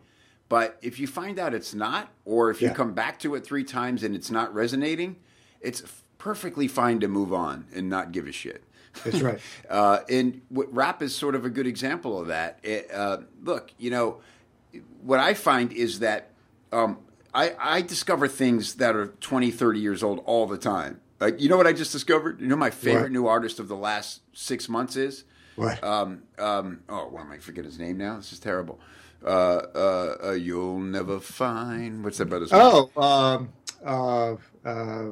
But 0.49 0.77
if 0.81 0.99
you 0.99 1.07
find 1.07 1.39
out 1.39 1.53
it's 1.53 1.73
not, 1.73 2.11
or 2.25 2.49
if 2.49 2.61
yeah. 2.61 2.69
you 2.69 2.75
come 2.75 2.93
back 2.93 3.19
to 3.19 3.35
it 3.35 3.45
three 3.45 3.63
times 3.63 4.03
and 4.03 4.13
it's 4.13 4.29
not 4.29 4.53
resonating, 4.53 5.15
it's 5.61 5.81
perfectly 6.17 6.67
fine 6.67 6.99
to 6.99 7.07
move 7.07 7.33
on 7.33 7.67
and 7.73 7.87
not 7.87 8.11
give 8.11 8.27
a 8.27 8.31
shit. 8.33 8.63
That's 9.03 9.21
right. 9.21 9.39
uh, 9.69 9.99
and 10.09 10.41
rap 10.49 11.01
is 11.01 11.15
sort 11.15 11.35
of 11.35 11.45
a 11.45 11.49
good 11.49 11.67
example 11.67 12.19
of 12.19 12.27
that. 12.27 12.59
It, 12.63 12.91
uh, 12.93 13.19
look, 13.43 13.71
you 13.77 13.89
know, 13.89 14.21
what 15.01 15.19
I 15.19 15.33
find 15.33 15.71
is 15.71 15.99
that 15.99 16.31
um, 16.71 16.99
I, 17.33 17.53
I, 17.59 17.81
discover 17.81 18.27
things 18.27 18.75
that 18.75 18.95
are 18.95 19.07
20, 19.07 19.51
30 19.51 19.79
years 19.79 20.03
old 20.03 20.21
all 20.25 20.47
the 20.47 20.57
time. 20.57 21.01
Like, 21.19 21.39
you 21.39 21.49
know 21.49 21.57
what 21.57 21.67
I 21.67 21.73
just 21.73 21.91
discovered? 21.91 22.41
You 22.41 22.47
know, 22.47 22.55
my 22.55 22.69
favorite 22.69 23.03
what? 23.03 23.11
new 23.11 23.27
artist 23.27 23.59
of 23.59 23.67
the 23.67 23.75
last 23.75 24.21
six 24.33 24.67
months 24.69 24.95
is? 24.95 25.25
What? 25.55 25.83
Um, 25.83 26.23
um, 26.39 26.81
oh, 26.89 27.09
why 27.09 27.21
am 27.21 27.31
I 27.31 27.37
forget 27.37 27.65
his 27.65 27.77
name 27.77 27.97
now? 27.97 28.17
This 28.17 28.33
is 28.33 28.39
terrible. 28.39 28.79
Uh, 29.23 29.61
uh, 29.75 30.15
uh 30.23 30.31
you'll 30.31 30.79
never 30.79 31.19
find. 31.19 32.03
What's 32.03 32.17
that 32.17 32.27
about 32.27 32.41
his 32.41 32.49
Oh, 32.53 32.89
um, 32.97 33.49
uh, 33.85 34.35
uh, 34.67 35.11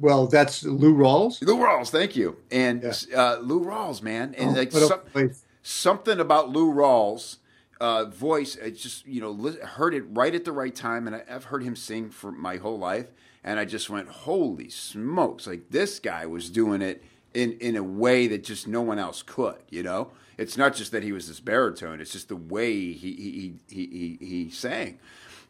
well, 0.00 0.26
that's 0.26 0.64
Lou 0.64 0.94
Rawls. 0.94 1.42
Lou 1.42 1.56
Rawls, 1.56 1.90
thank 1.90 2.16
you. 2.16 2.36
And 2.50 2.82
yeah. 2.82 3.20
uh, 3.20 3.38
Lou 3.38 3.64
Rawls, 3.64 4.02
man, 4.02 4.34
and 4.36 4.50
oh, 4.50 4.60
like 4.60 4.72
some, 4.72 5.30
something 5.62 6.20
about 6.20 6.50
Lou 6.50 6.72
Rawls' 6.72 7.38
uh, 7.80 8.06
voice, 8.06 8.56
I 8.62 8.70
just 8.70 9.06
you 9.06 9.20
know 9.20 9.52
heard 9.64 9.94
it 9.94 10.02
right 10.08 10.34
at 10.34 10.44
the 10.44 10.52
right 10.52 10.74
time, 10.74 11.06
and 11.06 11.16
I, 11.16 11.22
I've 11.30 11.44
heard 11.44 11.62
him 11.62 11.76
sing 11.76 12.10
for 12.10 12.32
my 12.32 12.56
whole 12.56 12.78
life, 12.78 13.08
and 13.44 13.58
I 13.58 13.64
just 13.64 13.90
went, 13.90 14.08
holy 14.08 14.68
smokes! 14.68 15.46
Like 15.46 15.70
this 15.70 15.98
guy 15.98 16.26
was 16.26 16.50
doing 16.50 16.82
it 16.82 17.02
in 17.34 17.52
in 17.60 17.76
a 17.76 17.82
way 17.82 18.26
that 18.28 18.44
just 18.44 18.66
no 18.66 18.82
one 18.82 18.98
else 18.98 19.22
could. 19.22 19.58
You 19.68 19.82
know, 19.82 20.10
it's 20.38 20.56
not 20.56 20.74
just 20.74 20.92
that 20.92 21.02
he 21.02 21.12
was 21.12 21.28
this 21.28 21.40
baritone; 21.40 22.00
it's 22.00 22.12
just 22.12 22.28
the 22.28 22.36
way 22.36 22.92
he 22.92 23.12
he 23.12 23.54
he, 23.68 23.86
he, 23.86 24.18
he 24.20 24.50
sang 24.50 24.98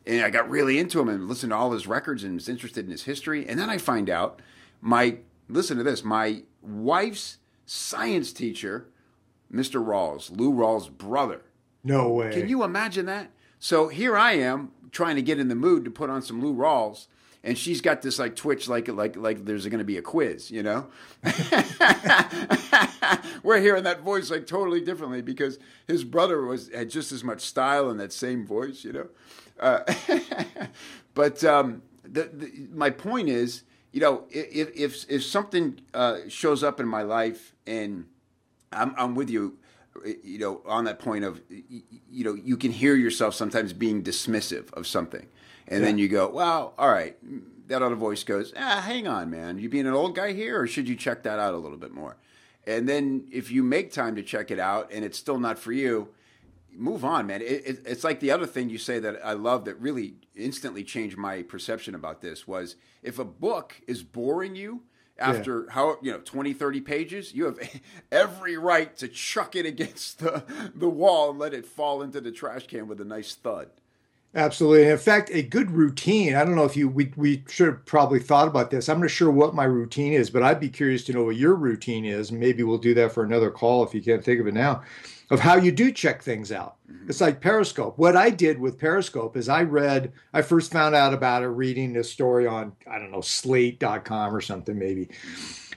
and 0.06 0.24
I 0.24 0.30
got 0.30 0.48
really 0.48 0.78
into 0.78 1.00
him 1.00 1.08
and 1.08 1.28
listened 1.28 1.50
to 1.50 1.56
all 1.56 1.72
his 1.72 1.86
records 1.86 2.22
and 2.22 2.34
was 2.34 2.48
interested 2.48 2.84
in 2.84 2.90
his 2.90 3.04
history. 3.04 3.46
And 3.46 3.58
then 3.58 3.68
I 3.68 3.78
find 3.78 4.08
out 4.08 4.40
my 4.80 5.18
listen 5.48 5.76
to 5.78 5.82
this 5.82 6.04
my 6.04 6.42
wife's 6.62 7.38
science 7.64 8.32
teacher, 8.32 8.86
Mr. 9.52 9.84
Rawls, 9.84 10.36
Lou 10.36 10.52
Rawls' 10.52 10.90
brother. 10.90 11.42
No 11.82 12.10
way. 12.10 12.32
Can 12.32 12.48
you 12.48 12.62
imagine 12.62 13.06
that? 13.06 13.30
So 13.58 13.88
here 13.88 14.16
I 14.16 14.32
am 14.32 14.70
trying 14.92 15.16
to 15.16 15.22
get 15.22 15.38
in 15.38 15.48
the 15.48 15.54
mood 15.54 15.84
to 15.84 15.90
put 15.90 16.10
on 16.10 16.22
some 16.22 16.40
Lou 16.40 16.54
Rawls, 16.54 17.06
and 17.42 17.58
she's 17.58 17.80
got 17.80 18.02
this 18.02 18.18
like 18.18 18.36
twitch 18.36 18.68
like 18.68 18.88
like 18.88 19.16
like 19.16 19.44
there's 19.44 19.66
going 19.66 19.78
to 19.78 19.84
be 19.84 19.96
a 19.96 20.02
quiz, 20.02 20.50
you 20.50 20.62
know. 20.62 20.86
We're 23.42 23.60
hearing 23.60 23.84
that 23.84 24.00
voice 24.02 24.30
like 24.30 24.46
totally 24.46 24.80
differently 24.80 25.22
because 25.22 25.58
his 25.86 26.04
brother 26.04 26.42
was 26.42 26.68
had 26.72 26.90
just 26.90 27.12
as 27.12 27.22
much 27.24 27.40
style 27.40 27.90
in 27.90 27.96
that 27.98 28.12
same 28.12 28.46
voice, 28.46 28.84
you 28.84 28.92
know. 28.92 29.08
Uh, 29.58 29.80
but 31.14 31.42
um, 31.44 31.82
the, 32.02 32.24
the, 32.24 32.68
my 32.72 32.90
point 32.90 33.28
is, 33.28 33.62
you 33.92 34.00
know, 34.00 34.24
if 34.30 34.70
if 34.76 35.10
if 35.10 35.24
something 35.24 35.80
uh, 35.94 36.18
shows 36.28 36.62
up 36.62 36.80
in 36.80 36.86
my 36.86 37.02
life 37.02 37.54
and 37.66 38.06
I'm, 38.72 38.94
I'm 38.98 39.14
with 39.14 39.30
you 39.30 39.58
you 40.22 40.38
know, 40.38 40.60
on 40.66 40.84
that 40.84 40.98
point 40.98 41.24
of, 41.24 41.40
you 41.48 42.24
know, 42.24 42.34
you 42.34 42.56
can 42.56 42.70
hear 42.70 42.94
yourself 42.94 43.34
sometimes 43.34 43.72
being 43.72 44.02
dismissive 44.02 44.72
of 44.74 44.86
something. 44.86 45.26
And 45.68 45.80
yeah. 45.80 45.86
then 45.86 45.98
you 45.98 46.08
go, 46.08 46.28
well, 46.28 46.74
all 46.78 46.90
right. 46.90 47.16
That 47.68 47.82
other 47.82 47.96
voice 47.96 48.22
goes, 48.22 48.52
ah, 48.56 48.82
hang 48.86 49.08
on, 49.08 49.30
man. 49.30 49.58
You 49.58 49.68
being 49.68 49.86
an 49.86 49.92
old 49.92 50.14
guy 50.14 50.32
here, 50.32 50.60
or 50.60 50.66
should 50.66 50.88
you 50.88 50.94
check 50.94 51.24
that 51.24 51.38
out 51.38 51.54
a 51.54 51.56
little 51.56 51.78
bit 51.78 51.92
more? 51.92 52.16
And 52.66 52.88
then 52.88 53.26
if 53.32 53.50
you 53.50 53.62
make 53.62 53.92
time 53.92 54.14
to 54.16 54.22
check 54.22 54.50
it 54.50 54.58
out 54.58 54.90
and 54.92 55.04
it's 55.04 55.18
still 55.18 55.38
not 55.38 55.58
for 55.58 55.72
you, 55.72 56.08
move 56.76 57.04
on, 57.04 57.26
man. 57.26 57.42
It, 57.42 57.46
it, 57.46 57.82
it's 57.86 58.04
like 58.04 58.20
the 58.20 58.30
other 58.30 58.46
thing 58.46 58.70
you 58.70 58.78
say 58.78 58.98
that 58.98 59.24
I 59.24 59.32
love 59.32 59.64
that 59.64 59.80
really 59.80 60.14
instantly 60.34 60.84
changed 60.84 61.16
my 61.16 61.42
perception 61.42 61.94
about 61.94 62.20
this 62.20 62.46
was 62.46 62.76
if 63.02 63.18
a 63.18 63.24
book 63.24 63.80
is 63.86 64.02
boring 64.02 64.56
you, 64.56 64.82
after 65.18 65.64
yeah. 65.66 65.72
how 65.72 65.98
you 66.02 66.12
know 66.12 66.18
20 66.18 66.52
30 66.52 66.80
pages 66.80 67.34
you 67.34 67.46
have 67.46 67.58
every 68.12 68.56
right 68.56 68.96
to 68.96 69.08
chuck 69.08 69.56
it 69.56 69.66
against 69.66 70.18
the, 70.18 70.44
the 70.74 70.88
wall 70.88 71.30
and 71.30 71.38
let 71.38 71.54
it 71.54 71.66
fall 71.66 72.02
into 72.02 72.20
the 72.20 72.30
trash 72.32 72.66
can 72.66 72.86
with 72.88 73.00
a 73.00 73.04
nice 73.04 73.34
thud. 73.34 73.70
Absolutely. 74.34 74.88
In 74.88 74.98
fact 74.98 75.30
a 75.32 75.42
good 75.42 75.70
routine 75.70 76.34
i 76.34 76.44
don't 76.44 76.54
know 76.56 76.64
if 76.64 76.76
you 76.76 76.88
we, 76.88 77.12
we 77.16 77.42
should 77.48 77.68
have 77.68 77.86
probably 77.86 78.20
thought 78.20 78.48
about 78.48 78.70
this. 78.70 78.88
I'm 78.88 79.00
not 79.00 79.10
sure 79.10 79.30
what 79.30 79.54
my 79.54 79.64
routine 79.64 80.12
is 80.12 80.30
but 80.30 80.42
i'd 80.42 80.60
be 80.60 80.68
curious 80.68 81.04
to 81.04 81.12
know 81.12 81.24
what 81.24 81.36
your 81.36 81.54
routine 81.54 82.04
is. 82.04 82.30
Maybe 82.30 82.62
we'll 82.62 82.78
do 82.78 82.94
that 82.94 83.12
for 83.12 83.24
another 83.24 83.50
call 83.50 83.84
if 83.84 83.94
you 83.94 84.02
can't 84.02 84.24
think 84.24 84.40
of 84.40 84.46
it 84.46 84.54
now 84.54 84.82
of 85.30 85.40
how 85.40 85.56
you 85.56 85.72
do 85.72 85.90
check 85.90 86.22
things 86.22 86.52
out. 86.52 86.76
Mm-hmm. 86.90 87.10
It's 87.10 87.20
like 87.20 87.40
Periscope. 87.40 87.98
What 87.98 88.16
I 88.16 88.30
did 88.30 88.60
with 88.60 88.78
Periscope 88.78 89.36
is 89.36 89.48
I 89.48 89.62
read, 89.62 90.12
I 90.32 90.42
first 90.42 90.72
found 90.72 90.94
out 90.94 91.12
about 91.12 91.42
it 91.42 91.48
reading 91.48 91.96
a 91.96 92.04
story 92.04 92.46
on, 92.46 92.72
I 92.88 92.98
don't 92.98 93.10
know, 93.10 93.20
slate.com 93.20 94.34
or 94.34 94.40
something 94.40 94.78
maybe. 94.78 95.08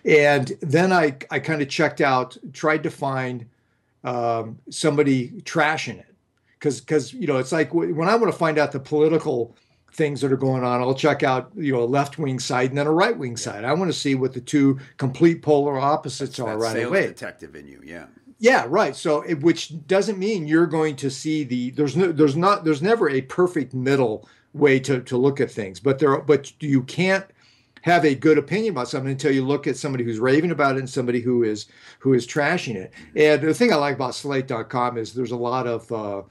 And 0.05 0.51
then 0.61 0.93
I, 0.93 1.17
I 1.31 1.39
kind 1.39 1.61
of 1.61 1.69
checked 1.69 2.01
out, 2.01 2.37
tried 2.53 2.83
to 2.83 2.91
find 2.91 3.45
um, 4.03 4.59
somebody 4.69 5.29
trashing 5.41 5.99
it. 5.99 6.05
Because, 6.53 6.81
because 6.81 7.13
you 7.13 7.25
know, 7.25 7.37
it's 7.37 7.51
like 7.51 7.73
when 7.73 8.07
I 8.09 8.15
want 8.15 8.31
to 8.31 8.37
find 8.37 8.57
out 8.57 8.71
the 8.71 8.79
political 8.79 9.55
things 9.93 10.21
that 10.21 10.31
are 10.31 10.37
going 10.37 10.63
on, 10.63 10.81
I'll 10.81 10.93
check 10.93 11.23
out, 11.23 11.51
you 11.55 11.73
know, 11.73 11.81
a 11.81 11.85
left 11.85 12.19
wing 12.19 12.37
side 12.39 12.69
and 12.69 12.77
then 12.77 12.85
a 12.85 12.91
right 12.91 13.17
wing 13.17 13.37
side. 13.37 13.63
I 13.63 13.73
want 13.73 13.91
to 13.91 13.97
see 13.97 14.13
what 14.13 14.33
the 14.33 14.41
two 14.41 14.79
complete 14.97 15.41
polar 15.41 15.79
opposites 15.79 16.37
that's, 16.37 16.39
are 16.39 16.59
that's 16.59 16.75
right 16.75 16.85
away. 16.85 17.07
detective 17.07 17.55
in 17.55 17.67
you, 17.67 17.81
yeah. 17.83 18.05
Yeah, 18.39 18.65
right. 18.69 18.95
So, 18.95 19.21
it, 19.21 19.41
which 19.41 19.85
doesn't 19.85 20.17
mean 20.17 20.47
you're 20.47 20.65
going 20.65 20.95
to 20.97 21.09
see 21.11 21.43
the 21.43 21.71
there's 21.71 21.97
no 21.97 22.11
there's 22.11 22.37
not 22.37 22.63
there's 22.63 22.81
never 22.81 23.09
a 23.09 23.21
perfect 23.21 23.73
middle 23.73 24.27
way 24.53 24.79
to 24.79 25.01
to 25.01 25.17
look 25.17 25.41
at 25.41 25.51
things, 25.51 25.79
but 25.79 25.99
there 25.99 26.19
but 26.21 26.51
you 26.61 26.83
can't 26.83 27.25
have 27.81 28.05
a 28.05 28.15
good 28.15 28.37
opinion 28.37 28.73
about 28.73 28.87
something 28.89 29.11
until 29.11 29.31
you 29.33 29.45
look 29.45 29.67
at 29.67 29.77
somebody 29.77 30.03
who's 30.03 30.19
raving 30.19 30.51
about 30.51 30.75
it 30.75 30.79
and 30.79 30.89
somebody 30.89 31.19
who 31.19 31.43
is 31.43 31.65
who 31.99 32.13
is 32.13 32.25
trashing 32.25 32.75
it. 32.75 32.93
And 33.15 33.41
the 33.41 33.53
thing 33.53 33.73
I 33.73 33.75
like 33.75 33.95
about 33.95 34.15
Slate.com 34.15 34.97
is 34.97 35.13
there's 35.13 35.31
a 35.31 35.37
lot 35.37 35.67
of 35.67 35.91
uh, 35.91 36.21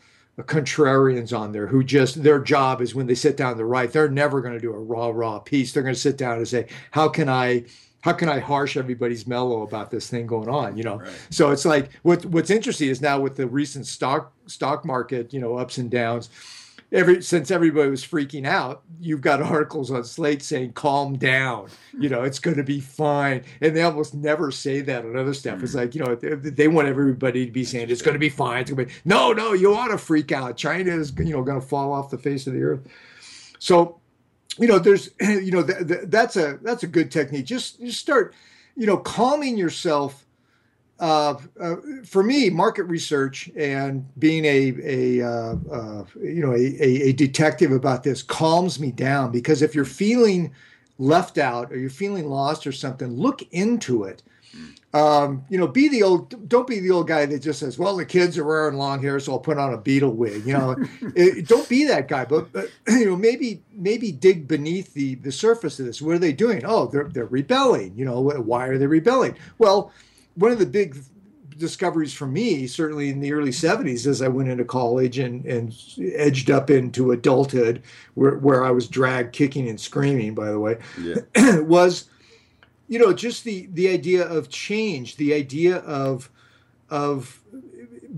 contrarians 0.45 1.37
on 1.39 1.53
there 1.53 1.67
who 1.67 1.83
just 1.83 2.23
their 2.23 2.41
job 2.41 2.81
is 2.81 2.95
when 2.95 3.07
they 3.07 3.15
sit 3.15 3.37
down 3.37 3.57
to 3.57 3.65
write, 3.65 3.93
they're 3.93 4.09
never 4.09 4.41
going 4.41 4.55
to 4.55 4.61
do 4.61 4.73
a 4.73 4.79
raw 4.79 5.09
raw 5.09 5.39
piece. 5.39 5.73
They're 5.73 5.83
going 5.83 5.95
to 5.95 6.01
sit 6.01 6.17
down 6.17 6.39
and 6.39 6.49
say, 6.49 6.69
how 6.91 7.09
can 7.09 7.29
I 7.29 7.65
how 8.09 8.15
can 8.15 8.31
I 8.31 8.39
harsh 8.39 8.79
everybody's 8.79 9.27
mellow 9.27 9.61
about 9.63 9.91
this 9.91 10.09
thing 10.09 10.27
going 10.27 10.49
on? 10.49 10.79
You 10.79 10.85
know, 10.85 10.97
right. 10.97 11.11
so 11.29 11.51
it's 11.51 11.67
like 11.67 11.91
what 12.03 12.25
what's 12.25 12.49
interesting 12.49 12.89
is 12.89 13.03
now 13.03 13.21
with 13.21 13.37
the 13.37 13.47
recent 13.47 13.87
stock 13.87 14.33
stock 14.47 14.87
market, 14.87 15.35
you 15.35 15.41
know, 15.41 15.59
ups 15.59 15.77
and 15.77 15.91
downs. 15.91 16.31
Every 16.91 17.21
since 17.21 17.51
everybody 17.51 17.91
was 17.91 18.03
freaking 18.03 18.47
out, 18.47 18.83
you've 18.99 19.21
got 19.21 19.43
articles 19.43 19.91
on 19.91 20.05
Slate 20.05 20.43
saying 20.43 20.73
"calm 20.73 21.19
down," 21.19 21.69
you 21.99 22.09
know, 22.09 22.23
it's 22.23 22.39
going 22.39 22.57
to 22.57 22.65
be 22.65 22.81
fine, 22.81 23.45
and 23.61 23.77
they 23.77 23.83
almost 23.83 24.15
never 24.15 24.51
say 24.51 24.81
that 24.81 25.05
on 25.05 25.15
other 25.15 25.35
stuff. 25.35 25.57
Mm-hmm. 25.57 25.65
It's 25.65 25.75
like 25.75 25.95
you 25.95 26.03
know 26.03 26.15
they 26.15 26.69
want 26.69 26.89
everybody 26.89 27.45
to 27.45 27.53
be 27.53 27.65
saying 27.65 27.91
it's 27.91 28.01
going 28.01 28.15
to 28.15 28.19
be 28.19 28.31
fine. 28.31 28.63
It's 28.63 28.71
going 28.71 28.87
to 28.89 28.95
be 28.95 29.01
no, 29.05 29.35
no, 29.35 29.53
you 29.53 29.75
ought 29.75 29.89
to 29.89 29.99
freak 29.99 30.33
out. 30.33 30.57
China 30.57 30.93
is 30.93 31.13
you 31.19 31.35
know 31.35 31.43
going 31.43 31.61
to 31.61 31.67
fall 31.67 31.93
off 31.93 32.09
the 32.09 32.17
face 32.17 32.47
of 32.47 32.55
the 32.55 32.63
earth. 32.63 32.89
So 33.59 33.98
you 34.59 34.67
know, 34.67 34.79
there's, 34.79 35.11
you 35.21 35.51
know, 35.51 35.63
th- 35.63 35.87
th- 35.87 36.01
that's 36.05 36.37
a 36.37 36.59
that's 36.63 36.83
a 36.83 36.87
good 36.87 37.11
technique. 37.11 37.47
Just 37.47 37.81
just 37.81 38.01
start, 38.01 38.35
you 38.77 38.87
know, 38.87 38.97
calming 38.97 39.57
yourself. 39.57 40.25
Uh, 41.01 41.37
uh, 41.61 41.77
for 42.05 42.25
me, 42.25 42.51
market 42.51 42.83
research 42.85 43.49
and 43.57 44.05
being 44.19 44.45
a 44.45 44.75
a 44.83 45.25
uh, 45.25 45.55
uh 45.71 46.05
you 46.21 46.43
know 46.43 46.53
a, 46.53 46.77
a, 46.81 47.13
detective 47.13 47.71
about 47.71 48.03
this 48.03 48.21
calms 48.21 48.81
me 48.81 48.91
down 48.91 49.31
because 49.31 49.63
if 49.63 49.77
you're 49.77 49.85
feeling 49.85 50.53
left 50.99 51.39
out 51.39 51.71
or 51.71 51.79
you're 51.79 51.89
feeling 51.89 52.29
lost 52.29 52.67
or 52.67 52.73
something, 52.73 53.17
look 53.17 53.43
into 53.53 54.03
it 54.03 54.25
um, 54.95 55.45
you 55.51 55.59
know, 55.59 55.67
be 55.67 55.89
the 55.89 56.03
old. 56.03 56.49
Don't 56.49 56.67
be 56.67 56.81
the 56.81 56.91
old 56.91 57.09
guy 57.09 57.27
that 57.27 57.41
just 57.41 57.61
says, 57.61 57.79
"Well, 57.79 57.97
the 57.97 58.07
kids 58.07 58.39
are 58.39 58.45
wearing 58.45 58.79
long 58.79 59.03
hair, 59.03 59.21
so 59.21 59.33
I'll 59.33 59.39
put 59.39 59.59
on 59.59 59.75
a 59.75 59.79
Beatle 59.79 60.15
wig." 60.15 60.47
You 60.47 60.55
know, 60.55 60.77
it, 61.15 61.47
don't 61.47 61.69
be 61.69 61.85
that 61.85 62.09
guy. 62.09 62.25
But, 62.25 62.53
but, 62.53 62.71
you 62.89 63.05
know, 63.05 63.17
maybe 63.17 63.63
maybe 63.75 64.13
dig 64.13 64.49
beneath 64.49 64.95
the 64.95 65.17
the 65.17 65.33
surface 65.33 65.79
of 65.79 65.85
this. 65.85 66.01
What 66.01 66.15
are 66.15 66.19
they 66.19 66.33
doing? 66.33 66.63
Oh, 66.65 66.87
they're 66.87 67.09
they're 67.09 67.27
rebelling. 67.27 67.99
You 67.99 68.07
know, 68.07 68.21
why 68.21 68.67
are 68.69 68.79
they 68.79 68.87
rebelling? 68.87 69.37
Well, 69.59 69.93
one 70.37 70.53
of 70.53 70.59
the 70.59 70.67
big 70.67 70.97
discoveries 71.59 72.15
for 72.15 72.27
me, 72.27 72.67
certainly 72.67 73.11
in 73.11 73.21
the 73.21 73.35
early 73.35 73.51
'70s, 73.51 74.07
as 74.07 74.23
I 74.23 74.29
went 74.29 74.49
into 74.49 74.65
college 74.65 75.19
and 75.19 75.45
and 75.45 75.75
edged 76.15 76.51
up 76.51 76.71
into 76.71 77.13
adulthood, 77.13 77.83
where 78.15 78.39
where 78.39 78.65
I 78.65 78.71
was 78.71 78.89
dragged 78.89 79.35
kicking 79.35 79.69
and 79.69 79.79
screaming. 79.79 80.35
By 80.35 80.51
the 80.51 80.59
way, 80.59 80.79
yeah. 80.99 81.17
was 81.61 82.09
you 82.89 82.99
know 82.99 83.13
just 83.13 83.45
the 83.45 83.69
the 83.73 83.89
idea 83.89 84.27
of 84.27 84.49
change 84.49 85.17
the 85.17 85.33
idea 85.35 85.77
of 85.79 86.31
of 86.91 87.41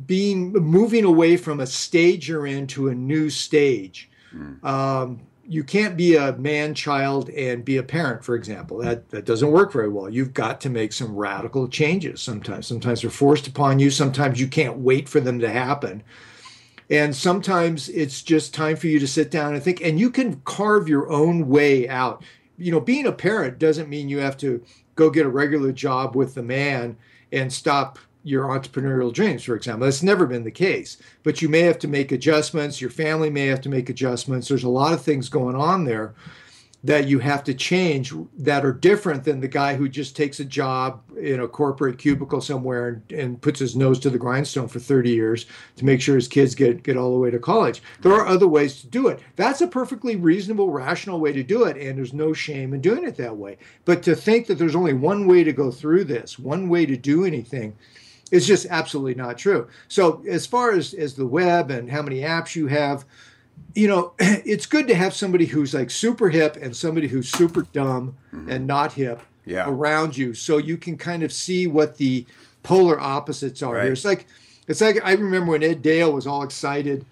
being 0.06 0.52
moving 0.52 1.04
away 1.04 1.37
from 1.37 1.61
a 1.61 1.66
stage 1.66 2.28
you're 2.28 2.46
in 2.46 2.66
to 2.68 2.88
a 2.88 2.94
new 2.94 3.28
stage. 3.28 4.09
Mm. 4.35 4.62
um, 4.64 5.20
you 5.44 5.64
can't 5.64 5.96
be 5.96 6.14
a 6.14 6.33
man 6.37 6.74
child 6.74 7.28
and 7.30 7.64
be 7.64 7.78
a 7.78 7.83
parent 7.83 8.24
for 8.24 8.37
example. 8.37 8.78
That 8.78 9.11
that 9.11 9.24
doesn't 9.24 9.50
work 9.50 9.72
very 9.72 9.88
well. 9.88 10.09
You've 10.09 10.33
got 10.33 10.61
to 10.61 10.70
make 10.70 10.92
some 10.92 11.16
radical 11.16 11.66
changes 11.66 12.22
sometimes. 12.22 12.68
Sometimes 12.68 13.00
they're 13.02 13.11
forced 13.11 13.48
upon 13.48 13.80
you. 13.80 13.90
Sometimes 13.90 14.40
you 14.40 14.46
can't 14.46 14.78
wait 14.78 15.09
for 15.09 15.18
them 15.18 15.40
to 15.40 15.50
happen. 15.50 16.04
And 16.88 17.14
sometimes 17.14 17.88
it's 17.88 18.22
just 18.22 18.54
time 18.54 18.76
for 18.76 18.87
you 18.87 19.00
to 19.00 19.09
sit 19.09 19.33
down 19.33 19.54
and 19.54 19.62
think. 19.62 19.80
And 19.80 19.98
you 19.98 20.11
can 20.11 20.40
carve 20.44 20.88
your 20.88 21.11
own 21.11 21.48
way 21.48 21.88
out 21.88 22.22
you 22.60 22.70
know, 22.70 22.80
being 22.80 23.06
a 23.06 23.12
parent 23.12 23.58
doesn't 23.58 23.88
mean 23.88 24.08
you 24.08 24.18
have 24.18 24.36
to 24.38 24.62
go 24.94 25.10
get 25.10 25.26
a 25.26 25.30
regular 25.30 25.72
job 25.72 26.14
with 26.14 26.34
the 26.34 26.42
man 26.42 26.96
and 27.32 27.52
stop 27.52 27.98
your 28.22 28.44
entrepreneurial 28.44 29.12
dreams, 29.12 29.42
for 29.42 29.56
example. 29.56 29.86
That's 29.86 30.02
never 30.02 30.26
been 30.26 30.44
the 30.44 30.50
case. 30.50 30.98
But 31.22 31.40
you 31.40 31.48
may 31.48 31.60
have 31.60 31.78
to 31.78 31.88
make 31.88 32.12
adjustments. 32.12 32.80
Your 32.80 32.90
family 32.90 33.30
may 33.30 33.46
have 33.46 33.62
to 33.62 33.70
make 33.70 33.88
adjustments. 33.88 34.48
There's 34.48 34.64
a 34.64 34.68
lot 34.68 34.92
of 34.92 35.02
things 35.02 35.30
going 35.30 35.56
on 35.56 35.84
there 35.84 36.14
that 36.82 37.06
you 37.06 37.18
have 37.18 37.44
to 37.44 37.52
change 37.52 38.12
that 38.38 38.64
are 38.64 38.72
different 38.72 39.24
than 39.24 39.40
the 39.40 39.48
guy 39.48 39.74
who 39.74 39.88
just 39.88 40.16
takes 40.16 40.40
a 40.40 40.44
job 40.44 41.02
in 41.18 41.40
a 41.40 41.48
corporate 41.48 41.98
cubicle 41.98 42.40
somewhere 42.40 42.88
and, 42.88 43.12
and, 43.12 43.42
puts 43.42 43.60
his 43.60 43.76
nose 43.76 43.98
to 43.98 44.08
the 44.08 44.18
grindstone 44.18 44.66
for 44.68 44.78
30 44.78 45.10
years 45.10 45.46
to 45.76 45.84
make 45.84 46.00
sure 46.00 46.14
his 46.14 46.28
kids 46.28 46.54
get, 46.54 46.82
get 46.82 46.96
all 46.96 47.12
the 47.12 47.18
way 47.18 47.30
to 47.30 47.38
college. 47.38 47.82
There 48.00 48.12
are 48.12 48.26
other 48.26 48.48
ways 48.48 48.80
to 48.80 48.86
do 48.86 49.08
it. 49.08 49.20
That's 49.36 49.60
a 49.60 49.66
perfectly 49.66 50.16
reasonable, 50.16 50.70
rational 50.70 51.20
way 51.20 51.32
to 51.32 51.42
do 51.42 51.64
it, 51.64 51.76
and 51.76 51.98
there's 51.98 52.14
no 52.14 52.32
shame 52.32 52.72
in 52.72 52.80
doing 52.80 53.04
it 53.04 53.16
that 53.16 53.36
way. 53.36 53.58
But 53.84 54.02
to 54.05 54.16
think 54.16 54.46
that 54.46 54.59
there's 54.59 54.76
only 54.76 54.94
one 54.94 55.26
way 55.26 55.44
to 55.44 55.52
go 55.52 55.70
through 55.70 56.05
this, 56.05 56.38
one 56.38 56.68
way 56.68 56.86
to 56.86 56.96
do 56.96 57.24
anything, 57.24 57.76
is 58.30 58.46
just 58.46 58.66
absolutely 58.70 59.14
not 59.14 59.36
true. 59.36 59.68
So 59.88 60.22
as 60.28 60.46
far 60.46 60.72
as, 60.72 60.94
as 60.94 61.14
the 61.14 61.26
web 61.26 61.70
and 61.70 61.90
how 61.90 62.02
many 62.02 62.20
apps 62.20 62.55
you 62.55 62.68
have, 62.68 63.05
you 63.74 63.88
know, 63.88 64.12
it's 64.18 64.66
good 64.66 64.88
to 64.88 64.94
have 64.94 65.14
somebody 65.14 65.46
who's 65.46 65.74
like 65.74 65.90
super 65.90 66.28
hip 66.28 66.56
and 66.61 66.76
somebody 66.76 67.08
who's 67.08 67.30
super 67.30 67.62
dumb 67.72 68.16
mm-hmm. 68.32 68.50
and 68.50 68.66
not 68.66 68.94
hip 68.94 69.22
yeah. 69.44 69.68
around 69.68 70.16
you, 70.16 70.34
so 70.34 70.58
you 70.58 70.76
can 70.76 70.96
kind 70.96 71.22
of 71.22 71.32
see 71.32 71.66
what 71.66 71.96
the 71.96 72.26
polar 72.62 73.00
opposites 73.00 73.62
are. 73.62 73.74
Right. 73.74 73.84
Here. 73.84 73.92
It's 73.92 74.04
like 74.04 74.26
it's 74.66 74.80
like 74.80 75.00
I 75.04 75.12
remember 75.12 75.52
when 75.52 75.62
Ed 75.62 75.82
Dale 75.82 76.12
was 76.12 76.26
all 76.26 76.42
excited 76.42 77.04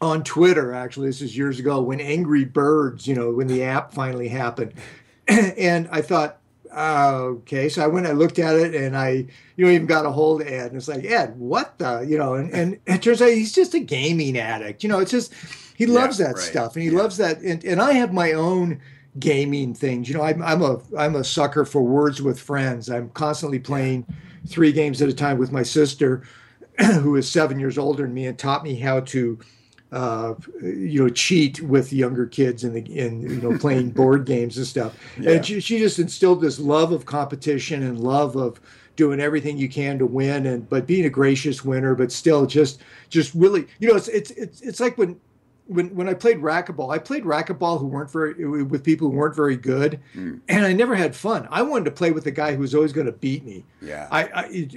on 0.00 0.24
Twitter. 0.24 0.74
Actually, 0.74 1.08
this 1.08 1.22
is 1.22 1.36
years 1.36 1.58
ago 1.58 1.80
when 1.80 2.00
Angry 2.00 2.44
Birds, 2.44 3.06
you 3.06 3.14
know, 3.14 3.30
when 3.30 3.46
the 3.46 3.62
app 3.62 3.92
finally 3.92 4.28
happened, 4.28 4.74
and 5.28 5.88
I 5.92 6.02
thought 6.02 6.38
uh, 6.74 7.18
okay. 7.22 7.68
So 7.68 7.84
I 7.84 7.86
went, 7.86 8.06
I 8.06 8.12
looked 8.12 8.38
at 8.38 8.56
it, 8.56 8.74
and 8.74 8.96
I, 8.96 9.26
you 9.56 9.64
know, 9.64 9.70
even 9.70 9.86
got 9.86 10.06
a 10.06 10.10
hold 10.10 10.40
of 10.40 10.48
Ed, 10.48 10.68
and 10.68 10.76
it's 10.76 10.88
like, 10.88 11.04
Ed, 11.04 11.38
what 11.38 11.78
the, 11.78 12.00
you 12.00 12.18
know, 12.18 12.34
and, 12.34 12.52
and 12.52 12.78
it 12.86 13.02
turns 13.02 13.20
out 13.20 13.28
he's 13.28 13.52
just 13.52 13.74
a 13.74 13.80
gaming 13.80 14.38
addict. 14.38 14.82
You 14.82 14.88
know, 14.88 14.98
it's 14.98 15.10
just 15.10 15.34
he 15.76 15.86
loves 15.86 16.18
yeah, 16.18 16.28
that 16.28 16.34
right. 16.36 16.42
stuff, 16.42 16.74
and 16.74 16.82
he 16.82 16.90
yeah. 16.90 16.98
loves 16.98 17.16
that, 17.18 17.40
and, 17.40 17.62
and 17.64 17.80
I 17.80 17.92
have 17.92 18.12
my 18.12 18.32
own 18.32 18.80
gaming 19.18 19.74
things. 19.74 20.08
You 20.08 20.14
know, 20.14 20.22
I'm, 20.22 20.42
I'm 20.42 20.62
a 20.62 20.80
I'm 20.96 21.16
a 21.16 21.24
sucker 21.24 21.64
for 21.64 21.82
words 21.82 22.22
with 22.22 22.40
friends. 22.40 22.88
I'm 22.88 23.10
constantly 23.10 23.58
playing 23.58 24.06
three 24.46 24.72
games 24.72 25.02
at 25.02 25.08
a 25.08 25.14
time 25.14 25.38
with 25.38 25.52
my 25.52 25.62
sister, 25.62 26.22
who 27.00 27.16
is 27.16 27.28
seven 27.28 27.60
years 27.60 27.78
older 27.78 28.04
than 28.04 28.14
me, 28.14 28.26
and 28.26 28.38
taught 28.38 28.64
me 28.64 28.76
how 28.76 29.00
to 29.00 29.38
uh, 29.92 30.34
you 30.62 31.02
know, 31.02 31.08
cheat 31.10 31.60
with 31.60 31.92
younger 31.92 32.26
kids 32.26 32.64
in 32.64 32.72
the 32.72 32.80
in 32.98 33.20
you 33.22 33.40
know 33.42 33.58
playing 33.58 33.90
board 34.00 34.24
games 34.24 34.56
and 34.56 34.66
stuff. 34.66 34.98
Yeah. 35.20 35.32
And 35.32 35.46
she, 35.46 35.60
she 35.60 35.78
just 35.78 35.98
instilled 35.98 36.40
this 36.40 36.58
love 36.58 36.92
of 36.92 37.04
competition 37.04 37.82
and 37.82 38.00
love 38.00 38.34
of 38.34 38.60
doing 38.96 39.20
everything 39.20 39.58
you 39.58 39.68
can 39.68 39.98
to 39.98 40.06
win 40.06 40.46
and 40.46 40.68
but 40.68 40.86
being 40.86 41.04
a 41.04 41.10
gracious 41.10 41.64
winner, 41.64 41.94
but 41.94 42.10
still 42.10 42.46
just 42.46 42.80
just 43.10 43.34
really 43.34 43.66
you 43.80 43.88
know 43.88 43.94
it's 43.94 44.08
it's 44.08 44.30
it's, 44.32 44.60
it's 44.62 44.80
like 44.80 44.96
when 44.96 45.20
when 45.66 45.94
when 45.94 46.08
I 46.08 46.14
played 46.14 46.38
racquetball, 46.38 46.92
I 46.92 46.98
played 46.98 47.24
racquetball 47.24 47.78
who 47.78 47.86
weren't 47.86 48.10
very 48.10 48.62
with 48.64 48.82
people 48.82 49.10
who 49.10 49.16
weren't 49.16 49.36
very 49.36 49.56
good, 49.56 50.00
mm. 50.14 50.40
and 50.48 50.64
I 50.64 50.72
never 50.72 50.94
had 50.94 51.14
fun. 51.14 51.46
I 51.50 51.62
wanted 51.62 51.84
to 51.86 51.90
play 51.92 52.10
with 52.10 52.24
the 52.24 52.30
guy 52.30 52.54
who 52.54 52.60
was 52.60 52.74
always 52.74 52.92
going 52.92 53.06
to 53.06 53.12
beat 53.12 53.44
me. 53.44 53.64
Yeah, 53.80 54.08
I, 54.10 54.22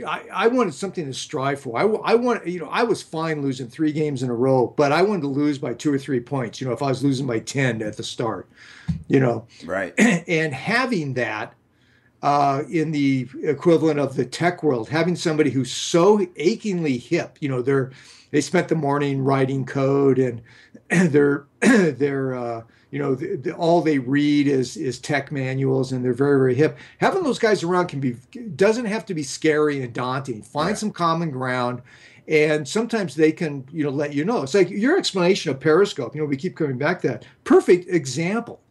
I 0.05 0.23
I 0.31 0.47
wanted 0.47 0.73
something 0.73 1.05
to 1.05 1.13
strive 1.13 1.59
for. 1.59 1.77
I 1.77 1.83
I 2.11 2.15
want 2.15 2.45
you 2.47 2.59
know 2.59 2.69
I 2.69 2.83
was 2.83 3.01
fine 3.01 3.41
losing 3.41 3.67
three 3.67 3.91
games 3.91 4.21
in 4.21 4.29
a 4.29 4.35
row, 4.35 4.73
but 4.77 4.91
I 4.91 5.01
wanted 5.01 5.21
to 5.21 5.27
lose 5.27 5.57
by 5.57 5.73
two 5.73 5.91
or 5.93 5.97
three 5.97 6.19
points. 6.19 6.61
You 6.61 6.67
know, 6.67 6.73
if 6.73 6.81
I 6.81 6.87
was 6.87 7.03
losing 7.03 7.25
by 7.25 7.39
ten 7.39 7.81
at 7.81 7.97
the 7.97 8.03
start, 8.03 8.47
you 9.07 9.19
know, 9.19 9.47
right, 9.65 9.93
and 9.99 10.53
having 10.53 11.13
that. 11.15 11.53
Uh, 12.21 12.63
in 12.71 12.89
the 12.89 13.27
equivalent 13.43 13.99
of 13.99 14.15
the 14.15 14.25
tech 14.25 14.63
world, 14.63 14.89
having 14.89 15.15
somebody 15.15 15.51
who's 15.51 15.71
so 15.71 16.25
achingly 16.37 16.97
hip, 16.97 17.37
you 17.39 17.47
know, 17.47 17.61
they're 17.61 17.91
they 18.35 18.41
spent 18.41 18.67
the 18.67 18.75
morning 18.75 19.23
writing 19.23 19.65
code 19.65 20.19
and 20.19 20.41
they're 20.89 21.45
they're 21.61 22.35
uh, 22.35 22.63
you 22.91 22.99
know 22.99 23.15
the, 23.15 23.35
the, 23.35 23.53
all 23.55 23.81
they 23.81 23.99
read 23.99 24.47
is 24.47 24.77
is 24.77 24.99
tech 24.99 25.31
manuals 25.31 25.91
and 25.91 26.03
they're 26.03 26.13
very 26.13 26.37
very 26.37 26.55
hip. 26.55 26.77
Having 26.99 27.23
those 27.23 27.39
guys 27.39 27.63
around 27.63 27.87
can 27.87 27.99
be 27.99 28.13
doesn't 28.55 28.85
have 28.85 29.05
to 29.07 29.13
be 29.13 29.23
scary 29.23 29.81
and 29.81 29.93
daunting. 29.93 30.41
Find 30.41 30.69
yeah. 30.69 30.75
some 30.75 30.91
common 30.91 31.31
ground. 31.31 31.81
And 32.27 32.67
sometimes 32.67 33.13
they 33.13 33.31
can, 33.31 33.67
you 33.71 33.83
know, 33.83 33.91
let 33.91 34.13
you 34.13 34.25
know. 34.25 34.41
It's 34.41 34.55
like 34.55 34.71
your 34.71 34.97
explanation 34.97 35.51
of 35.51 35.59
Periscope. 35.59 36.15
You 36.15 36.21
know, 36.21 36.27
we 36.27 36.37
keep 36.37 36.55
coming 36.55 36.77
back 36.77 37.01
to 37.01 37.09
that. 37.09 37.25
Perfect 37.43 37.87
example. 37.87 38.61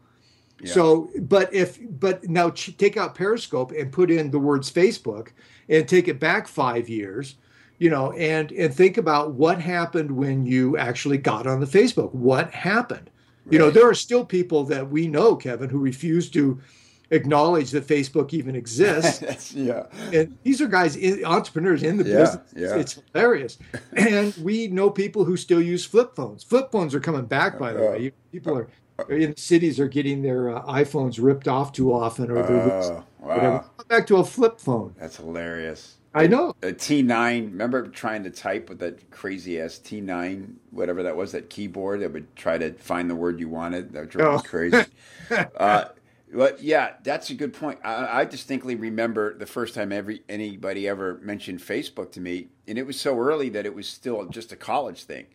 Yeah. 0.60 0.72
So, 0.72 1.10
but 1.20 1.54
if, 1.54 1.78
but 2.00 2.28
now 2.28 2.50
take 2.50 2.96
out 2.96 3.14
Periscope 3.14 3.70
and 3.70 3.92
put 3.92 4.10
in 4.10 4.32
the 4.32 4.40
words 4.40 4.72
Facebook 4.72 5.28
and 5.68 5.86
take 5.86 6.08
it 6.08 6.18
back 6.18 6.48
five 6.48 6.88
years, 6.88 7.36
you 7.84 7.90
know, 7.90 8.12
and 8.12 8.50
and 8.52 8.74
think 8.74 8.96
about 8.96 9.34
what 9.34 9.60
happened 9.60 10.12
when 10.12 10.46
you 10.46 10.74
actually 10.78 11.18
got 11.18 11.46
on 11.46 11.60
the 11.60 11.66
Facebook. 11.66 12.14
What 12.14 12.50
happened? 12.50 13.10
Right. 13.44 13.52
You 13.52 13.58
know, 13.58 13.70
there 13.70 13.86
are 13.86 13.92
still 13.92 14.24
people 14.24 14.64
that 14.64 14.88
we 14.90 15.06
know, 15.06 15.36
Kevin, 15.36 15.68
who 15.68 15.78
refuse 15.78 16.30
to 16.30 16.62
acknowledge 17.10 17.72
that 17.72 17.86
Facebook 17.86 18.32
even 18.32 18.56
exists. 18.56 19.52
yeah. 19.54 19.82
And 20.14 20.38
these 20.44 20.62
are 20.62 20.66
guys, 20.66 20.96
in, 20.96 21.26
entrepreneurs 21.26 21.82
in 21.82 21.98
the 21.98 22.04
yeah, 22.04 22.16
business. 22.16 22.54
Yeah. 22.56 22.76
It's 22.76 23.02
hilarious. 23.12 23.58
and 23.92 24.34
we 24.38 24.68
know 24.68 24.88
people 24.88 25.26
who 25.26 25.36
still 25.36 25.60
use 25.60 25.84
flip 25.84 26.16
phones. 26.16 26.42
Flip 26.42 26.72
phones 26.72 26.94
are 26.94 27.00
coming 27.00 27.26
back, 27.26 27.58
by 27.58 27.74
the 27.74 27.86
uh, 27.86 27.90
way. 27.90 28.12
People 28.32 28.56
are 28.56 28.68
in 29.10 29.36
cities 29.36 29.78
are 29.78 29.88
getting 29.88 30.22
their 30.22 30.56
uh, 30.56 30.62
iPhones 30.62 31.22
ripped 31.22 31.48
off 31.48 31.72
too 31.72 31.92
often, 31.92 32.30
or 32.30 32.42
they're 32.42 32.72
uh, 32.72 33.02
wow. 33.20 33.64
back 33.88 34.06
to 34.06 34.16
a 34.16 34.24
flip 34.24 34.58
phone. 34.58 34.94
That's 34.98 35.18
hilarious. 35.18 35.98
I 36.14 36.28
know. 36.28 36.54
A 36.62 36.68
T9, 36.68 37.50
remember 37.50 37.88
trying 37.88 38.22
to 38.22 38.30
type 38.30 38.68
with 38.68 38.78
that 38.78 39.10
crazy 39.10 39.60
ass 39.60 39.80
T9, 39.82 40.54
whatever 40.70 41.02
that 41.02 41.16
was, 41.16 41.32
that 41.32 41.50
keyboard 41.50 42.00
that 42.00 42.12
would 42.12 42.34
try 42.36 42.56
to 42.56 42.72
find 42.74 43.10
the 43.10 43.16
word 43.16 43.40
you 43.40 43.48
wanted? 43.48 43.92
That 43.92 44.10
drove 44.10 44.40
oh. 44.40 44.42
crazy. 44.42 44.84
uh, 45.56 45.86
but 46.32 46.62
yeah, 46.62 46.94
that's 47.02 47.30
a 47.30 47.34
good 47.34 47.52
point. 47.52 47.80
I, 47.84 48.20
I, 48.20 48.24
distinctly 48.24 48.74
remember 48.74 49.36
the 49.36 49.46
first 49.46 49.74
time 49.74 49.92
every 49.92 50.22
anybody 50.28 50.88
ever 50.88 51.18
mentioned 51.22 51.60
Facebook 51.60 52.12
to 52.12 52.20
me, 52.20 52.48
and 52.66 52.78
it 52.78 52.86
was 52.86 53.00
so 53.00 53.18
early 53.18 53.48
that 53.50 53.66
it 53.66 53.74
was 53.74 53.88
still 53.88 54.24
just 54.26 54.52
a 54.52 54.56
college 54.56 55.04
thing, 55.04 55.26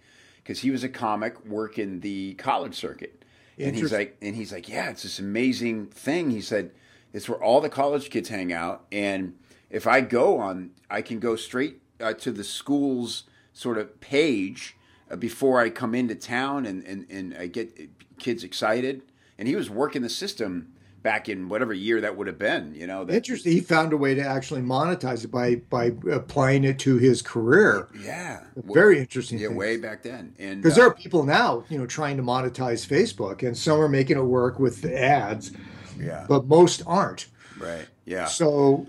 because 0.44 0.60
he 0.60 0.72
was 0.72 0.84
a 0.84 0.90
comic 0.90 1.46
working 1.46 2.02
the 2.02 2.34
college 2.36 2.76
circuit, 2.76 3.24
and 3.58 3.76
he's 3.76 3.94
like, 3.94 4.18
and 4.22 4.36
he's 4.36 4.52
like, 4.52 4.68
yeah, 4.68 4.90
it's 4.90 5.04
this 5.04 5.20
amazing 5.20 5.88
thing. 5.88 6.32
He 6.32 6.42
said, 6.42 6.72
it's 7.14 7.30
where 7.30 7.42
all 7.42 7.62
the 7.62 7.70
college 7.70 8.10
kids 8.10 8.30
hang 8.30 8.52
out, 8.52 8.86
and 8.92 9.38
if 9.70 9.88
I 9.88 10.02
go 10.02 10.38
on, 10.40 10.72
I 10.90 11.02
can 11.02 11.20
go 11.20 11.36
straight 11.36 11.82
uh, 12.00 12.14
to 12.14 12.32
the 12.32 12.44
school's 12.44 13.24
sort 13.54 13.78
of 13.78 14.00
page 14.00 14.76
uh, 15.12 15.16
before 15.16 15.60
I 15.60 15.70
come 15.70 15.94
into 15.94 16.16
town 16.16 16.66
and, 16.66 16.84
and, 16.86 17.06
and 17.10 17.36
I 17.38 17.48
get 17.48 17.90
kids 18.20 18.44
excited. 18.44 19.04
And 19.38 19.48
he 19.48 19.56
was 19.56 19.70
working 19.70 20.02
the 20.02 20.10
system 20.10 20.74
back 21.02 21.30
in 21.30 21.48
whatever 21.50 21.74
year 21.74 22.02
that 22.02 22.18
would 22.18 22.28
have 22.28 22.38
been. 22.38 22.74
You 22.76 22.88
know, 22.88 23.06
that, 23.06 23.16
interesting. 23.16 23.52
He 23.52 23.62
found 23.62 23.94
a 23.94 23.98
way 23.98 24.16
to 24.16 24.22
actually 24.22 24.62
monetize 24.62 25.24
it 25.24 25.32
by 25.32 25.56
by 25.56 25.92
applying 26.12 26.64
it 26.64 26.80
to 26.80 26.98
his 26.98 27.22
career. 27.22 27.88
Yeah, 28.02 28.42
very 28.56 29.00
interesting. 29.00 29.40
Yeah, 29.40 29.50
thing. 29.50 29.58
way 29.58 29.78
back 29.78 30.04
then, 30.04 30.34
and 30.40 30.62
because 30.62 30.78
uh, 30.78 30.82
there 30.82 30.90
are 30.90 30.94
people 30.94 31.24
now, 31.24 31.64
you 31.70 31.78
know, 31.78 31.86
trying 31.86 32.18
to 32.18 32.24
monetize 32.24 32.86
Facebook, 32.86 33.48
and 33.48 33.58
some 33.58 33.80
are 33.80 33.90
making 33.90 34.18
it 34.18 34.24
work 34.24 34.60
with 34.60 34.82
the 34.82 35.00
ads. 35.00 35.52
Yeah, 35.98 36.26
but 36.28 36.46
most 36.48 36.84
aren't. 36.86 37.28
Right. 37.58 37.88
Yeah. 38.06 38.26
So 38.26 38.88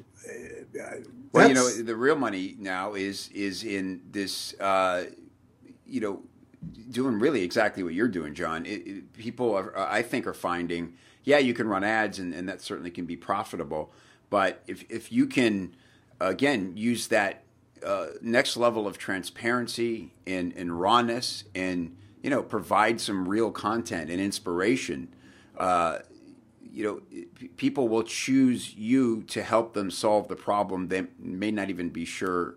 well, 1.32 1.48
you 1.48 1.54
know, 1.54 1.68
the 1.68 1.96
real 1.96 2.16
money 2.16 2.56
now 2.58 2.94
is 2.94 3.28
is 3.28 3.64
in 3.64 4.02
this. 4.10 4.54
Uh, 4.60 5.04
you 5.86 6.00
know, 6.00 6.22
doing 6.90 7.18
really 7.18 7.42
exactly 7.42 7.82
what 7.82 7.94
you're 7.94 8.08
doing, 8.08 8.34
John. 8.34 8.64
It, 8.64 8.86
it, 8.86 9.12
people, 9.12 9.54
are, 9.54 9.76
I 9.76 10.02
think, 10.02 10.26
are 10.26 10.34
finding. 10.34 10.94
Yeah, 11.24 11.38
you 11.38 11.52
can 11.52 11.68
run 11.68 11.84
ads, 11.84 12.18
and, 12.18 12.32
and 12.32 12.48
that 12.48 12.60
certainly 12.62 12.90
can 12.90 13.06
be 13.06 13.16
profitable. 13.16 13.92
But 14.30 14.62
if 14.66 14.84
if 14.88 15.12
you 15.12 15.26
can, 15.26 15.74
again, 16.20 16.74
use 16.76 17.08
that 17.08 17.42
uh, 17.84 18.06
next 18.22 18.56
level 18.56 18.86
of 18.86 18.98
transparency 18.98 20.12
and, 20.26 20.52
and 20.54 20.80
rawness, 20.80 21.44
and 21.54 21.96
you 22.22 22.30
know, 22.30 22.42
provide 22.42 23.00
some 23.00 23.28
real 23.28 23.50
content 23.50 24.10
and 24.10 24.20
inspiration. 24.20 25.08
Uh, 25.56 25.98
you 26.72 26.84
know, 26.84 27.48
people 27.56 27.88
will 27.88 28.02
choose 28.02 28.74
you 28.74 29.22
to 29.24 29.42
help 29.42 29.74
them 29.74 29.90
solve 29.90 30.28
the 30.28 30.36
problem 30.36 30.88
they 30.88 31.06
may 31.18 31.50
not 31.50 31.70
even 31.70 31.90
be 31.90 32.04
sure 32.04 32.56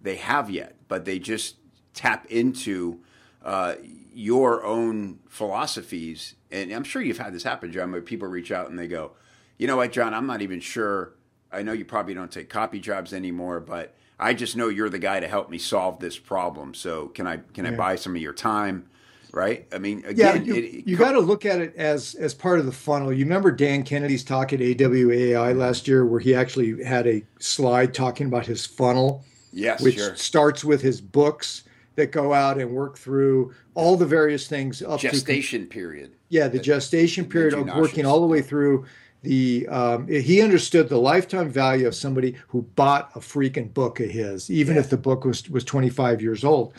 they 0.00 0.16
have 0.16 0.50
yet, 0.50 0.76
but 0.88 1.04
they 1.04 1.18
just 1.18 1.56
tap 1.94 2.26
into 2.26 3.00
uh, 3.44 3.74
your 4.12 4.64
own 4.64 5.18
philosophies. 5.28 6.34
And 6.50 6.72
I'm 6.72 6.84
sure 6.84 7.02
you've 7.02 7.18
had 7.18 7.32
this 7.32 7.42
happen, 7.42 7.72
John, 7.72 7.92
where 7.92 8.02
people 8.02 8.28
reach 8.28 8.50
out 8.50 8.70
and 8.70 8.78
they 8.78 8.88
go, 8.88 9.12
you 9.58 9.66
know 9.66 9.76
what, 9.76 9.92
John, 9.92 10.14
I'm 10.14 10.26
not 10.26 10.42
even 10.42 10.60
sure. 10.60 11.14
I 11.50 11.62
know 11.62 11.72
you 11.72 11.84
probably 11.84 12.14
don't 12.14 12.30
take 12.30 12.48
copy 12.48 12.80
jobs 12.80 13.12
anymore, 13.12 13.60
but 13.60 13.94
I 14.18 14.34
just 14.34 14.56
know 14.56 14.68
you're 14.68 14.88
the 14.88 14.98
guy 14.98 15.20
to 15.20 15.28
help 15.28 15.50
me 15.50 15.58
solve 15.58 15.98
this 15.98 16.18
problem. 16.18 16.74
So 16.74 17.08
can 17.08 17.26
I 17.26 17.38
can 17.54 17.64
yeah. 17.64 17.72
I 17.72 17.74
buy 17.74 17.96
some 17.96 18.16
of 18.16 18.22
your 18.22 18.32
time? 18.32 18.88
Right? 19.32 19.66
I 19.72 19.78
mean, 19.78 20.04
again, 20.04 20.44
yeah, 20.44 20.54
you, 20.54 20.54
it, 20.54 20.86
you 20.86 20.96
got 20.96 21.12
to 21.12 21.20
look 21.20 21.44
at 21.44 21.60
it 21.60 21.74
as 21.76 22.14
as 22.14 22.34
part 22.34 22.58
of 22.58 22.66
the 22.66 22.72
funnel. 22.72 23.12
You 23.12 23.24
remember 23.24 23.50
Dan 23.50 23.82
Kennedy's 23.82 24.22
talk 24.22 24.52
at 24.52 24.60
AWAI 24.60 25.56
last 25.56 25.88
year, 25.88 26.04
where 26.04 26.20
he 26.20 26.34
actually 26.34 26.84
had 26.84 27.06
a 27.06 27.24
slide 27.38 27.94
talking 27.94 28.26
about 28.26 28.46
his 28.46 28.64
funnel, 28.64 29.24
yes, 29.52 29.82
which 29.82 29.96
sure. 29.96 30.14
starts 30.14 30.64
with 30.64 30.82
his 30.82 31.00
books 31.00 31.64
that 31.96 32.12
go 32.12 32.32
out 32.32 32.58
and 32.58 32.70
work 32.70 32.96
through 32.96 33.52
all 33.74 33.96
the 33.96 34.06
various 34.06 34.46
things 34.46 34.82
up 34.82 35.00
to 35.00 35.10
gestation 35.10 35.62
to, 35.62 35.66
period. 35.66 36.12
Yeah, 36.28 36.48
the 36.48 36.60
gestation 36.60 37.24
period 37.24 37.54
of 37.54 37.66
working 37.74 38.06
all 38.06 38.20
the 38.20 38.26
way 38.26 38.42
through 38.42 38.86
the 39.22 39.68
um, 39.68 40.08
he 40.08 40.42
understood 40.42 40.88
the 40.88 40.98
lifetime 40.98 41.48
value 41.48 41.86
of 41.86 41.94
somebody 41.94 42.36
who 42.48 42.62
bought 42.62 43.10
a 43.14 43.20
freaking 43.20 43.72
book 43.72 44.00
of 44.00 44.10
his, 44.10 44.50
even 44.50 44.74
yeah. 44.74 44.80
if 44.80 44.90
the 44.90 44.96
book 44.96 45.24
was 45.24 45.48
was 45.48 45.64
25 45.64 46.20
years 46.20 46.44
old. 46.44 46.74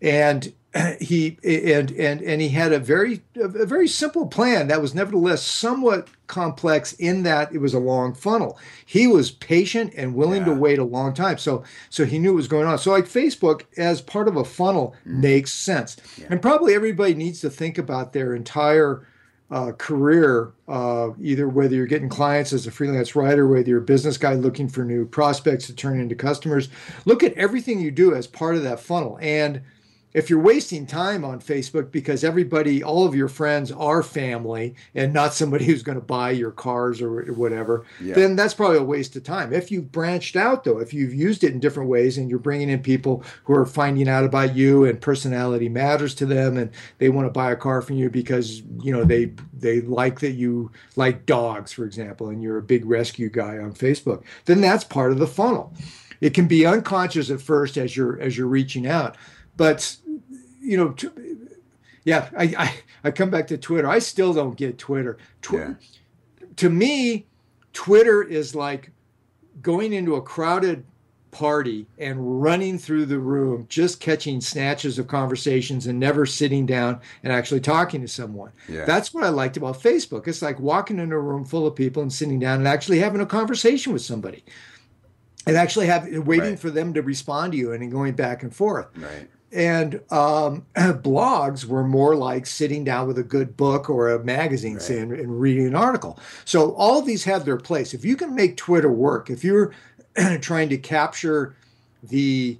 And 0.00 0.52
he 1.00 1.38
and 1.42 1.90
and 1.92 2.20
and 2.20 2.40
he 2.40 2.50
had 2.50 2.72
a 2.72 2.78
very 2.78 3.22
a 3.36 3.66
very 3.66 3.88
simple 3.88 4.26
plan 4.26 4.68
that 4.68 4.82
was 4.82 4.94
nevertheless 4.94 5.42
somewhat 5.42 6.08
complex 6.26 6.92
in 6.94 7.22
that 7.22 7.52
it 7.54 7.58
was 7.58 7.72
a 7.72 7.78
long 7.78 8.14
funnel. 8.14 8.58
He 8.84 9.06
was 9.06 9.30
patient 9.30 9.94
and 9.96 10.14
willing 10.14 10.40
yeah. 10.40 10.48
to 10.48 10.54
wait 10.54 10.78
a 10.78 10.84
long 10.84 11.14
time. 11.14 11.38
So 11.38 11.64
so 11.88 12.04
he 12.04 12.18
knew 12.18 12.32
what 12.32 12.36
was 12.36 12.48
going 12.48 12.66
on. 12.66 12.78
So 12.78 12.90
like 12.90 13.06
Facebook 13.06 13.62
as 13.76 14.02
part 14.02 14.28
of 14.28 14.36
a 14.36 14.44
funnel 14.44 14.94
mm. 15.06 15.20
makes 15.20 15.52
sense. 15.54 15.96
Yeah. 16.18 16.26
And 16.30 16.42
probably 16.42 16.74
everybody 16.74 17.14
needs 17.14 17.40
to 17.40 17.50
think 17.50 17.78
about 17.78 18.12
their 18.12 18.34
entire 18.34 19.06
uh, 19.50 19.72
career, 19.78 20.52
uh, 20.68 21.08
either 21.22 21.48
whether 21.48 21.74
you're 21.74 21.86
getting 21.86 22.10
clients 22.10 22.52
as 22.52 22.66
a 22.66 22.70
freelance 22.70 23.16
writer, 23.16 23.48
whether 23.48 23.66
you're 23.66 23.78
a 23.78 23.82
business 23.82 24.18
guy 24.18 24.34
looking 24.34 24.68
for 24.68 24.84
new 24.84 25.06
prospects 25.06 25.66
to 25.66 25.74
turn 25.74 25.98
into 25.98 26.14
customers. 26.14 26.68
Look 27.06 27.22
at 27.22 27.32
everything 27.32 27.80
you 27.80 27.90
do 27.90 28.14
as 28.14 28.26
part 28.26 28.56
of 28.56 28.62
that 28.64 28.78
funnel 28.78 29.18
and 29.22 29.62
if 30.14 30.30
you're 30.30 30.40
wasting 30.40 30.86
time 30.86 31.24
on 31.24 31.40
Facebook 31.40 31.90
because 31.90 32.24
everybody, 32.24 32.82
all 32.82 33.06
of 33.06 33.14
your 33.14 33.28
friends 33.28 33.70
are 33.70 34.02
family 34.02 34.74
and 34.94 35.12
not 35.12 35.34
somebody 35.34 35.66
who's 35.66 35.82
going 35.82 35.98
to 35.98 36.04
buy 36.04 36.30
your 36.30 36.50
cars 36.50 37.02
or 37.02 37.32
whatever, 37.34 37.84
yeah. 38.00 38.14
then 38.14 38.34
that's 38.34 38.54
probably 38.54 38.78
a 38.78 38.82
waste 38.82 39.14
of 39.16 39.24
time. 39.24 39.52
If 39.52 39.70
you've 39.70 39.92
branched 39.92 40.34
out, 40.34 40.64
though, 40.64 40.78
if 40.78 40.94
you've 40.94 41.12
used 41.12 41.44
it 41.44 41.52
in 41.52 41.60
different 41.60 41.90
ways 41.90 42.16
and 42.16 42.30
you're 42.30 42.38
bringing 42.38 42.70
in 42.70 42.82
people 42.82 43.22
who 43.44 43.54
are 43.54 43.66
finding 43.66 44.08
out 44.08 44.24
about 44.24 44.56
you 44.56 44.84
and 44.84 45.00
personality 45.00 45.68
matters 45.68 46.14
to 46.16 46.26
them 46.26 46.56
and 46.56 46.70
they 46.96 47.10
want 47.10 47.26
to 47.26 47.32
buy 47.32 47.52
a 47.52 47.56
car 47.56 47.82
from 47.82 47.96
you 47.96 48.08
because 48.08 48.62
you 48.82 48.92
know 48.92 49.04
they 49.04 49.32
they 49.52 49.82
like 49.82 50.20
that 50.20 50.32
you 50.32 50.70
like 50.96 51.26
dogs, 51.26 51.72
for 51.72 51.84
example, 51.84 52.28
and 52.28 52.42
you're 52.42 52.58
a 52.58 52.62
big 52.62 52.86
rescue 52.86 53.28
guy 53.28 53.58
on 53.58 53.74
Facebook, 53.74 54.24
then 54.46 54.60
that's 54.60 54.84
part 54.84 55.12
of 55.12 55.18
the 55.18 55.26
funnel. 55.26 55.74
It 56.20 56.34
can 56.34 56.48
be 56.48 56.66
unconscious 56.66 57.30
at 57.30 57.40
first 57.40 57.76
as 57.76 57.96
you're 57.96 58.18
as 58.20 58.36
you're 58.36 58.46
reaching 58.46 58.86
out 58.86 59.16
but 59.58 59.96
you 60.62 60.78
know, 60.78 60.94
yeah, 62.04 62.30
I, 62.36 62.44
I, 62.56 62.74
I 63.04 63.10
come 63.10 63.28
back 63.28 63.48
to 63.48 63.58
Twitter. 63.58 63.88
I 63.88 63.98
still 63.98 64.32
don't 64.32 64.56
get 64.56 64.78
Twitter. 64.78 65.18
Tw- 65.42 65.52
yeah. 65.52 65.74
To 66.56 66.70
me, 66.70 67.26
Twitter 67.74 68.22
is 68.22 68.54
like 68.54 68.92
going 69.60 69.92
into 69.92 70.14
a 70.14 70.22
crowded 70.22 70.84
party 71.30 71.86
and 71.98 72.42
running 72.42 72.78
through 72.78 73.04
the 73.06 73.18
room, 73.18 73.66
just 73.68 74.00
catching 74.00 74.40
snatches 74.40 74.98
of 74.98 75.08
conversations 75.08 75.86
and 75.86 76.00
never 76.00 76.24
sitting 76.24 76.64
down 76.64 77.00
and 77.22 77.32
actually 77.32 77.60
talking 77.60 78.00
to 78.00 78.08
someone. 78.08 78.52
Yeah. 78.68 78.84
That's 78.84 79.12
what 79.12 79.24
I 79.24 79.28
liked 79.28 79.56
about 79.56 79.80
Facebook. 79.80 80.26
It's 80.26 80.40
like 80.40 80.58
walking 80.58 80.98
in 80.98 81.12
a 81.12 81.18
room 81.18 81.44
full 81.44 81.66
of 81.66 81.74
people 81.76 82.02
and 82.02 82.12
sitting 82.12 82.38
down 82.38 82.60
and 82.60 82.68
actually 82.68 83.00
having 83.00 83.20
a 83.20 83.26
conversation 83.26 83.92
with 83.92 84.02
somebody. 84.02 84.44
And 85.46 85.56
actually 85.56 85.86
have 85.86 86.06
waiting 86.26 86.50
right. 86.50 86.58
for 86.58 86.68
them 86.68 86.92
to 86.92 87.00
respond 87.00 87.52
to 87.52 87.58
you 87.58 87.72
and 87.72 87.90
going 87.90 88.14
back 88.14 88.42
and 88.42 88.54
forth. 88.54 88.88
Right 88.96 89.28
and 89.52 90.00
um, 90.10 90.66
blogs 90.76 91.64
were 91.64 91.84
more 91.84 92.14
like 92.16 92.46
sitting 92.46 92.84
down 92.84 93.06
with 93.06 93.18
a 93.18 93.22
good 93.22 93.56
book 93.56 93.88
or 93.88 94.10
a 94.10 94.22
magazine 94.22 94.74
right. 94.74 94.82
say, 94.82 94.98
and, 94.98 95.12
and, 95.12 95.40
reading 95.40 95.66
an 95.66 95.74
article 95.74 96.18
so 96.44 96.72
all 96.72 96.98
of 96.98 97.06
these 97.06 97.24
have 97.24 97.44
their 97.44 97.56
place 97.56 97.94
if 97.94 98.04
you 98.04 98.16
can 98.16 98.34
make 98.34 98.56
twitter 98.56 98.90
work 98.92 99.30
if 99.30 99.42
you're 99.42 99.72
trying 100.40 100.68
to 100.68 100.76
capture 100.76 101.56
the 102.02 102.58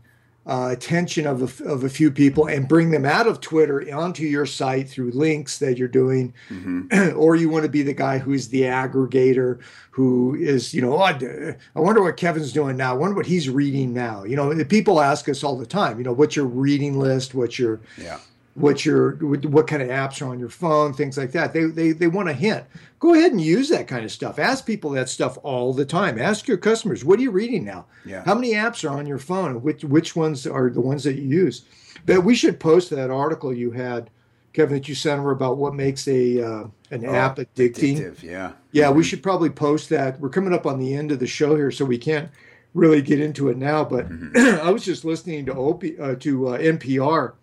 uh, 0.48 0.70
attention 0.70 1.26
of 1.26 1.60
a, 1.60 1.64
of 1.64 1.84
a 1.84 1.90
few 1.90 2.10
people 2.10 2.46
and 2.46 2.66
bring 2.66 2.90
them 2.90 3.04
out 3.04 3.26
of 3.26 3.40
Twitter 3.40 3.94
onto 3.94 4.24
your 4.24 4.46
site 4.46 4.88
through 4.88 5.10
links 5.10 5.58
that 5.58 5.76
you're 5.76 5.86
doing, 5.86 6.32
mm-hmm. 6.48 7.12
or 7.16 7.36
you 7.36 7.50
want 7.50 7.64
to 7.64 7.68
be 7.68 7.82
the 7.82 7.92
guy 7.92 8.18
who's 8.18 8.48
the 8.48 8.62
aggregator 8.62 9.60
who 9.90 10.34
is, 10.34 10.72
you 10.72 10.80
know, 10.80 10.94
oh, 10.94 11.02
I 11.02 11.56
wonder 11.74 12.02
what 12.02 12.16
Kevin's 12.16 12.52
doing 12.52 12.78
now. 12.78 12.94
I 12.94 12.96
wonder 12.96 13.14
what 13.14 13.26
he's 13.26 13.50
reading 13.50 13.92
now. 13.92 14.24
You 14.24 14.36
know, 14.36 14.64
people 14.64 15.00
ask 15.00 15.28
us 15.28 15.44
all 15.44 15.56
the 15.56 15.66
time, 15.66 15.98
you 15.98 16.04
know, 16.04 16.12
what's 16.12 16.34
your 16.34 16.46
reading 16.46 16.98
list? 16.98 17.34
What's 17.34 17.58
your 17.58 17.80
yeah 17.98 18.18
what 18.58 18.84
your 18.84 19.12
what 19.12 19.66
kind 19.66 19.82
of 19.82 19.88
apps 19.88 20.20
are 20.20 20.28
on 20.28 20.38
your 20.38 20.48
phone, 20.48 20.92
things 20.92 21.16
like 21.16 21.32
that. 21.32 21.52
They 21.52 21.64
they 21.64 21.92
they 21.92 22.08
want 22.08 22.28
a 22.28 22.32
hint. 22.32 22.64
Go 23.00 23.14
ahead 23.14 23.30
and 23.30 23.40
use 23.40 23.68
that 23.68 23.86
kind 23.86 24.04
of 24.04 24.10
stuff. 24.10 24.38
Ask 24.38 24.66
people 24.66 24.90
that 24.90 25.08
stuff 25.08 25.38
all 25.44 25.72
the 25.72 25.84
time. 25.84 26.18
Ask 26.18 26.48
your 26.48 26.56
customers, 26.56 27.04
what 27.04 27.18
are 27.20 27.22
you 27.22 27.30
reading 27.30 27.64
now? 27.64 27.86
Yeah. 28.04 28.24
How 28.24 28.34
many 28.34 28.54
apps 28.54 28.88
are 28.88 28.92
on 28.92 29.06
your 29.06 29.18
phone? 29.18 29.62
Which 29.62 29.84
which 29.84 30.16
ones 30.16 30.46
are 30.46 30.68
the 30.68 30.80
ones 30.80 31.04
that 31.04 31.14
you 31.14 31.28
use? 31.28 31.64
But 32.06 32.24
we 32.24 32.34
should 32.34 32.58
post 32.58 32.90
that 32.90 33.10
article 33.10 33.52
you 33.52 33.70
had, 33.70 34.10
Kevin, 34.52 34.78
that 34.78 34.88
you 34.88 34.94
sent 34.96 35.20
over 35.20 35.30
about 35.30 35.58
what 35.58 35.74
makes 35.74 36.08
a 36.08 36.42
uh, 36.42 36.64
an 36.90 37.06
oh, 37.06 37.14
app 37.14 37.36
addicting. 37.36 37.98
Addictive, 37.98 38.22
yeah. 38.22 38.52
Yeah, 38.72 38.86
mm-hmm. 38.86 38.96
we 38.96 39.04
should 39.04 39.22
probably 39.22 39.50
post 39.50 39.90
that. 39.90 40.18
We're 40.18 40.28
coming 40.28 40.52
up 40.52 40.66
on 40.66 40.80
the 40.80 40.94
end 40.94 41.12
of 41.12 41.20
the 41.20 41.26
show 41.26 41.54
here, 41.54 41.70
so 41.70 41.84
we 41.84 41.98
can't 41.98 42.30
really 42.74 43.02
get 43.02 43.20
into 43.20 43.48
it 43.48 43.56
now. 43.56 43.84
But 43.84 44.08
mm-hmm. 44.08 44.36
I 44.66 44.70
was 44.70 44.84
just 44.84 45.04
listening 45.04 45.46
to 45.46 45.54
OP, 45.54 45.84
uh, 46.00 46.16
to 46.16 46.48
uh, 46.48 46.58
NPR 46.58 47.34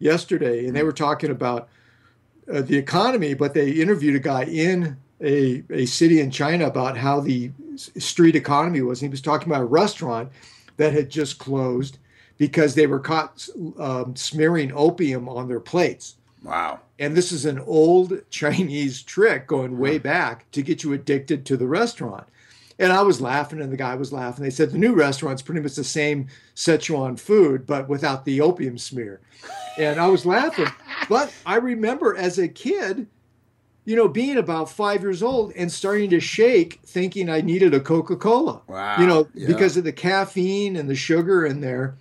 yesterday, 0.00 0.66
and 0.66 0.74
they 0.74 0.82
were 0.82 0.92
talking 0.92 1.30
about 1.30 1.68
uh, 2.52 2.62
the 2.62 2.76
economy, 2.76 3.34
but 3.34 3.54
they 3.54 3.70
interviewed 3.70 4.16
a 4.16 4.20
guy 4.20 4.44
in 4.44 4.96
a, 5.20 5.62
a 5.70 5.86
city 5.86 6.20
in 6.20 6.30
China 6.30 6.66
about 6.66 6.96
how 6.96 7.20
the 7.20 7.50
street 7.76 8.36
economy 8.36 8.82
was. 8.82 9.00
And 9.00 9.08
he 9.08 9.10
was 9.10 9.20
talking 9.20 9.48
about 9.48 9.62
a 9.62 9.66
restaurant 9.66 10.30
that 10.76 10.92
had 10.92 11.10
just 11.10 11.38
closed 11.38 11.98
because 12.36 12.74
they 12.74 12.86
were 12.86 13.00
caught 13.00 13.48
um, 13.78 14.16
smearing 14.16 14.72
opium 14.74 15.28
on 15.28 15.48
their 15.48 15.60
plates. 15.60 16.16
Wow. 16.42 16.80
And 16.98 17.16
this 17.16 17.32
is 17.32 17.44
an 17.44 17.58
old 17.60 18.20
Chinese 18.30 19.02
trick 19.02 19.46
going 19.46 19.78
way 19.78 19.98
back 19.98 20.50
to 20.52 20.62
get 20.62 20.82
you 20.84 20.92
addicted 20.92 21.46
to 21.46 21.56
the 21.56 21.66
restaurant. 21.66 22.26
And 22.78 22.92
I 22.92 23.02
was 23.02 23.20
laughing, 23.20 23.60
and 23.60 23.72
the 23.72 23.76
guy 23.76 23.94
was 23.94 24.12
laughing. 24.12 24.42
They 24.42 24.50
said 24.50 24.72
the 24.72 24.78
new 24.78 24.94
restaurant's 24.94 25.42
pretty 25.42 25.60
much 25.60 25.76
the 25.76 25.84
same 25.84 26.26
Sichuan 26.56 27.18
food, 27.18 27.66
but 27.66 27.88
without 27.88 28.24
the 28.24 28.40
opium 28.40 28.78
smear. 28.78 29.20
And 29.78 30.00
I 30.00 30.08
was 30.08 30.26
laughing. 30.26 30.66
But 31.08 31.32
I 31.46 31.56
remember 31.56 32.16
as 32.16 32.38
a 32.38 32.48
kid, 32.48 33.06
you 33.84 33.96
know, 33.96 34.08
being 34.08 34.38
about 34.38 34.70
five 34.70 35.02
years 35.02 35.22
old 35.22 35.52
and 35.52 35.70
starting 35.70 36.10
to 36.10 36.20
shake, 36.20 36.80
thinking 36.84 37.28
I 37.28 37.40
needed 37.40 37.74
a 37.74 37.80
Coca 37.80 38.16
Cola. 38.16 38.62
Wow. 38.66 39.00
You 39.00 39.06
know, 39.06 39.28
yeah. 39.34 39.46
because 39.46 39.76
of 39.76 39.84
the 39.84 39.92
caffeine 39.92 40.76
and 40.76 40.88
the 40.88 40.94
sugar 40.94 41.44
in 41.44 41.60
there. 41.60 41.96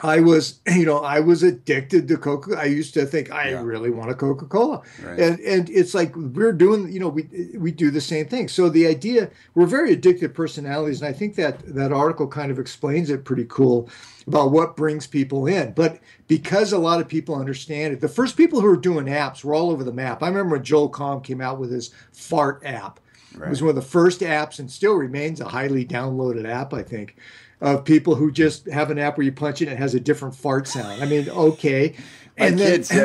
I 0.00 0.20
was, 0.20 0.60
you 0.66 0.86
know, 0.86 0.98
I 0.98 1.20
was 1.20 1.42
addicted 1.42 2.08
to 2.08 2.16
Coca. 2.16 2.56
I 2.58 2.64
used 2.64 2.94
to 2.94 3.04
think 3.04 3.32
I 3.32 3.50
yeah. 3.50 3.62
really 3.62 3.90
want 3.90 4.10
a 4.10 4.14
Coca 4.14 4.46
Cola, 4.46 4.82
right. 5.02 5.18
and 5.18 5.40
and 5.40 5.68
it's 5.70 5.94
like 5.94 6.14
we're 6.14 6.52
doing, 6.52 6.92
you 6.92 7.00
know, 7.00 7.08
we 7.08 7.28
we 7.56 7.72
do 7.72 7.90
the 7.90 8.00
same 8.00 8.26
thing. 8.26 8.48
So 8.48 8.68
the 8.68 8.86
idea, 8.86 9.30
we're 9.54 9.66
very 9.66 9.92
addicted 9.92 10.34
personalities, 10.34 11.02
and 11.02 11.08
I 11.08 11.12
think 11.12 11.34
that 11.36 11.60
that 11.74 11.92
article 11.92 12.28
kind 12.28 12.50
of 12.50 12.58
explains 12.58 13.10
it 13.10 13.24
pretty 13.24 13.46
cool 13.48 13.88
about 14.26 14.52
what 14.52 14.76
brings 14.76 15.06
people 15.06 15.46
in. 15.46 15.72
But 15.72 15.98
because 16.28 16.72
a 16.72 16.78
lot 16.78 17.00
of 17.00 17.08
people 17.08 17.34
understand 17.34 17.92
it, 17.92 18.00
the 18.00 18.08
first 18.08 18.36
people 18.36 18.60
who 18.60 18.68
were 18.68 18.76
doing 18.76 19.06
apps 19.06 19.42
were 19.42 19.54
all 19.54 19.70
over 19.70 19.82
the 19.82 19.92
map. 19.92 20.22
I 20.22 20.28
remember 20.28 20.56
when 20.56 20.64
Joel 20.64 20.90
Comm 20.90 21.24
came 21.24 21.40
out 21.40 21.58
with 21.58 21.72
his 21.72 21.90
Fart 22.12 22.62
app. 22.64 23.00
Right. 23.34 23.46
It 23.46 23.50
was 23.50 23.62
one 23.62 23.70
of 23.70 23.76
the 23.76 23.82
first 23.82 24.20
apps, 24.20 24.58
and 24.58 24.70
still 24.70 24.94
remains 24.94 25.40
a 25.40 25.48
highly 25.48 25.84
downloaded 25.84 26.48
app, 26.48 26.72
I 26.72 26.82
think 26.82 27.16
of 27.60 27.84
people 27.84 28.14
who 28.14 28.30
just 28.30 28.66
have 28.66 28.90
an 28.90 28.98
app 28.98 29.16
where 29.16 29.24
you 29.24 29.32
punch 29.32 29.62
it 29.62 29.66
and 29.68 29.74
it 29.74 29.78
has 29.78 29.94
a 29.94 30.00
different 30.00 30.34
fart 30.34 30.68
sound. 30.68 31.02
I 31.02 31.06
mean, 31.06 31.28
okay. 31.28 31.94
My 32.38 32.46
and 32.46 32.58
kids 32.58 32.88
then, 32.88 32.98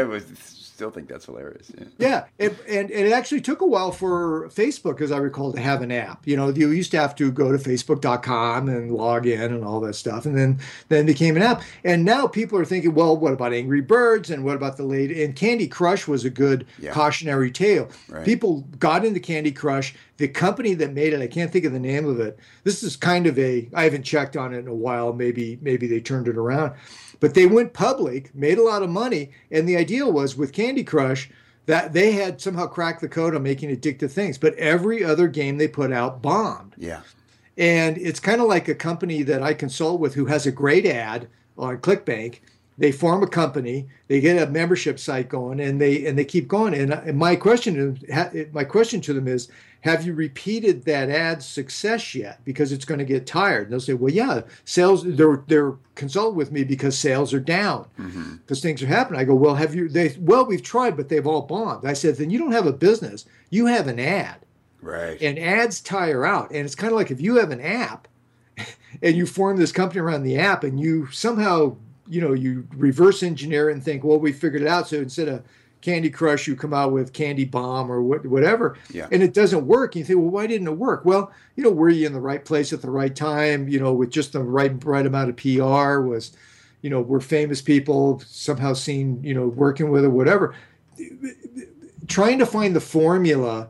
still 0.83 0.91
think 0.91 1.07
that's 1.07 1.25
hilarious. 1.25 1.71
Yeah, 1.77 1.85
yeah 1.97 2.25
it, 2.37 2.59
and, 2.67 2.91
and 2.91 3.07
it 3.07 3.13
actually 3.13 3.39
took 3.39 3.61
a 3.61 3.65
while 3.65 3.93
for 3.93 4.49
Facebook, 4.49 4.99
as 4.99 5.13
I 5.13 5.17
recall, 5.17 5.53
to 5.53 5.61
have 5.61 5.81
an 5.81 5.93
app. 5.93 6.27
You 6.27 6.35
know, 6.35 6.49
you 6.49 6.71
used 6.71 6.91
to 6.91 6.99
have 6.99 7.15
to 7.15 7.31
go 7.31 7.53
to 7.53 7.57
Facebook.com 7.57 8.67
and 8.67 8.91
log 8.91 9.25
in 9.25 9.53
and 9.53 9.63
all 9.63 9.79
that 9.81 9.93
stuff, 9.93 10.25
and 10.25 10.37
then 10.37 10.59
then 10.89 11.05
became 11.05 11.37
an 11.37 11.41
app. 11.41 11.61
And 11.85 12.03
now 12.03 12.27
people 12.27 12.59
are 12.59 12.65
thinking, 12.65 12.93
well, 12.93 13.15
what 13.15 13.31
about 13.31 13.53
Angry 13.53 13.79
Birds 13.79 14.29
and 14.29 14.43
what 14.43 14.57
about 14.57 14.75
the 14.75 14.83
late 14.83 15.11
and 15.11 15.37
Candy 15.37 15.69
Crush 15.69 16.05
was 16.05 16.25
a 16.25 16.29
good 16.29 16.67
yeah. 16.77 16.91
cautionary 16.91 17.49
tale. 17.49 17.89
Right. 18.09 18.25
People 18.25 18.67
got 18.77 19.05
into 19.05 19.21
Candy 19.21 19.53
Crush. 19.53 19.95
The 20.17 20.27
company 20.27 20.73
that 20.75 20.93
made 20.93 21.13
it, 21.13 21.21
I 21.21 21.27
can't 21.27 21.51
think 21.51 21.65
of 21.65 21.71
the 21.71 21.79
name 21.79 22.05
of 22.05 22.19
it. 22.19 22.37
This 22.65 22.83
is 22.83 22.97
kind 22.97 23.25
of 23.25 23.39
a 23.39 23.69
I 23.73 23.85
haven't 23.85 24.03
checked 24.03 24.35
on 24.35 24.53
it 24.53 24.59
in 24.59 24.67
a 24.67 24.73
while. 24.73 25.13
Maybe 25.13 25.57
maybe 25.61 25.87
they 25.87 26.01
turned 26.01 26.27
it 26.27 26.35
around 26.35 26.73
but 27.23 27.35
they 27.35 27.45
went 27.45 27.71
public, 27.71 28.35
made 28.35 28.57
a 28.57 28.63
lot 28.63 28.83
of 28.83 28.89
money, 28.89 29.31
and 29.49 29.65
the 29.65 29.77
idea 29.77 30.05
was 30.05 30.35
with 30.35 30.51
Candy 30.51 30.83
Crush 30.83 31.29
that 31.67 31.93
they 31.93 32.11
had 32.11 32.41
somehow 32.41 32.67
cracked 32.67 32.99
the 32.99 33.07
code 33.07 33.33
on 33.33 33.41
making 33.41 33.73
addictive 33.73 34.11
things. 34.11 34.37
But 34.37 34.55
every 34.55 35.05
other 35.05 35.29
game 35.29 35.57
they 35.57 35.69
put 35.69 35.93
out 35.93 36.21
bombed. 36.21 36.73
Yeah. 36.77 36.99
And 37.57 37.97
it's 37.97 38.19
kind 38.19 38.41
of 38.41 38.49
like 38.49 38.67
a 38.67 38.75
company 38.75 39.23
that 39.23 39.41
I 39.41 39.53
consult 39.53 40.01
with 40.01 40.15
who 40.15 40.25
has 40.25 40.45
a 40.45 40.51
great 40.51 40.85
ad 40.85 41.29
on 41.57 41.77
ClickBank. 41.77 42.39
They 42.77 42.91
form 42.91 43.23
a 43.23 43.27
company, 43.27 43.87
they 44.09 44.19
get 44.19 44.45
a 44.45 44.51
membership 44.51 44.99
site 44.99 45.29
going, 45.29 45.61
and 45.61 45.79
they 45.79 46.05
and 46.05 46.17
they 46.17 46.25
keep 46.25 46.49
going. 46.49 46.73
And, 46.73 46.91
uh, 46.91 47.03
and 47.05 47.17
my 47.17 47.37
question, 47.37 48.01
my 48.51 48.65
question 48.65 48.99
to 48.99 49.13
them 49.13 49.29
is, 49.29 49.47
have 49.83 50.05
you 50.05 50.13
repeated 50.13 50.85
that 50.85 51.09
ad's 51.09 51.45
success 51.45 52.15
yet? 52.15 52.39
Because 52.45 52.71
it's 52.71 52.85
going 52.85 52.99
to 52.99 53.05
get 53.05 53.27
tired. 53.27 53.63
And 53.63 53.73
they'll 53.73 53.81
say, 53.81 53.93
well, 53.93 54.13
yeah, 54.13 54.43
sales, 54.63 55.03
they're, 55.03 55.43
they're 55.47 55.73
consulting 55.95 56.37
with 56.37 56.53
me 56.53 56.63
because 56.63 56.97
sales 56.97 57.33
are 57.33 57.39
down 57.41 57.87
mm-hmm. 57.99 58.35
because 58.37 58.61
things 58.61 58.81
are 58.81 58.87
happening. 58.87 59.19
I 59.19 59.25
go, 59.25 59.35
well, 59.35 59.55
have 59.55 59.75
you, 59.75 59.89
they, 59.89 60.15
well, 60.19 60.45
we've 60.45 60.63
tried, 60.63 60.95
but 60.95 61.09
they've 61.09 61.27
all 61.27 61.41
bombed. 61.41 61.85
I 61.85 61.91
said, 61.91 62.15
then 62.15 62.29
you 62.29 62.39
don't 62.39 62.53
have 62.53 62.65
a 62.65 62.71
business. 62.71 63.25
You 63.49 63.65
have 63.65 63.87
an 63.87 63.99
ad. 63.99 64.37
Right. 64.81 65.21
And 65.21 65.37
ads 65.37 65.81
tire 65.81 66.25
out. 66.25 66.51
And 66.51 66.63
it's 66.63 66.75
kind 66.75 66.93
of 66.93 66.97
like 66.97 67.11
if 67.11 67.19
you 67.19 67.35
have 67.35 67.51
an 67.51 67.59
app 67.59 68.07
and 69.01 69.17
you 69.17 69.25
form 69.25 69.57
this 69.57 69.73
company 69.73 69.99
around 69.99 70.23
the 70.23 70.37
app 70.37 70.63
and 70.63 70.79
you 70.79 71.11
somehow, 71.11 71.75
you 72.07 72.21
know, 72.21 72.31
you 72.31 72.65
reverse 72.73 73.21
engineer 73.21 73.69
and 73.69 73.83
think, 73.83 74.05
well, 74.05 74.17
we 74.17 74.31
figured 74.31 74.61
it 74.61 74.67
out. 74.69 74.87
So 74.87 74.99
instead 74.99 75.27
of, 75.27 75.43
Candy 75.83 76.09
Crush, 76.09 76.47
you 76.47 76.55
come 76.55 76.73
out 76.73 76.93
with 76.93 77.11
Candy 77.11 77.43
Bomb 77.43 77.91
or 77.91 78.01
what, 78.01 78.25
whatever, 78.25 78.77
yeah. 78.89 79.09
and 79.11 79.21
it 79.21 79.33
doesn't 79.33 79.67
work. 79.67 79.93
And 79.93 79.99
you 79.99 80.05
think, 80.05 80.19
well, 80.19 80.29
why 80.29 80.47
didn't 80.47 80.67
it 80.67 80.77
work? 80.77 81.03
Well, 81.03 81.29
you 81.57 81.63
know, 81.63 81.69
were 81.69 81.89
you 81.89 82.07
in 82.07 82.13
the 82.13 82.21
right 82.21 82.43
place 82.43 82.71
at 82.71 82.81
the 82.81 82.89
right 82.89 83.13
time? 83.13 83.67
You 83.67 83.81
know, 83.81 83.93
with 83.93 84.09
just 84.09 84.31
the 84.31 84.41
right 84.41 84.71
right 84.85 85.05
amount 85.05 85.29
of 85.29 85.35
PR? 85.35 85.99
Was, 85.99 86.31
you 86.81 86.89
know, 86.89 87.01
were 87.01 87.19
famous 87.19 87.61
people 87.61 88.23
somehow 88.25 88.71
seen, 88.73 89.21
you 89.23 89.33
know, 89.33 89.47
working 89.49 89.91
with 89.91 90.05
it, 90.05 90.09
whatever? 90.09 90.55
Trying 92.07 92.39
to 92.39 92.45
find 92.45 92.73
the 92.73 92.81
formula 92.81 93.69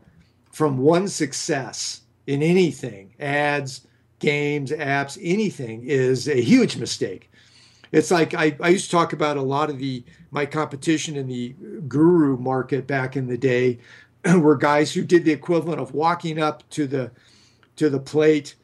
from 0.51 0.77
one 0.77 1.07
success 1.07 2.01
in 2.27 2.43
anything, 2.43 3.15
ads, 3.19 3.87
games, 4.19 4.69
apps, 4.69 5.17
anything, 5.19 5.83
is 5.83 6.27
a 6.27 6.39
huge 6.39 6.77
mistake 6.77 7.31
It's 7.93 8.11
like 8.11 8.33
I, 8.33 8.57
I 8.59 8.69
used 8.69 8.85
to 8.85 8.91
talk 8.91 9.13
about 9.13 9.37
a 9.37 9.41
lot 9.41 9.69
of 9.69 9.77
the 9.77 10.03
my 10.31 10.45
competition 10.45 11.15
in 11.15 11.27
the 11.27 11.55
guru 11.87 12.37
market 12.37 12.87
back 12.87 13.15
in 13.15 13.27
the 13.27 13.37
day 13.37 13.79
were 14.35 14.57
guys 14.57 14.93
who 14.93 15.03
did 15.03 15.23
the 15.23 15.31
equivalent 15.31 15.79
of 15.79 15.93
walking 15.93 16.41
up 16.41 16.67
to 16.71 16.87
the 16.87 17.11
to 17.75 17.89
the 17.89 17.99
plate 17.99 18.55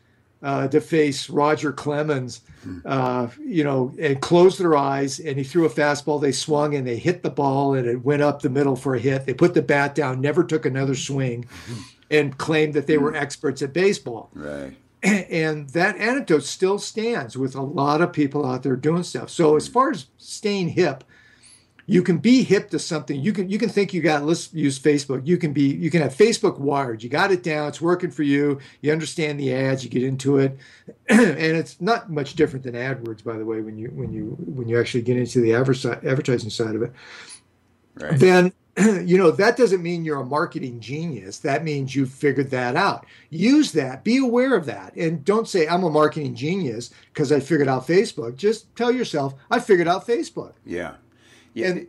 uh, 0.41 0.67
to 0.69 0.79
face 0.79 1.29
Roger 1.29 1.71
Clemens, 1.71 2.41
uh, 2.85 3.27
you 3.45 3.63
know, 3.63 3.93
and 3.99 4.21
closed 4.21 4.59
their 4.59 4.75
eyes. 4.75 5.19
And 5.19 5.37
he 5.37 5.43
threw 5.43 5.65
a 5.65 5.69
fastball. 5.69 6.21
They 6.21 6.31
swung 6.31 6.75
and 6.75 6.87
they 6.87 6.97
hit 6.97 7.23
the 7.23 7.29
ball, 7.29 7.73
and 7.73 7.87
it 7.87 8.03
went 8.03 8.21
up 8.21 8.41
the 8.41 8.49
middle 8.49 8.75
for 8.75 8.95
a 8.95 8.99
hit. 8.99 9.25
They 9.25 9.33
put 9.33 9.53
the 9.53 9.61
bat 9.61 9.95
down, 9.95 10.21
never 10.21 10.43
took 10.43 10.65
another 10.65 10.95
swing, 10.95 11.45
and 12.09 12.37
claimed 12.37 12.73
that 12.73 12.87
they 12.87 12.97
were 12.97 13.13
experts 13.15 13.61
at 13.61 13.73
baseball. 13.73 14.29
Right. 14.33 14.75
And 15.29 15.69
that 15.69 15.97
anecdote 15.97 16.43
still 16.43 16.77
stands 16.77 17.37
with 17.37 17.55
a 17.55 17.61
lot 17.61 18.01
of 18.01 18.11
people 18.11 18.45
out 18.45 18.63
there 18.63 18.75
doing 18.75 19.03
stuff. 19.03 19.29
So 19.29 19.55
as 19.55 19.69
mm. 19.69 19.73
far 19.73 19.91
as 19.91 20.07
staying 20.17 20.69
hip, 20.69 21.03
you 21.89 22.03
can 22.03 22.19
be 22.19 22.43
hip 22.43 22.69
to 22.69 22.77
something. 22.77 23.19
You 23.19 23.33
can 23.33 23.49
you 23.49 23.57
can 23.57 23.67
think 23.67 23.95
you 23.95 24.01
got 24.01 24.23
let's 24.23 24.53
use 24.53 24.77
Facebook. 24.77 25.25
You 25.25 25.37
can 25.37 25.53
be 25.53 25.73
you 25.73 25.89
can 25.89 26.03
have 26.03 26.15
Facebook 26.15 26.59
wired. 26.59 27.01
You 27.01 27.09
got 27.09 27.31
it 27.31 27.41
down. 27.41 27.67
It's 27.67 27.81
working 27.81 28.11
for 28.11 28.21
you. 28.21 28.59
You 28.81 28.91
understand 28.91 29.39
the 29.39 29.51
ads. 29.51 29.83
You 29.83 29.89
get 29.89 30.03
into 30.03 30.37
it, 30.37 30.55
and 31.09 31.39
it's 31.39 31.81
not 31.81 32.11
much 32.11 32.35
different 32.35 32.63
than 32.63 32.75
AdWords, 32.75 33.23
by 33.23 33.39
the 33.39 33.45
way. 33.45 33.61
When 33.61 33.75
you 33.75 33.87
when 33.87 34.13
you 34.13 34.37
when 34.45 34.67
you 34.67 34.79
actually 34.79 35.01
get 35.01 35.17
into 35.17 35.41
the 35.41 35.55
advertising 35.55 36.51
side 36.51 36.75
of 36.75 36.83
it, 36.83 36.93
right. 37.95 38.19
then 38.19 38.53
you 39.03 39.17
know 39.17 39.31
that 39.31 39.57
doesn't 39.57 39.81
mean 39.81 40.05
you're 40.05 40.21
a 40.21 40.25
marketing 40.25 40.79
genius. 40.79 41.39
That 41.39 41.63
means 41.63 41.95
you've 41.95 42.11
figured 42.11 42.51
that 42.51 42.75
out. 42.75 43.05
Use 43.29 43.71
that. 43.73 44.03
Be 44.03 44.17
aware 44.17 44.55
of 44.55 44.65
that. 44.67 44.95
And 44.95 45.25
don't 45.25 45.47
say 45.47 45.67
i'm 45.67 45.83
a 45.83 45.89
marketing 45.89 46.35
genius 46.35 46.91
because 47.13 47.31
i 47.31 47.39
figured 47.39 47.67
out 47.67 47.87
facebook. 47.87 48.35
Just 48.35 48.73
tell 48.75 48.91
yourself 48.91 49.33
i 49.49 49.59
figured 49.59 49.87
out 49.87 50.07
facebook. 50.07 50.53
Yeah. 50.65 50.93
Yeah 51.53 51.67
and, 51.67 51.87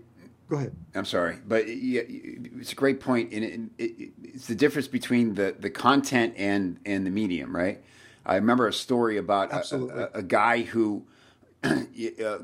go 0.49 0.57
ahead. 0.57 0.75
I'm 0.95 1.05
sorry 1.05 1.39
but 1.47 1.69
yeah, 1.69 2.03
it's 2.07 2.73
a 2.73 2.77
great 2.77 2.99
point 2.99 3.33
and 3.33 3.71
it, 3.79 3.83
it, 3.85 4.11
it's 4.25 4.47
the 4.47 4.55
difference 4.57 4.89
between 4.89 5.35
the, 5.35 5.55
the 5.59 5.71
content 5.71 6.35
and 6.37 6.79
and 6.85 7.07
the 7.07 7.11
medium 7.11 7.55
right? 7.55 7.83
I 8.27 8.35
remember 8.35 8.67
a 8.67 8.73
story 8.73 9.17
about 9.17 9.53
a, 9.53 9.77
a, 9.77 10.19
a, 10.19 10.23
guy 10.23 10.63
who 10.63 11.05
uh, 11.65 11.79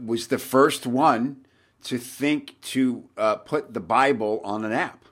was 0.04 0.28
the 0.28 0.38
first 0.38 0.86
one 0.86 1.45
to 1.86 1.98
think 1.98 2.60
to 2.60 3.08
uh, 3.16 3.36
put 3.36 3.72
the 3.72 3.80
Bible 3.80 4.40
on 4.42 4.64
an 4.64 4.72
app, 4.72 5.04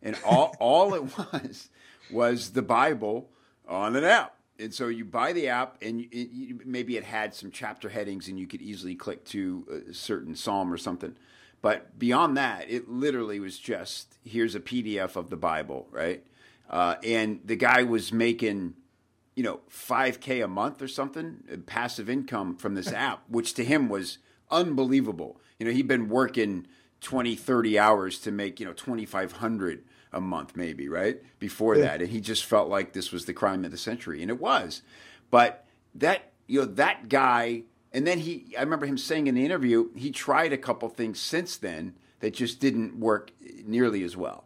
and 0.00 0.16
all 0.24 0.54
all 0.60 0.94
it 0.94 1.02
was 1.18 1.68
was 2.10 2.50
the 2.50 2.62
Bible 2.62 3.30
on 3.68 3.96
an 3.96 4.04
app. 4.04 4.36
And 4.56 4.72
so 4.72 4.86
you 4.86 5.04
buy 5.04 5.32
the 5.32 5.48
app, 5.48 5.78
and 5.82 6.00
you, 6.00 6.08
you, 6.12 6.60
maybe 6.64 6.96
it 6.96 7.02
had 7.02 7.34
some 7.34 7.50
chapter 7.50 7.88
headings, 7.88 8.28
and 8.28 8.38
you 8.38 8.46
could 8.46 8.62
easily 8.62 8.94
click 8.94 9.24
to 9.26 9.84
a 9.90 9.92
certain 9.92 10.36
psalm 10.36 10.72
or 10.72 10.76
something. 10.76 11.16
But 11.60 11.98
beyond 11.98 12.36
that, 12.36 12.70
it 12.70 12.88
literally 12.88 13.40
was 13.40 13.58
just 13.58 14.18
here's 14.22 14.54
a 14.54 14.60
PDF 14.60 15.16
of 15.16 15.30
the 15.30 15.36
Bible, 15.36 15.88
right? 15.90 16.24
Uh, 16.70 16.94
and 17.02 17.40
the 17.44 17.56
guy 17.56 17.82
was 17.82 18.12
making, 18.12 18.74
you 19.34 19.42
know, 19.42 19.60
five 19.68 20.20
k 20.20 20.42
a 20.42 20.48
month 20.48 20.80
or 20.80 20.88
something, 20.88 21.64
passive 21.66 22.08
income 22.08 22.56
from 22.56 22.74
this 22.74 22.92
app, 22.92 23.24
which 23.28 23.54
to 23.54 23.64
him 23.64 23.88
was 23.88 24.18
unbelievable. 24.48 25.40
You 25.58 25.66
know, 25.66 25.72
he'd 25.72 25.88
been 25.88 26.08
working 26.08 26.66
20, 27.00 27.36
30 27.36 27.78
hours 27.78 28.18
to 28.20 28.32
make, 28.32 28.60
you 28.60 28.66
know, 28.66 28.72
2,500 28.72 29.84
a 30.12 30.20
month 30.20 30.56
maybe, 30.56 30.88
right? 30.88 31.20
Before 31.38 31.76
yeah. 31.76 31.82
that. 31.82 32.02
And 32.02 32.10
he 32.10 32.20
just 32.20 32.44
felt 32.44 32.68
like 32.68 32.92
this 32.92 33.12
was 33.12 33.24
the 33.24 33.32
crime 33.32 33.64
of 33.64 33.70
the 33.70 33.76
century. 33.76 34.22
And 34.22 34.30
it 34.30 34.40
was. 34.40 34.82
But 35.30 35.66
that, 35.94 36.32
you 36.46 36.60
know, 36.60 36.66
that 36.66 37.08
guy, 37.08 37.62
and 37.92 38.06
then 38.06 38.20
he, 38.20 38.54
I 38.56 38.62
remember 38.62 38.86
him 38.86 38.98
saying 38.98 39.26
in 39.26 39.34
the 39.34 39.44
interview, 39.44 39.90
he 39.94 40.10
tried 40.10 40.52
a 40.52 40.58
couple 40.58 40.88
things 40.88 41.20
since 41.20 41.56
then 41.56 41.94
that 42.20 42.34
just 42.34 42.60
didn't 42.60 42.98
work 42.98 43.32
nearly 43.64 44.02
as 44.02 44.16
well. 44.16 44.44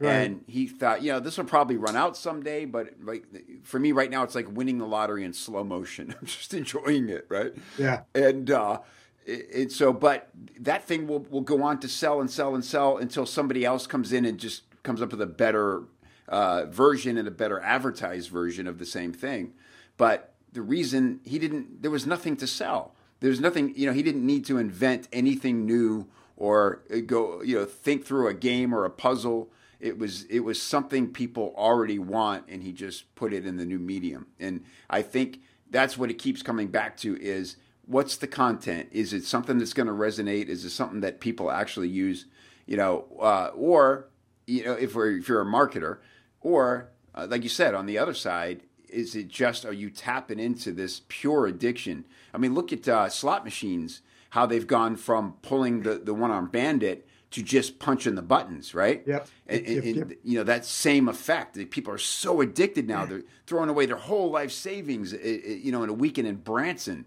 Right. 0.00 0.12
And 0.12 0.44
he 0.46 0.66
thought, 0.66 1.02
you 1.02 1.12
know, 1.12 1.20
this 1.20 1.38
will 1.38 1.44
probably 1.44 1.76
run 1.76 1.96
out 1.96 2.16
someday, 2.16 2.64
but 2.64 2.94
like 3.02 3.24
for 3.62 3.78
me 3.78 3.92
right 3.92 4.10
now, 4.10 4.24
it's 4.24 4.34
like 4.34 4.46
winning 4.50 4.78
the 4.78 4.86
lottery 4.86 5.24
in 5.24 5.32
slow 5.32 5.64
motion. 5.64 6.14
I'm 6.20 6.26
just 6.26 6.52
enjoying 6.52 7.08
it, 7.08 7.26
right? 7.28 7.54
Yeah. 7.78 8.02
And 8.14 8.50
uh, 8.50 8.80
and 9.26 9.72
so, 9.72 9.92
but 9.92 10.28
that 10.60 10.84
thing 10.84 11.06
will, 11.06 11.20
will 11.30 11.40
go 11.40 11.62
on 11.62 11.80
to 11.80 11.88
sell 11.88 12.20
and 12.20 12.30
sell 12.30 12.54
and 12.54 12.64
sell 12.64 12.98
until 12.98 13.26
somebody 13.26 13.64
else 13.64 13.86
comes 13.86 14.12
in 14.12 14.24
and 14.24 14.38
just 14.38 14.62
comes 14.82 15.00
up 15.00 15.10
with 15.10 15.20
a 15.20 15.26
better 15.26 15.84
uh, 16.28 16.66
version 16.66 17.16
and 17.16 17.26
a 17.26 17.30
better 17.30 17.60
advertised 17.60 18.30
version 18.30 18.66
of 18.66 18.78
the 18.78 18.86
same 18.86 19.12
thing. 19.12 19.54
But 19.96 20.34
the 20.52 20.62
reason 20.62 21.20
he 21.24 21.38
didn't, 21.38 21.82
there 21.82 21.90
was 21.90 22.06
nothing 22.06 22.36
to 22.38 22.46
sell. 22.46 22.94
There's 23.20 23.40
nothing, 23.40 23.72
you 23.76 23.86
know, 23.86 23.92
he 23.92 24.02
didn't 24.02 24.26
need 24.26 24.44
to 24.46 24.58
invent 24.58 25.08
anything 25.12 25.64
new 25.64 26.08
or 26.36 26.82
uh, 26.92 26.98
go, 27.06 27.42
you 27.42 27.56
know, 27.56 27.64
think 27.64 28.04
through 28.04 28.28
a 28.28 28.34
game 28.34 28.74
or 28.74 28.84
a 28.84 28.90
puzzle. 28.90 29.50
It 29.80 29.98
was 29.98 30.24
it 30.24 30.40
was 30.40 30.60
something 30.60 31.08
people 31.08 31.54
already 31.56 31.98
want, 31.98 32.44
and 32.48 32.62
he 32.62 32.72
just 32.72 33.14
put 33.14 33.32
it 33.32 33.44
in 33.44 33.56
the 33.56 33.66
new 33.66 33.78
medium. 33.78 34.26
And 34.40 34.64
I 34.88 35.02
think 35.02 35.40
that's 35.70 35.98
what 35.98 36.10
it 36.10 36.14
keeps 36.14 36.42
coming 36.42 36.68
back 36.68 36.96
to 36.98 37.20
is 37.20 37.56
what's 37.86 38.16
the 38.16 38.26
content? 38.26 38.88
Is 38.92 39.12
it 39.12 39.24
something 39.24 39.58
that's 39.58 39.72
going 39.72 39.86
to 39.86 39.92
resonate? 39.92 40.48
Is 40.48 40.64
it 40.64 40.70
something 40.70 41.00
that 41.00 41.20
people 41.20 41.50
actually 41.50 41.88
use? 41.88 42.26
You 42.66 42.76
know, 42.76 43.04
uh, 43.20 43.50
or 43.54 44.08
you 44.46 44.64
know, 44.64 44.72
if 44.72 44.96
if 44.96 45.28
you're 45.28 45.42
a 45.42 45.46
marketer, 45.46 45.98
or 46.40 46.90
uh, 47.14 47.26
like 47.28 47.42
you 47.42 47.48
said, 47.48 47.74
on 47.74 47.86
the 47.86 47.98
other 47.98 48.14
side, 48.14 48.62
is 48.88 49.14
it 49.14 49.28
just 49.28 49.64
are 49.64 49.72
you 49.72 49.90
tapping 49.90 50.38
into 50.38 50.72
this 50.72 51.02
pure 51.08 51.46
addiction? 51.46 52.04
I 52.32 52.38
mean, 52.38 52.54
look 52.54 52.72
at 52.72 52.88
uh, 52.88 53.08
slot 53.08 53.44
machines, 53.44 54.00
how 54.30 54.46
they've 54.46 54.66
gone 54.66 54.96
from 54.96 55.34
pulling 55.42 55.82
the 55.82 55.96
the 55.96 56.14
one 56.14 56.30
arm 56.30 56.48
bandit 56.48 57.06
to 57.34 57.42
just 57.42 57.80
punching 57.80 58.14
the 58.14 58.22
buttons, 58.22 58.74
right? 58.74 59.02
Yep. 59.04 59.28
And, 59.48 59.66
yep, 59.66 59.84
and, 59.84 60.16
you 60.22 60.38
know 60.38 60.44
that 60.44 60.64
same 60.64 61.08
effect. 61.08 61.58
People 61.70 61.92
are 61.92 61.98
so 61.98 62.40
addicted 62.40 62.86
now; 62.86 63.04
they're 63.04 63.22
throwing 63.48 63.68
away 63.68 63.86
their 63.86 63.96
whole 63.96 64.30
life 64.30 64.52
savings. 64.52 65.12
Eh, 65.12 65.18
eh, 65.20 65.58
you 65.62 65.72
know, 65.72 65.82
in 65.82 65.90
a 65.90 65.92
weekend 65.92 66.28
in 66.28 66.36
Branson. 66.36 67.06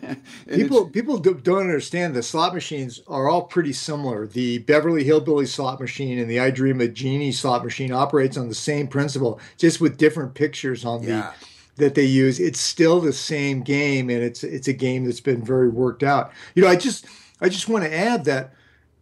people 0.48 0.88
people 0.90 1.18
don't 1.18 1.58
understand 1.58 2.14
the 2.14 2.22
slot 2.22 2.54
machines 2.54 3.02
are 3.08 3.28
all 3.28 3.42
pretty 3.42 3.72
similar. 3.72 4.28
The 4.28 4.58
Beverly 4.58 5.02
Hillbilly 5.02 5.46
slot 5.46 5.80
machine 5.80 6.20
and 6.20 6.30
the 6.30 6.38
I 6.38 6.50
Dream 6.50 6.80
of 6.80 6.94
Jeannie 6.94 7.32
slot 7.32 7.64
machine 7.64 7.90
operates 7.90 8.36
on 8.36 8.48
the 8.48 8.54
same 8.54 8.86
principle, 8.86 9.40
just 9.58 9.80
with 9.80 9.96
different 9.96 10.34
pictures 10.34 10.84
on 10.84 11.02
yeah. 11.02 11.32
the 11.76 11.82
that 11.82 11.96
they 11.96 12.04
use. 12.04 12.38
It's 12.38 12.60
still 12.60 13.00
the 13.00 13.12
same 13.12 13.62
game, 13.62 14.08
and 14.08 14.22
it's 14.22 14.44
it's 14.44 14.68
a 14.68 14.72
game 14.72 15.04
that's 15.04 15.20
been 15.20 15.44
very 15.44 15.68
worked 15.68 16.04
out. 16.04 16.30
You 16.54 16.62
know, 16.62 16.68
I 16.68 16.76
just 16.76 17.06
I 17.40 17.48
just 17.48 17.68
want 17.68 17.84
to 17.84 17.92
add 17.92 18.24
that 18.26 18.54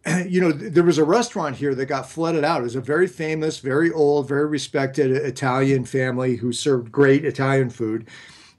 you 0.27 0.41
know, 0.41 0.51
there 0.51 0.83
was 0.83 0.97
a 0.97 1.03
restaurant 1.03 1.55
here 1.55 1.75
that 1.75 1.85
got 1.85 2.09
flooded 2.09 2.43
out. 2.43 2.61
It 2.61 2.63
was 2.63 2.75
a 2.75 2.81
very 2.81 3.07
famous, 3.07 3.59
very 3.59 3.91
old, 3.91 4.27
very 4.27 4.45
respected 4.45 5.11
Italian 5.11 5.85
family 5.85 6.35
who 6.35 6.51
served 6.51 6.91
great 6.91 7.25
Italian 7.25 7.69
food, 7.69 8.07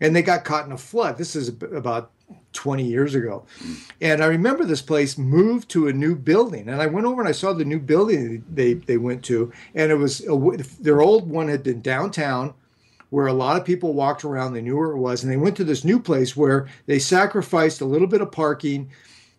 and 0.00 0.14
they 0.14 0.22
got 0.22 0.44
caught 0.44 0.66
in 0.66 0.72
a 0.72 0.78
flood. 0.78 1.18
This 1.18 1.36
is 1.36 1.48
about 1.48 2.10
20 2.52 2.84
years 2.84 3.14
ago. 3.14 3.44
And 4.00 4.22
I 4.22 4.26
remember 4.26 4.64
this 4.64 4.80
place 4.80 5.18
moved 5.18 5.68
to 5.70 5.88
a 5.88 5.92
new 5.92 6.14
building. 6.14 6.68
And 6.68 6.80
I 6.80 6.86
went 6.86 7.06
over 7.06 7.20
and 7.20 7.28
I 7.28 7.32
saw 7.32 7.52
the 7.52 7.64
new 7.64 7.80
building 7.80 8.44
they, 8.50 8.74
they 8.74 8.96
went 8.96 9.24
to. 9.24 9.52
And 9.74 9.90
it 9.90 9.96
was 9.96 10.26
a, 10.26 10.36
their 10.80 11.02
old 11.02 11.28
one 11.28 11.48
had 11.48 11.62
been 11.62 11.82
downtown 11.82 12.54
where 13.10 13.26
a 13.26 13.32
lot 13.32 13.56
of 13.56 13.64
people 13.64 13.92
walked 13.92 14.24
around. 14.24 14.52
They 14.52 14.62
knew 14.62 14.76
where 14.76 14.92
it 14.92 14.98
was. 14.98 15.22
And 15.22 15.30
they 15.30 15.36
went 15.36 15.56
to 15.56 15.64
this 15.64 15.84
new 15.84 16.00
place 16.00 16.36
where 16.36 16.68
they 16.86 16.98
sacrificed 16.98 17.80
a 17.80 17.86
little 17.86 18.08
bit 18.08 18.20
of 18.20 18.32
parking 18.32 18.90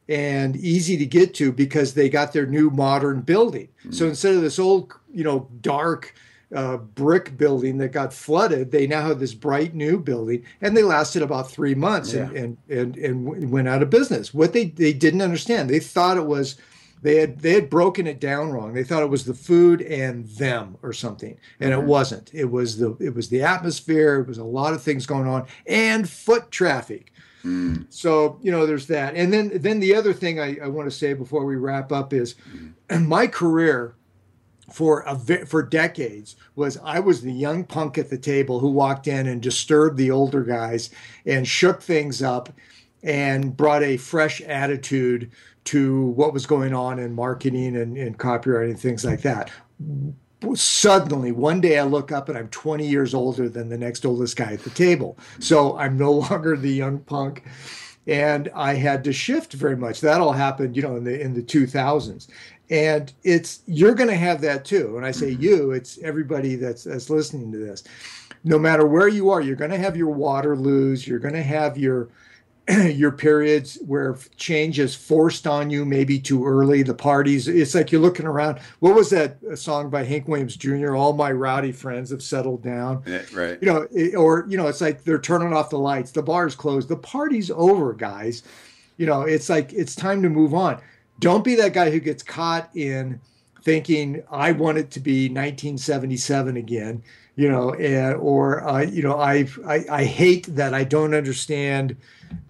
and 0.08 0.56
easy 0.56 0.98
to 0.98 1.06
get 1.06 1.34
to 1.36 1.52
because 1.52 1.94
they 1.94 2.10
got 2.10 2.34
their 2.34 2.46
new 2.46 2.70
modern 2.70 3.22
building. 3.22 3.68
Mm-hmm. 3.80 3.92
So 3.92 4.08
instead 4.08 4.36
of 4.36 4.42
this 4.42 4.60
old, 4.60 4.94
you 5.12 5.24
know, 5.24 5.50
dark 5.62 6.14
uh, 6.54 6.78
brick 6.78 7.38
building 7.38 7.78
that 7.80 7.90
got 7.90 8.14
flooded, 8.14 8.72
they 8.72 8.88
now 8.88 9.02
have 9.02 9.20
this 9.20 9.34
bright 9.34 9.74
new 9.74 10.00
building, 10.00 10.46
and 10.62 10.76
they 10.76 10.84
lasted 10.84 11.22
about 11.22 11.50
three 11.50 11.76
months 11.76 12.14
yeah. 12.14 12.30
and, 12.30 12.58
and, 12.70 12.96
and 12.98 12.98
and 12.98 13.52
went 13.52 13.68
out 13.68 13.82
of 13.82 13.90
business. 13.90 14.34
What 14.34 14.54
they 14.54 14.66
they 14.66 14.94
didn't 14.94 15.22
understand, 15.22 15.70
they 15.70 15.80
thought 15.80 16.18
it 16.18 16.26
was. 16.26 16.56
They 17.02 17.18
had 17.18 17.40
they 17.40 17.54
had 17.54 17.70
broken 17.70 18.08
it 18.08 18.20
down 18.20 18.52
wrong. 18.52 18.74
They 18.74 18.84
thought 18.84 19.04
it 19.04 19.10
was 19.10 19.26
the 19.26 19.34
food 19.34 19.82
and 19.82 20.26
them 20.26 20.78
or 20.82 20.94
something, 20.94 21.38
and 21.60 21.72
mm-hmm. 21.72 21.82
it 21.82 21.86
wasn't. 21.86 22.32
It 22.34 22.50
was 22.52 22.78
the 22.78 22.96
it 23.00 23.14
was 23.14 23.30
the 23.30 23.44
atmosphere. 23.44 24.22
It 24.22 24.28
was 24.28 24.38
a 24.38 24.44
lot 24.44 24.74
of 24.74 24.82
things 24.82 25.06
going 25.06 25.28
on 25.28 25.46
and 25.68 26.10
foot 26.10 26.52
traffic. 26.52 27.12
Mm. 27.46 27.86
So 27.90 28.40
you 28.42 28.52
know, 28.52 28.66
there's 28.66 28.88
that, 28.88 29.16
and 29.16 29.32
then 29.32 29.52
then 29.54 29.80
the 29.80 29.96
other 29.96 30.14
thing 30.14 30.40
I, 30.40 30.58
I 30.64 30.68
want 30.68 30.90
to 30.90 30.96
say 30.96 31.14
before 31.14 31.46
we 31.46 31.56
wrap 31.56 31.92
up 31.92 32.12
is, 32.12 32.36
mm. 32.90 33.08
my 33.08 33.28
career 33.28 33.96
for 34.72 35.02
a 35.02 35.46
for 35.46 35.62
decades 35.62 36.36
was 36.56 36.78
I 36.84 37.00
was 37.00 37.22
the 37.22 37.32
young 37.32 37.64
punk 37.64 37.98
at 37.98 38.10
the 38.10 38.18
table 38.18 38.60
who 38.60 38.70
walked 38.70 39.08
in 39.08 39.28
and 39.28 39.42
disturbed 39.42 39.98
the 39.98 40.12
older 40.12 40.44
guys 40.44 40.90
and 41.26 41.48
shook 41.48 41.82
things 41.82 42.24
up 42.24 42.52
and 43.04 43.56
brought 43.56 43.84
a 43.84 43.98
fresh 43.98 44.42
attitude 44.42 45.32
to 45.66 46.06
what 46.08 46.34
was 46.34 46.48
going 46.48 46.74
on 46.74 46.98
in 46.98 47.14
marketing 47.14 47.76
and, 47.76 47.96
copyright 47.96 48.08
and 48.08 48.18
copywriting 48.18 48.80
things 48.80 49.06
like 49.06 49.22
that 49.22 49.52
suddenly 50.54 51.32
one 51.32 51.62
day 51.62 51.80
I 51.80 51.84
look 51.84 52.12
up 52.12 52.30
and 52.30 52.38
I'm 52.38 52.50
20 52.50 52.88
years 52.88 53.14
older 53.14 53.50
than 53.50 53.70
the 53.70 53.78
next 53.78 54.06
oldest 54.06 54.36
guy 54.36 54.54
at 54.54 54.64
the 54.64 54.70
table. 54.70 55.18
So 55.40 55.78
I'm 55.78 55.98
no 55.98 56.12
longer 56.30 56.56
the 56.58 56.72
young 56.72 57.00
punk. 57.00 57.44
and 58.08 58.50
I 58.54 58.76
had 58.76 59.04
to 59.06 59.14
shift 59.14 59.54
very 59.54 59.76
much. 59.76 60.02
That 60.02 60.22
all 60.22 60.34
happened, 60.34 60.76
you 60.76 60.84
know, 60.84 60.96
in 60.96 61.04
the 61.04 61.20
in 61.20 61.34
the 61.34 61.42
2000s, 61.42 62.28
and 62.70 63.12
it's 63.24 63.62
you're 63.66 63.96
going 63.96 64.10
to 64.10 64.16
have 64.16 64.42
that 64.42 64.66
too. 64.66 64.94
When 64.94 65.04
I 65.04 65.12
say 65.12 65.32
mm-hmm. 65.32 65.42
you, 65.42 65.72
it's 65.72 65.98
everybody 66.04 66.56
that's 66.56 66.84
that's 66.84 67.10
listening 67.10 67.52
to 67.52 67.58
this. 67.58 67.84
No 68.44 68.60
matter 68.60 68.86
where 68.86 69.08
you 69.08 69.32
are, 69.32 69.42
you're 69.42 69.56
going 69.56 69.72
to 69.72 69.78
have 69.78 69.98
your 69.98 70.16
Waterloos. 70.16 71.08
You're 71.08 71.20
going 71.20 71.34
to 71.34 71.44
have 71.44 71.78
your 71.78 72.10
your 72.94 73.12
periods 73.12 73.78
where 73.86 74.18
change 74.38 74.80
is 74.80 74.96
forced 74.96 75.46
on 75.46 75.70
you 75.70 75.86
maybe 75.86 76.18
too 76.18 76.46
early 76.46 76.82
the 76.82 76.96
parties 76.96 77.48
it's 77.48 77.76
like 77.76 77.92
you're 77.92 78.02
looking 78.02 78.26
around. 78.26 78.60
What 78.80 78.96
was 78.96 79.12
that 79.12 79.38
song 79.56 79.92
by 79.92 80.04
hank 80.04 80.28
williams 80.28 80.56
jr 80.56 80.96
all 80.96 81.14
my 81.14 81.32
rowdy 81.32 81.72
friends 81.72 82.10
have 82.10 82.24
settled 82.24 82.64
down 82.64 83.04
yeah, 83.06 83.22
right. 83.34 83.60
You 83.62 83.68
know 83.72 83.88
it, 83.92 84.16
or 84.16 84.46
you 84.50 84.58
know 84.58 84.68
it's 84.68 84.82
like 84.82 85.04
they're 85.04 85.20
turning 85.20 85.54
off 85.54 85.70
the 85.70 85.78
lights 85.78 86.12
the 86.12 86.24
bar's 86.24 86.56
closed 86.56 86.90
the 86.90 86.96
party's 86.96 87.52
over 87.52 87.94
guys. 87.94 88.42
You 88.98 89.06
know 89.06 89.22
it's 89.22 89.50
like 89.50 89.72
it's 89.74 89.96
time 89.96 90.24
to 90.24 90.30
move 90.30 90.54
on. 90.54 90.82
Don't 91.20 91.44
be 91.44 91.56
that 91.56 91.74
guy 91.74 91.92
who 91.92 92.00
gets 92.00 92.24
caught 92.24 92.70
in 92.76 93.22
thinking 93.62 94.24
i 94.32 94.52
want 94.52 94.78
it 94.78 94.92
to 94.92 95.00
be 95.00 95.24
1977 95.24 96.56
again 96.56 97.02
you 97.36 97.50
know 97.50 97.74
and, 97.74 98.16
or 98.18 98.68
uh, 98.68 98.82
you 98.82 99.02
know 99.02 99.20
I, 99.20 99.48
I 99.68 99.86
i 99.90 100.04
hate 100.04 100.46
that. 100.56 100.74
I 100.74 100.84
don't 100.84 101.14
understand 101.14 101.98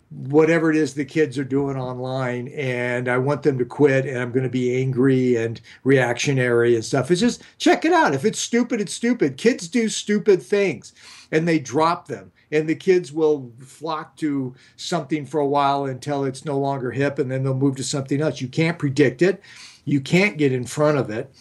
whatever 0.10 0.70
it 0.70 0.78
is 0.78 0.94
the 0.94 1.06
kids 1.06 1.38
are 1.38 1.44
doing 1.44 1.78
online 1.78 2.48
and 2.50 3.10
I 3.10 3.18
want 3.18 3.44
them 3.44 3.58
to 3.58 3.66
quit 3.66 4.06
and 4.06 4.18
I'm 4.18 4.32
going 4.32 4.44
to 4.44 4.50
be 4.50 4.80
angry 4.80 5.36
and 5.36 5.60
reactionary 5.84 6.76
and 6.76 6.86
stuff. 6.86 7.12
It's 7.12 7.22
just 7.22 7.44
check 7.58 7.84
it 7.84 7.92
out. 7.92 8.14
If 8.14 8.24
it's 8.24 8.40
stupid, 8.40 8.80
it's 8.80 8.94
stupid. 8.94 9.38
Kids 9.38 9.68
do 9.68 9.90
stupid 9.90 10.42
things 10.42 10.94
and 11.32 11.48
they 11.48 11.60
drop 11.60 12.08
them 12.08 12.32
and 12.52 12.70
the 12.70 12.76
kids 12.76 13.12
will 13.12 13.52
flock 13.60 14.16
to 14.18 14.56
something 14.78 15.26
for 15.26 15.42
a 15.42 15.48
while 15.48 15.86
until 15.86 16.24
it's 16.24 16.46
no 16.46 16.58
longer 16.58 16.92
hip 16.92 17.20
and 17.20 17.30
then 17.30 17.44
they'll 17.44 17.54
move 17.54 17.76
to 17.76 17.84
something 17.84 18.22
else. 18.22 18.40
You 18.40 18.48
can't 18.48 18.80
predict 18.80 19.22
it. 19.22 19.42
You 19.84 20.00
can't 20.00 20.38
get 20.38 20.54
in 20.54 20.66
front 20.66 20.98
of 20.98 21.10
it. 21.10 21.34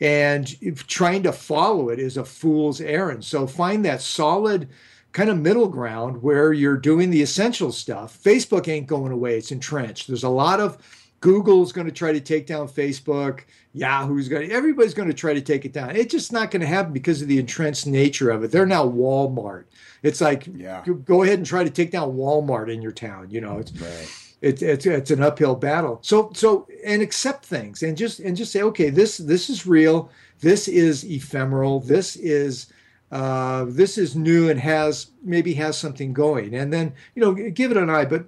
And 0.00 0.56
trying 0.88 1.22
to 1.24 1.32
follow 1.32 1.90
it 1.90 1.98
is 1.98 2.16
a 2.16 2.24
fool's 2.24 2.80
errand. 2.80 3.24
So 3.24 3.46
find 3.46 3.84
that 3.84 4.00
solid 4.00 4.68
kind 5.12 5.30
of 5.30 5.38
middle 5.38 5.68
ground 5.68 6.22
where 6.22 6.52
you're 6.52 6.76
doing 6.76 7.10
the 7.10 7.22
essential 7.22 7.72
stuff. 7.72 8.18
Facebook 8.22 8.68
ain't 8.68 8.86
going 8.86 9.12
away, 9.12 9.36
it's 9.36 9.52
entrenched. 9.52 10.06
There's 10.06 10.24
a 10.24 10.28
lot 10.28 10.60
of 10.60 10.78
Google's 11.20 11.72
going 11.72 11.86
to 11.86 11.92
try 11.92 12.12
to 12.12 12.20
take 12.20 12.46
down 12.46 12.68
Facebook. 12.68 13.40
Yahoo's 13.72 14.28
going 14.28 14.48
to, 14.48 14.54
everybody's 14.54 14.94
going 14.94 15.08
to 15.08 15.14
try 15.14 15.34
to 15.34 15.40
take 15.40 15.64
it 15.64 15.72
down. 15.72 15.94
It's 15.94 16.10
just 16.10 16.32
not 16.32 16.50
going 16.50 16.62
to 16.62 16.66
happen 16.66 16.92
because 16.92 17.20
of 17.22 17.28
the 17.28 17.38
entrenched 17.38 17.86
nature 17.86 18.30
of 18.30 18.42
it. 18.42 18.50
They're 18.50 18.66
now 18.66 18.86
Walmart. 18.86 19.64
It's 20.02 20.20
like, 20.20 20.48
yeah. 20.54 20.82
go 21.04 21.22
ahead 21.22 21.38
and 21.38 21.46
try 21.46 21.62
to 21.62 21.70
take 21.70 21.90
down 21.90 22.16
Walmart 22.16 22.72
in 22.72 22.80
your 22.80 22.92
town. 22.92 23.30
You 23.30 23.42
know, 23.42 23.58
it's, 23.58 23.72
right. 23.72 24.08
it's, 24.40 24.62
it's, 24.62 24.86
it's 24.86 25.10
an 25.10 25.22
uphill 25.22 25.54
battle. 25.54 25.98
So, 26.02 26.30
so, 26.34 26.66
and 26.84 27.02
accept 27.02 27.44
things 27.44 27.82
and 27.82 27.96
just, 27.96 28.20
and 28.20 28.36
just 28.36 28.50
say, 28.50 28.62
okay, 28.62 28.88
this, 28.88 29.18
this 29.18 29.50
is 29.50 29.66
real. 29.66 30.10
This 30.40 30.68
is 30.68 31.04
ephemeral. 31.04 31.80
This 31.80 32.16
is, 32.16 32.72
uh, 33.10 33.66
this 33.68 33.98
is 33.98 34.14
new 34.14 34.48
and 34.48 34.60
has 34.60 35.10
maybe 35.22 35.54
has 35.54 35.76
something 35.76 36.12
going. 36.12 36.54
And 36.54 36.72
then 36.72 36.92
you 37.14 37.22
know 37.22 37.32
give 37.32 37.70
it 37.70 37.76
an 37.76 37.90
eye 37.90 38.04
but 38.04 38.24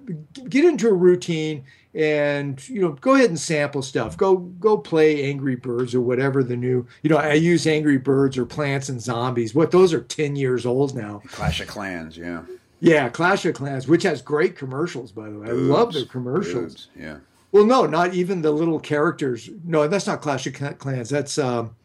get 0.49 0.65
into 0.65 0.89
a 0.89 0.93
routine 0.93 1.63
and 1.95 2.67
you 2.67 2.81
know 2.81 2.91
go 2.93 3.13
ahead 3.15 3.29
and 3.29 3.39
sample 3.39 3.81
stuff. 3.81 4.17
Go 4.17 4.37
go 4.37 4.77
play 4.77 5.23
angry 5.29 5.55
birds 5.55 5.95
or 5.95 6.01
whatever 6.01 6.43
the 6.43 6.57
new 6.57 6.85
you 7.01 7.09
know 7.09 7.17
i 7.17 7.33
use 7.33 7.67
angry 7.67 7.97
birds 7.97 8.37
or 8.37 8.45
plants 8.45 8.89
and 8.89 9.01
zombies. 9.01 9.55
What 9.55 9.71
those 9.71 9.93
are 9.93 10.01
10 10.01 10.35
years 10.35 10.65
old 10.65 10.95
now. 10.95 11.21
Clash 11.27 11.61
of 11.61 11.67
clans 11.67 12.17
yeah. 12.17 12.43
Yeah 12.79 13.09
clash 13.09 13.45
of 13.45 13.53
clans 13.53 13.87
which 13.87 14.03
has 14.03 14.21
great 14.21 14.57
commercials 14.57 15.11
by 15.11 15.29
the 15.29 15.39
way. 15.39 15.47
I 15.47 15.51
love 15.51 15.93
their 15.93 16.05
commercials. 16.05 16.89
yeah. 16.99 17.17
Well 17.53 17.65
no 17.65 17.85
not 17.85 18.13
even 18.13 18.41
the 18.41 18.51
little 18.51 18.79
characters. 18.79 19.49
No 19.63 19.87
that's 19.87 20.07
not 20.07 20.21
clash 20.21 20.45
of 20.47 20.79
clans. 20.79 21.09
That's 21.09 21.37
um 21.37 21.75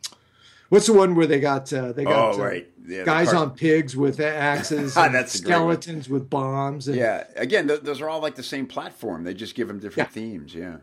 what's 0.68 0.86
the 0.86 0.92
one 0.92 1.14
where 1.14 1.26
they 1.26 1.40
got 1.40 1.72
uh, 1.72 1.92
they 1.92 2.04
got 2.04 2.34
oh, 2.34 2.38
right 2.38 2.68
yeah, 2.88 3.04
guys 3.04 3.32
on 3.32 3.50
pigs 3.50 3.96
with 3.96 4.18
axes, 4.18 4.94
That's 4.94 5.32
skeletons 5.32 6.08
with 6.08 6.30
bombs. 6.30 6.88
And, 6.88 6.96
yeah, 6.96 7.24
again, 7.36 7.68
th- 7.68 7.80
those 7.82 8.00
are 8.00 8.08
all 8.08 8.20
like 8.20 8.34
the 8.34 8.42
same 8.42 8.66
platform. 8.66 9.24
They 9.24 9.34
just 9.34 9.54
give 9.54 9.68
them 9.68 9.78
different 9.78 10.08
yeah. 10.08 10.12
themes. 10.12 10.54
Yeah. 10.54 10.76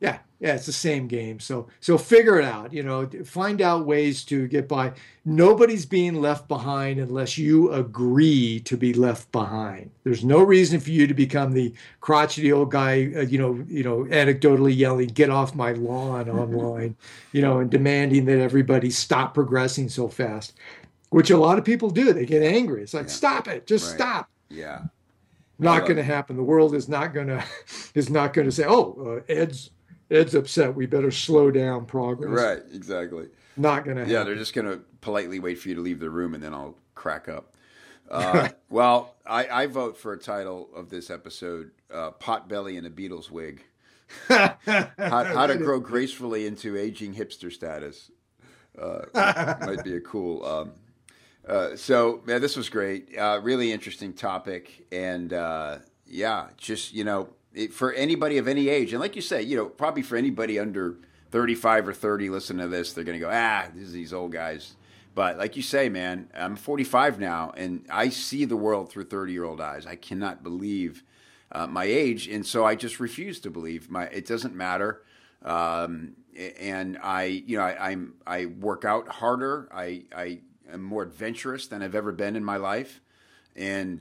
Yeah, 0.00 0.18
yeah, 0.42 0.54
it's 0.56 0.66
the 0.66 0.72
same 0.72 1.06
game. 1.06 1.38
So 1.38 1.68
so 1.78 1.96
figure 1.96 2.36
it 2.36 2.44
out. 2.44 2.72
You 2.72 2.82
know, 2.82 3.08
find 3.24 3.62
out 3.62 3.86
ways 3.86 4.24
to 4.24 4.48
get 4.48 4.66
by. 4.66 4.92
Nobody's 5.24 5.86
being 5.86 6.20
left 6.20 6.48
behind 6.48 6.98
unless 6.98 7.38
you 7.38 7.70
agree 7.70 8.58
to 8.64 8.76
be 8.76 8.92
left 8.92 9.30
behind. 9.30 9.92
There's 10.02 10.24
no 10.24 10.42
reason 10.42 10.80
for 10.80 10.90
you 10.90 11.06
to 11.06 11.14
become 11.14 11.52
the 11.52 11.72
crotchety 12.00 12.52
old 12.52 12.72
guy. 12.72 13.12
Uh, 13.14 13.20
you 13.20 13.38
know, 13.38 13.64
you 13.68 13.84
know, 13.84 13.98
anecdotally 14.06 14.76
yelling, 14.76 15.10
"Get 15.10 15.30
off 15.30 15.54
my 15.54 15.74
lawn!" 15.74 16.28
online. 16.42 16.96
You 17.30 17.42
know, 17.42 17.60
and 17.60 17.70
demanding 17.70 18.24
that 18.24 18.40
everybody 18.40 18.90
stop 18.90 19.34
progressing 19.34 19.88
so 19.88 20.08
fast 20.08 20.54
which 21.10 21.30
a 21.30 21.36
lot 21.36 21.58
of 21.58 21.64
people 21.66 21.90
do. 21.90 22.14
They 22.14 22.24
get 22.24 22.42
angry. 22.42 22.82
It's 22.82 22.94
like, 22.94 23.04
yeah. 23.04 23.12
stop 23.12 23.46
it, 23.46 23.66
just 23.66 23.84
right. 23.84 23.94
stop. 23.96 24.30
Yeah. 24.48 24.84
Not 25.58 25.82
going 25.82 25.96
to 25.96 26.02
happen. 26.02 26.36
The 26.36 26.42
world 26.42 26.74
is 26.74 26.88
not 26.88 27.12
going 27.12 27.26
to 27.28 27.44
is 27.94 28.08
not 28.08 28.32
going 28.32 28.46
to 28.46 28.52
say, 28.52 28.64
"Oh, 28.66 29.20
uh, 29.28 29.32
Ed's 29.32 29.70
Ed's 30.12 30.34
upset. 30.34 30.74
We 30.74 30.86
better 30.86 31.10
slow 31.10 31.50
down 31.50 31.86
progress." 31.86 32.30
Right. 32.30 32.62
Exactly. 32.72 33.28
Not 33.56 33.84
going 33.84 33.96
to. 33.98 34.06
Yeah, 34.10 34.24
they're 34.24 34.36
just 34.36 34.54
going 34.54 34.66
to 34.66 34.80
politely 35.00 35.38
wait 35.38 35.58
for 35.58 35.68
you 35.68 35.74
to 35.74 35.80
leave 35.80 36.00
the 36.00 36.10
room, 36.10 36.34
and 36.34 36.42
then 36.42 36.54
I'll 36.54 36.76
crack 36.94 37.28
up. 37.28 37.48
Uh, 38.10 38.50
well, 38.68 39.14
I, 39.24 39.62
I, 39.62 39.66
vote 39.68 39.96
for 39.96 40.12
a 40.12 40.18
title 40.18 40.68
of 40.76 40.90
this 40.90 41.08
episode: 41.08 41.70
uh, 41.90 42.10
"Pot 42.10 42.46
Belly 42.46 42.76
in 42.76 42.84
a 42.84 42.90
Beatles 42.90 43.30
Wig." 43.30 43.64
how, 44.28 44.58
how, 44.98 45.46
to 45.46 45.56
grow 45.56 45.80
gracefully 45.80 46.46
into 46.46 46.76
aging 46.76 47.14
hipster 47.14 47.50
status 47.50 48.10
uh, 48.78 49.06
might 49.64 49.82
be 49.82 49.96
a 49.96 50.00
cool 50.00 50.44
um, 50.44 50.72
uh, 51.46 51.74
so 51.76 52.22
yeah, 52.26 52.38
this 52.38 52.56
was 52.56 52.68
great. 52.68 53.16
Uh, 53.16 53.40
really 53.42 53.72
interesting 53.72 54.12
topic, 54.12 54.86
and 54.92 55.32
uh, 55.32 55.78
yeah, 56.06 56.48
just 56.56 56.92
you 56.94 57.04
know, 57.04 57.30
it, 57.54 57.72
for 57.72 57.92
anybody 57.92 58.38
of 58.38 58.48
any 58.48 58.68
age, 58.68 58.92
and 58.92 59.00
like 59.00 59.16
you 59.16 59.22
say, 59.22 59.42
you 59.42 59.56
know, 59.56 59.66
probably 59.66 60.02
for 60.02 60.16
anybody 60.16 60.58
under 60.58 60.96
thirty-five 61.30 61.86
or 61.86 61.92
thirty, 61.92 62.28
listen 62.28 62.58
to 62.58 62.68
this, 62.68 62.92
they're 62.92 63.04
going 63.04 63.18
to 63.18 63.24
go, 63.24 63.30
ah, 63.32 63.66
this 63.74 63.84
is 63.84 63.92
these 63.92 64.12
old 64.12 64.32
guys. 64.32 64.74
But 65.14 65.38
like 65.38 65.56
you 65.56 65.62
say, 65.62 65.88
man, 65.88 66.28
I'm 66.34 66.56
45 66.56 67.20
now, 67.20 67.52
and 67.54 67.84
I 67.90 68.08
see 68.08 68.44
the 68.46 68.56
world 68.56 68.90
through 68.90 69.06
30-year-old 69.06 69.60
eyes. 69.60 69.86
I 69.86 69.96
cannot 69.96 70.42
believe 70.42 71.04
uh, 71.50 71.66
my 71.66 71.84
age, 71.84 72.28
and 72.28 72.46
so 72.46 72.64
I 72.64 72.74
just 72.74 72.98
refuse 72.98 73.38
to 73.40 73.50
believe 73.50 73.90
my. 73.90 74.04
It 74.04 74.26
doesn't 74.26 74.54
matter. 74.54 75.02
Um, 75.44 76.14
and 76.58 76.98
I, 77.02 77.24
you 77.24 77.58
know, 77.58 77.64
I, 77.64 77.90
I'm 77.90 78.14
I 78.26 78.46
work 78.46 78.84
out 78.86 79.08
harder. 79.08 79.68
I 79.74 80.04
I 80.16 80.38
am 80.72 80.82
more 80.82 81.02
adventurous 81.02 81.66
than 81.66 81.82
I've 81.82 81.94
ever 81.94 82.12
been 82.12 82.36
in 82.36 82.44
my 82.44 82.56
life. 82.56 83.02
And 83.56 84.00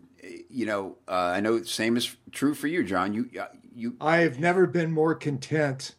you 0.50 0.66
know, 0.66 0.98
uh, 1.08 1.34
I 1.36 1.40
know 1.40 1.60
the 1.60 1.66
same 1.66 1.98
is 1.98 2.16
true 2.32 2.54
for 2.54 2.68
you, 2.68 2.84
John. 2.84 3.14
You 3.14 3.30
uh, 3.40 3.48
you. 3.76 3.96
I've 4.00 4.40
never 4.40 4.68
been 4.68 4.92
more 4.92 5.16
content 5.16 5.96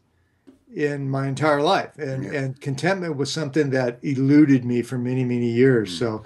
in 0.75 1.11
my 1.11 1.29
entire 1.29 1.61
life, 1.61 1.99
and 1.99 2.25
yeah. 2.25 2.33
and 2.33 2.61
contentment 2.61 3.17
was 3.17 3.33
something 3.33 3.71
that 3.71 3.99
eluded 4.03 4.65
me 4.65 4.83
for 4.83 4.99
many 4.99 5.25
many 5.25 5.51
years. 5.51 5.95
Mm. 5.95 5.99
So. 5.99 6.25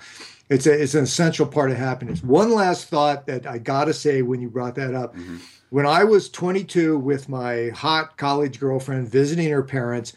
It's 0.48 0.64
a, 0.68 0.80
it's 0.80 0.94
an 0.94 1.02
essential 1.02 1.44
part 1.44 1.72
of 1.72 1.76
happiness. 1.76 2.22
One 2.22 2.52
last 2.52 2.86
thought 2.86 3.26
that 3.26 3.48
I 3.48 3.58
gotta 3.58 3.92
say 3.92 4.22
when 4.22 4.40
you 4.40 4.48
brought 4.48 4.76
that 4.76 4.94
up. 4.94 5.16
Mm-hmm. 5.16 5.38
When 5.70 5.86
I 5.86 6.04
was 6.04 6.28
22 6.28 6.96
with 7.00 7.28
my 7.28 7.70
hot 7.70 8.16
college 8.16 8.60
girlfriend 8.60 9.08
visiting 9.08 9.50
her 9.50 9.64
parents, 9.64 10.12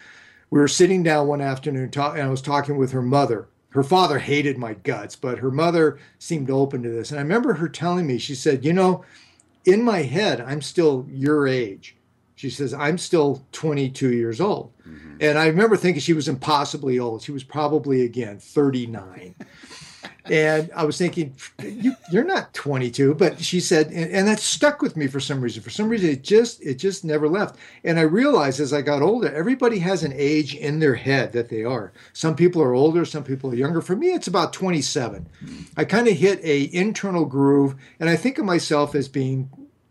we 0.51 0.59
were 0.59 0.67
sitting 0.67 1.03
down 1.03 1.27
one 1.27 1.41
afternoon 1.41 1.91
talk, 1.91 2.13
and 2.13 2.23
I 2.23 2.29
was 2.29 2.41
talking 2.41 2.77
with 2.77 2.91
her 2.91 3.01
mother, 3.01 3.47
her 3.69 3.83
father 3.83 4.19
hated 4.19 4.57
my 4.57 4.73
guts, 4.73 5.15
but 5.15 5.39
her 5.39 5.51
mother 5.51 5.99
seemed 6.17 6.49
open 6.49 6.81
to 6.83 6.89
this. 6.89 7.11
And 7.11 7.19
I 7.19 7.23
remember 7.23 7.53
her 7.53 7.69
telling 7.69 8.07
me, 8.07 8.17
she 8.17 8.35
said, 8.35 8.65
You 8.65 8.73
know, 8.73 9.05
in 9.65 9.83
my 9.83 9.99
head, 9.99 10.41
I'm 10.41 10.61
still 10.61 11.05
your 11.09 11.47
age. 11.47 11.95
She 12.35 12.49
says, 12.49 12.73
I'm 12.73 12.97
still 12.97 13.45
22 13.51 14.13
years 14.13 14.39
old. 14.39 14.71
Mm-hmm. 14.87 15.17
And 15.19 15.37
I 15.37 15.47
remember 15.47 15.75
thinking 15.75 15.99
she 15.99 16.13
was 16.13 16.29
impossibly 16.29 16.97
old. 16.97 17.21
She 17.21 17.33
was 17.33 17.43
probably, 17.43 18.01
again, 18.03 18.39
39 18.39 19.35
and 20.25 20.69
I 20.75 20.83
was 20.83 20.97
thinking, 20.97 21.35
you, 21.63 21.95
are 22.13 22.23
not 22.23 22.53
22, 22.53 23.15
but 23.15 23.39
she 23.39 23.59
said, 23.59 23.87
and, 23.87 24.11
and, 24.11 24.27
that 24.27 24.39
stuck 24.39 24.81
with 24.81 24.95
me 24.97 25.07
for 25.07 25.19
some 25.19 25.41
reason. 25.41 25.63
For 25.63 25.69
some 25.69 25.89
reason, 25.89 26.09
it 26.09 26.23
just 26.23 26.61
it 26.61 26.75
just 26.75 27.03
never 27.03 27.27
left. 27.27 27.57
And 27.83 27.97
I 27.97 28.03
realized 28.03 28.59
as 28.59 28.73
I 28.73 28.81
got 28.81 29.01
older, 29.01 29.33
everybody 29.33 29.79
has 29.79 30.03
an 30.03 30.13
age 30.15 30.55
in 30.55 30.79
their 30.79 30.95
head 30.95 31.31
that 31.33 31.49
they 31.49 31.63
are. 31.63 31.91
Some 32.13 32.35
people 32.35 32.61
are 32.61 32.73
older, 32.73 33.05
some 33.05 33.23
people 33.23 33.51
are 33.51 33.55
younger. 33.55 33.81
For 33.81 33.95
me, 33.95 34.07
it's 34.07 34.27
about 34.27 34.53
27. 34.53 35.27
I 35.77 35.85
kind 35.85 36.07
of 36.07 36.17
hit 36.17 36.43
a 36.43 36.69
internal 36.73 37.25
groove, 37.25 37.75
and 37.99 38.09
I 38.09 38.15
think 38.15 38.37
of 38.37 38.45
myself 38.45 38.95
as 38.95 39.07
being 39.07 39.49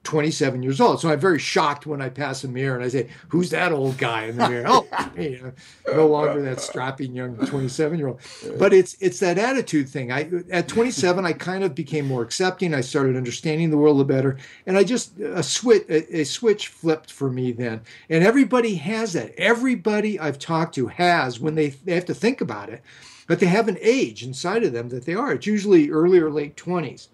27 0.09 0.63
years 0.63 0.81
old. 0.81 0.99
So 1.03 1.11
I'm 1.11 1.21
very 1.21 1.39
shocked 1.39 1.85
when 1.85 2.01
I 2.01 2.09
pass 2.09 2.43
a 2.43 2.49
mirror 2.49 2.75
and 2.75 2.83
I 2.83 2.89
say, 2.89 3.11
"Who's 3.29 3.51
that 3.51 3.73
old 3.73 3.99
guy 3.99 4.25
in 4.25 4.39
the 4.39 4.49
mirror?" 4.49 4.65
oh, 4.67 4.87
me, 5.17 5.39
no 5.87 6.07
longer 6.07 6.41
that 6.41 6.61
strapping 6.61 7.13
young 7.15 7.37
27 7.37 7.99
year 7.99 8.09
old. 8.09 8.21
But 8.59 8.73
it's 8.73 8.97
it's 9.01 9.21
that 9.21 9.37
attitude 9.37 9.87
thing. 9.87 10.11
I 10.11 10.31
at 10.51 10.67
27, 10.67 11.27
I 11.27 11.35
kind 11.35 11.63
of 11.63 11.75
became 11.75 12.07
more 12.07 12.23
accepting. 12.23 12.73
I 12.73 12.81
started 12.81 13.17
understanding 13.17 13.69
the 13.69 13.77
world 13.77 14.01
a 14.01 14.05
better, 14.05 14.39
and 14.65 14.79
I 14.79 14.83
just 14.83 15.19
a 15.19 15.43
switch 15.43 15.85
a, 15.91 16.21
a 16.21 16.25
switch 16.25 16.69
flipped 16.69 17.13
for 17.13 17.31
me 17.31 17.53
then. 17.53 17.83
And 18.09 18.25
everybody 18.25 18.77
has 18.77 19.13
that. 19.13 19.35
Everybody 19.37 20.19
I've 20.19 20.39
talked 20.39 20.75
to 20.77 20.87
has 20.87 21.39
when 21.39 21.55
they 21.55 21.69
they 21.85 21.95
have 21.95 22.07
to 22.07 22.15
think 22.15 22.41
about 22.41 22.71
it, 22.71 22.81
but 23.27 23.41
they 23.41 23.47
have 23.47 23.69
an 23.69 23.77
age 23.83 24.23
inside 24.23 24.65
of 24.65 24.73
them 24.73 24.89
that 24.89 25.05
they 25.05 25.15
are. 25.15 25.35
It's 25.35 25.47
usually 25.47 25.91
early 25.91 26.19
or 26.19 26.31
late 26.31 26.57
20s 26.57 27.09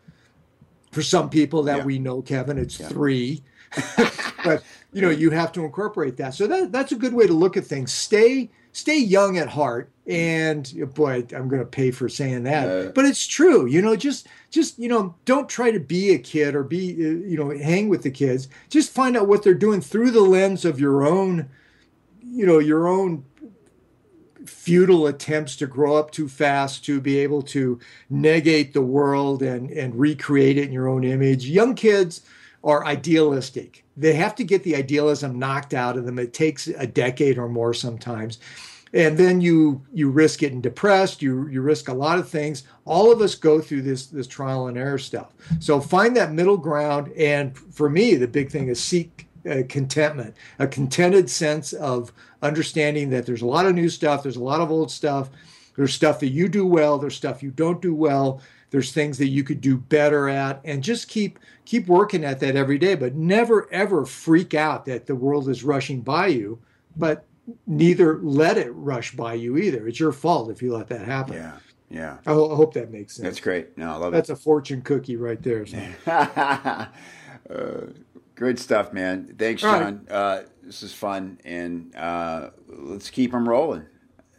for 0.95 1.03
some 1.03 1.29
people 1.29 1.65
that 1.65 1.79
yeah. 1.79 1.85
we 1.85 1.99
know, 1.99 2.23
Kevin, 2.23 2.57
it's 2.57 2.79
yeah. 2.79 2.89
three. 2.89 3.43
but 4.45 4.63
you 4.93 5.03
know, 5.03 5.11
you 5.11 5.31
have 5.31 5.53
to 5.53 5.65
incorporate 5.65 6.17
that. 6.19 6.35
So 6.35 6.47
that 6.47 6.73
that's 6.73 6.93
a 6.93 6.97
good 6.97 7.13
way 7.13 7.27
to 7.27 7.33
look 7.33 7.57
at 7.57 7.67
things. 7.67 7.93
Stay 7.93 8.51
stay 8.73 8.99
young 8.99 9.39
at 9.39 9.49
heart. 9.49 9.91
And 10.07 10.71
boy, 10.95 11.25
I'm 11.35 11.49
going 11.49 11.63
to 11.63 11.67
pay 11.67 11.91
for 11.91 12.11
saying 12.11 12.43
that, 12.43 12.69
uh, 12.69 12.91
but 12.91 13.07
it's 13.07 13.27
true. 13.27 13.67
You 13.67 13.81
know, 13.81 13.97
just 13.97 14.29
just 14.51 14.79
you 14.79 14.89
know, 14.89 15.15
don't 15.25 15.49
try 15.49 15.71
to 15.71 15.81
be 15.81 16.11
a 16.11 16.19
kid 16.19 16.55
or 16.55 16.63
be 16.63 16.93
uh, 16.93 17.27
you 17.27 17.37
know 17.37 17.51
hang 17.51 17.89
with 17.89 18.03
the 18.03 18.11
kids. 18.11 18.49
Just 18.69 18.93
find 18.93 19.17
out 19.17 19.27
what 19.27 19.43
they're 19.43 19.55
doing 19.55 19.81
through 19.81 20.11
the 20.11 20.21
lens 20.21 20.65
of 20.65 20.79
your 20.79 21.07
own, 21.07 21.49
you 22.23 22.47
know, 22.47 22.59
your 22.59 22.87
own 22.87 23.25
futile 24.47 25.07
attempts 25.07 25.57
to 25.57 25.67
grow 25.67 25.97
up 25.97 26.11
too 26.11 26.29
fast 26.29 26.85
to 26.85 27.01
be 27.01 27.19
able 27.19 27.43
to 27.43 27.79
negate 28.11 28.73
the 28.73 28.83
world 28.83 29.43
and, 29.43 29.71
and 29.71 29.99
recreate 29.99 30.59
it 30.59 30.65
in 30.65 30.73
your 30.73 30.89
own 30.89 31.05
image. 31.05 31.47
Young 31.47 31.75
kids 31.75 32.23
are 32.63 32.87
idealistic. 32.87 33.85
They 33.97 34.15
have 34.15 34.35
to 34.37 34.45
get 34.45 34.65
the 34.65 34.77
idealism 34.77 35.39
knocked 35.39 35.75
out 35.75 35.97
of 35.97 36.07
them. 36.07 36.19
It 36.19 36.33
takes 36.33 36.67
a 36.67 36.87
decade 36.87 37.39
or 37.39 37.49
more 37.49 37.75
sometimes. 37.75 38.39
And 38.93 39.19
then 39.19 39.41
you 39.41 39.83
you 39.93 40.09
risk 40.09 40.39
getting 40.39 40.61
depressed, 40.61 41.21
you 41.21 41.49
you 41.49 41.63
risk 41.63 41.89
a 41.89 41.95
lot 41.95 42.19
of 42.19 42.29
things. 42.29 42.63
All 42.85 43.11
of 43.11 43.21
us 43.21 43.35
go 43.35 43.61
through 43.61 43.83
this 43.83 44.07
this 44.07 44.29
trial 44.29 44.69
and 44.69 44.79
error 44.79 44.99
stuff. 44.99 45.33
So 45.59 45.81
find 45.81 46.17
that 46.17 46.33
middle 46.33 46.57
ground 46.57 47.13
and 47.13 47.57
for 47.59 47.91
me 47.91 48.15
the 48.15 48.29
big 48.29 48.51
thing 48.51 48.69
is 48.69 48.81
seek 48.81 49.24
uh, 49.49 49.63
contentment, 49.69 50.37
a 50.59 50.67
contented 50.67 51.29
sense 51.31 51.73
of 51.73 52.13
understanding 52.43 53.11
that 53.11 53.27
there's 53.27 53.43
a 53.43 53.47
lot 53.47 53.67
of 53.67 53.75
new 53.75 53.89
stuff, 53.89 54.23
there's 54.23 54.37
a 54.37 54.43
lot 54.43 54.61
of 54.61 54.71
old 54.71 54.91
stuff, 54.91 55.31
there's 55.77 55.93
stuff 55.93 56.21
that 56.21 56.29
you 56.29 56.49
do 56.49 56.67
well, 56.67 56.99
there's 56.99 57.17
stuff 57.17 57.43
you 57.43 57.51
don't 57.51 57.83
do 57.83 57.95
well, 57.95 58.41
there's 58.71 58.93
things 58.93 59.19
that 59.19 59.29
you 59.29 59.45
could 59.45 59.61
do 59.61 59.77
better 59.77 60.29
at, 60.29 60.61
and 60.65 60.83
just 60.83 61.09
keep 61.09 61.39
keep 61.65 61.87
working 61.87 62.25
at 62.25 62.41
that 62.41 62.57
every 62.57 62.79
day. 62.79 62.95
But 62.95 63.15
never 63.15 63.69
ever 63.73 64.05
freak 64.05 64.55
out 64.55 64.85
that 64.87 65.07
the 65.07 65.15
world 65.15 65.49
is 65.49 65.63
rushing 65.63 66.01
by 66.01 66.29
you, 66.29 66.59
but 66.97 67.25
neither 67.67 68.19
let 68.19 68.59
it 68.59 68.71
rush 68.71 69.15
by 69.15 69.35
you 69.35 69.57
either. 69.57 69.87
It's 69.87 70.01
your 70.01 70.13
fault 70.13 70.51
if 70.51 70.63
you 70.63 70.75
let 70.75 70.89
that 70.89 71.07
happen. 71.07 71.35
Yeah. 71.35 71.59
Yeah. 71.91 72.17
I, 72.27 72.33
ho- 72.33 72.53
I 72.53 72.57
hope 72.57 72.75
that 72.75 72.91
makes 72.91 73.15
sense. 73.15 73.25
That's 73.25 73.41
great. 73.41 73.79
No, 73.79 73.93
I 73.93 73.97
love 73.97 74.13
That's 74.13 74.29
it. 74.29 74.33
That's 74.33 74.41
a 74.41 74.43
fortune 74.43 74.83
cookie 74.83 75.17
right 75.17 75.41
there. 75.41 75.65
So. 75.67 75.79
uh, 76.07 76.87
Good 78.35 78.59
stuff, 78.59 78.93
man. 78.93 79.35
Thanks, 79.39 79.63
John. 79.63 80.05
Right. 80.09 80.15
Uh, 80.15 80.43
this 80.63 80.83
is 80.83 80.93
fun, 80.93 81.39
and 81.45 81.95
uh, 81.95 82.51
let's 82.69 83.11
keep 83.11 83.31
them 83.31 83.49
rolling. 83.49 83.85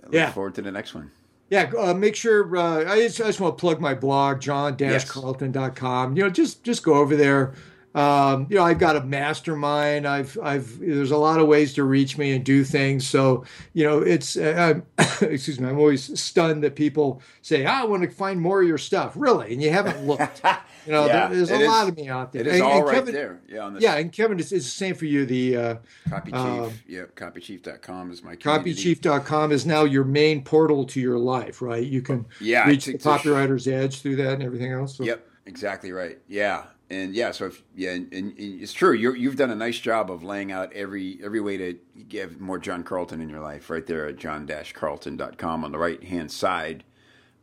Look 0.04 0.14
yeah. 0.14 0.32
forward 0.32 0.56
to 0.56 0.62
the 0.62 0.72
next 0.72 0.94
one. 0.94 1.12
Yeah, 1.50 1.72
uh, 1.78 1.94
make 1.94 2.16
sure. 2.16 2.58
Uh, 2.58 2.92
I, 2.92 3.02
just, 3.02 3.22
I 3.22 3.26
just 3.26 3.40
want 3.40 3.58
to 3.58 3.62
plug 3.62 3.80
my 3.80 3.94
blog, 3.94 4.42
john-carlton.com. 4.42 6.18
You 6.18 6.24
know, 6.24 6.30
just 6.30 6.64
just 6.64 6.84
go 6.84 6.96
over 6.96 7.16
there. 7.16 7.54
Um, 7.96 8.48
you 8.50 8.58
know, 8.58 8.64
I've 8.64 8.78
got 8.78 8.98
a 8.98 9.02
mastermind. 9.02 10.06
I've, 10.06 10.38
I've, 10.44 10.80
there's 10.80 11.12
a 11.12 11.18
lot 11.18 11.40
of 11.40 11.48
ways 11.48 11.74
to 11.76 11.86
reach 11.86 12.18
me 12.18 12.34
and 12.36 12.44
do 12.44 12.66
things. 12.66 13.08
So, 13.08 13.46
you 13.72 13.86
know, 13.86 14.00
it's, 14.00 14.36
uh, 14.36 14.82
excuse 15.22 15.62
me, 15.62 15.70
I'm 15.70 15.80
always 15.80 16.20
stunned 16.20 16.62
that 16.66 16.76
people 16.76 17.22
say, 17.42 17.66
oh, 17.66 17.70
I 17.70 17.86
want 17.86 18.04
to 18.04 18.10
find 18.10 18.42
more 18.42 18.62
of 18.62 18.68
your 18.68 18.78
stuff. 18.78 19.14
Really? 19.16 19.54
And 19.54 19.64
you 19.64 19.72
haven't 19.72 20.06
looked. 20.06 20.42
You 20.86 20.92
know, 20.92 21.06
yeah, 21.08 21.28
there's 21.28 21.52
a 21.52 21.60
is, 21.60 21.68
lot 21.68 21.88
of 21.88 21.98
me 21.98 22.08
out 22.10 22.32
there. 22.32 22.42
It 22.42 22.48
is 22.48 22.54
and, 22.56 22.64
all 22.64 22.78
and 22.78 22.86
right 22.86 22.96
Kevin, 22.96 23.14
there. 23.14 23.42
Yeah, 23.48 23.78
yeah, 23.80 23.96
and 23.96 24.12
Kevin, 24.12 24.40
it's, 24.40 24.52
it's, 24.52 24.66
the 24.66 24.72
same 24.72 24.96
for 24.96 25.06
you. 25.06 25.26
The 25.26 25.58
uh, 25.58 25.76
Copy 26.10 26.32
Chief, 26.32 26.40
um, 26.40 26.74
yeah, 26.88 27.04
copychief.com 27.16 28.12
is 28.12 28.24
my 28.24 28.36
community. 28.36 28.96
Copychief.com 28.96 29.52
is 29.52 29.66
now 29.66 29.84
your 29.84 30.04
main 30.04 30.44
portal 30.44 30.86
to 30.86 31.00
your 31.00 31.18
life, 31.18 31.62
right? 31.62 31.86
You 31.86 32.02
can 32.02 32.26
yeah, 32.40 32.68
reach 32.68 32.86
the 32.86 32.94
copywriter's 32.94 33.68
edge 33.68 34.02
through 34.02 34.18
that 34.18 34.34
and 34.34 34.44
everything 34.44 34.72
else. 34.72 34.98
So. 34.98 35.04
Yep, 35.04 35.28
exactly 35.46 35.92
right. 35.92 36.20
Yeah, 36.28 36.66
and 36.90 37.16
yeah, 37.16 37.32
so 37.32 37.48
if, 37.48 37.64
yeah, 37.76 37.92
and, 37.92 38.14
and 38.14 38.34
it's 38.38 38.74
true. 38.74 38.94
you 38.94 39.28
have 39.28 39.38
done 39.38 39.50
a 39.50 39.56
nice 39.56 39.80
job 39.80 40.12
of 40.12 40.24
laying 40.24 40.52
out 40.52 40.72
every 40.74 41.20
every 41.24 41.42
way 41.42 41.58
to 41.58 41.80
give 42.08 42.40
more 42.40 42.60
John 42.60 42.84
Carlton 42.84 43.22
in 43.22 43.30
your 43.30 43.40
life, 43.40 43.70
right 43.70 43.86
there 43.86 44.08
at 44.08 44.18
john-carlton.com 44.18 45.64
on 45.64 45.72
the 45.72 45.80
right 45.80 46.04
hand 46.04 46.32
side. 46.32 46.84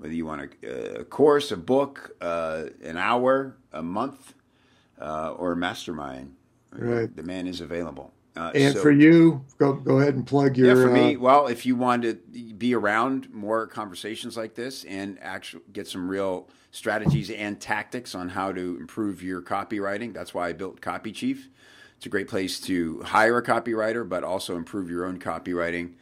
Whether 0.03 0.14
you 0.14 0.26
want 0.26 0.50
a, 0.64 1.00
a 1.00 1.05
course, 1.05 1.53
a 1.53 1.57
book, 1.57 2.16
uh, 2.20 2.64
an 2.82 2.96
hour, 2.96 3.57
a 3.72 3.84
month, 3.84 4.34
uh, 5.00 5.30
or 5.30 5.53
a 5.53 5.57
mastermind, 5.57 6.34
right. 6.72 7.14
the 7.14 7.22
man 7.22 7.46
is 7.46 7.61
available. 7.61 8.12
Uh, 8.34 8.50
and 8.53 8.74
so, 8.74 8.82
for 8.82 8.90
you, 8.90 9.44
go 9.59 9.74
go 9.74 10.00
ahead 10.00 10.16
and 10.16 10.26
plug 10.26 10.57
your. 10.57 10.66
Yeah, 10.66 10.74
for 10.74 10.90
me, 10.90 11.14
uh, 11.14 11.20
well, 11.20 11.46
if 11.46 11.64
you 11.64 11.76
want 11.76 12.03
to 12.03 12.14
be 12.59 12.74
around 12.74 13.32
more 13.32 13.68
conversations 13.68 14.36
like 14.36 14.57
this 14.57 14.82
and 14.82 15.18
actually 15.22 15.62
get 15.72 15.86
some 15.86 16.11
real 16.11 16.48
strategies 16.72 17.30
and 17.30 17.61
tactics 17.61 18.16
on 18.16 18.30
how 18.30 18.50
to 18.50 18.76
improve 18.80 19.22
your 19.22 19.40
copywriting. 19.40 20.12
That's 20.12 20.34
why 20.34 20.48
I 20.48 20.53
built 20.53 20.80
Copy 20.80 21.12
Chief. 21.12 21.48
It's 21.96 22.07
a 22.07 22.09
great 22.09 22.26
place 22.26 22.59
to 22.62 23.03
hire 23.03 23.36
a 23.36 23.42
copywriter, 23.44 24.09
but 24.09 24.24
also 24.24 24.57
improve 24.57 24.90
your 24.90 25.05
own 25.05 25.20
copywriting. 25.20 25.92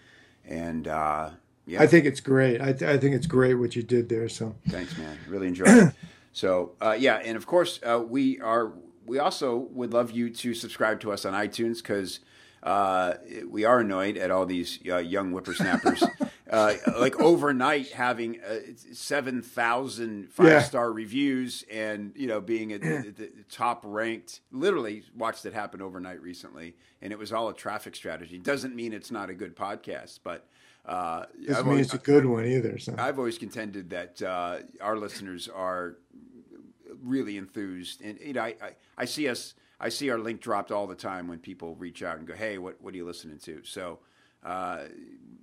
And 0.47 0.89
uh, 0.89 1.31
yeah, 1.71 1.83
I 1.83 1.87
think 1.87 2.05
it's 2.05 2.21
great. 2.21 2.61
I, 2.61 2.73
th- 2.73 2.91
I, 2.91 2.99
think 2.99 3.15
it's 3.15 3.27
great 3.27 3.55
what 3.55 3.77
you 3.77 3.83
did 3.85 4.09
there. 4.09 4.29
So 4.29 4.57
thanks, 4.69 4.99
man. 4.99 5.17
Really 5.29 5.49
enjoyed 5.49 5.69
it. 5.69 5.95
So 6.33 6.77
uh, 6.81 6.97
yeah, 6.97 7.17
and 7.17 7.37
of 7.37 7.45
course 7.47 7.81
uh, 7.83 8.01
we 8.07 8.39
are. 8.41 8.73
We 9.05 9.19
also 9.19 9.57
would 9.73 9.93
love 9.93 10.13
you 10.13 10.31
to 10.31 10.55
subscribe 10.55 11.01
to 11.01 11.11
us 11.11 11.25
on 11.25 11.33
iTunes 11.33 11.79
because 11.79 12.21
uh, 12.63 13.15
we 13.49 13.65
are 13.65 13.81
annoyed 13.81 14.17
at 14.17 14.31
all 14.31 14.47
these 14.47 14.79
uh, 14.89 14.99
young 14.99 15.33
whippersnappers, 15.33 16.05
uh, 16.51 16.75
like 16.99 17.19
overnight 17.19 17.91
having 17.91 18.41
uh, 18.43 18.59
seven 18.93 19.43
thousand 19.43 20.31
five 20.31 20.65
star 20.65 20.89
yeah. 20.89 20.95
reviews 20.95 21.65
and 21.69 22.13
you 22.15 22.29
know 22.29 22.41
being 22.41 22.73
at 22.73 22.83
the, 22.83 23.13
the, 23.17 23.31
top 23.51 23.83
ranked. 23.85 24.41
Literally 24.53 25.03
watched 25.17 25.45
it 25.47 25.53
happen 25.53 25.83
overnight 25.83 26.23
recently, 26.23 26.77
and 27.03 27.13
it 27.13 27.19
was 27.19 27.33
all 27.33 27.49
a 27.49 27.55
traffic 27.55 27.97
strategy. 27.97 28.39
Doesn't 28.39 28.77
mean 28.77 28.93
it's 28.93 29.11
not 29.11 29.31
a 29.31 29.35
good 29.35 29.57
podcast, 29.57 30.21
but. 30.23 30.47
Uh, 30.85 31.27
doesn't 31.47 31.69
mean 31.69 31.79
it's 31.79 31.95
a 31.95 31.99
good 31.99 32.27
one 32.27 32.45
either. 32.47 32.79
So. 32.79 32.95
I've 32.99 33.19
always 33.19 33.39
contended 33.39 33.91
that 33.91 34.23
uh, 34.23 34.59
our 34.81 34.97
listeners 34.97 35.49
are 35.49 35.97
really 37.03 37.37
enthused, 37.37 38.03
and 38.03 38.19
you 38.21 38.33
know, 38.33 38.43
I, 38.43 38.55
I, 38.63 38.71
I 38.99 39.05
see 39.05 39.29
us 39.29 39.55
I 39.81 39.89
see 39.89 40.11
our 40.11 40.19
link 40.19 40.41
dropped 40.41 40.71
all 40.71 40.87
the 40.87 40.95
time 40.95 41.27
when 41.27 41.39
people 41.39 41.75
reach 41.77 42.03
out 42.03 42.19
and 42.19 42.27
go, 42.27 42.35
"Hey, 42.35 42.59
what 42.59 42.81
what 42.81 42.93
are 42.93 42.97
you 42.97 43.07
listening 43.07 43.39
to?" 43.41 43.63
So 43.65 44.01
uh, 44.45 44.85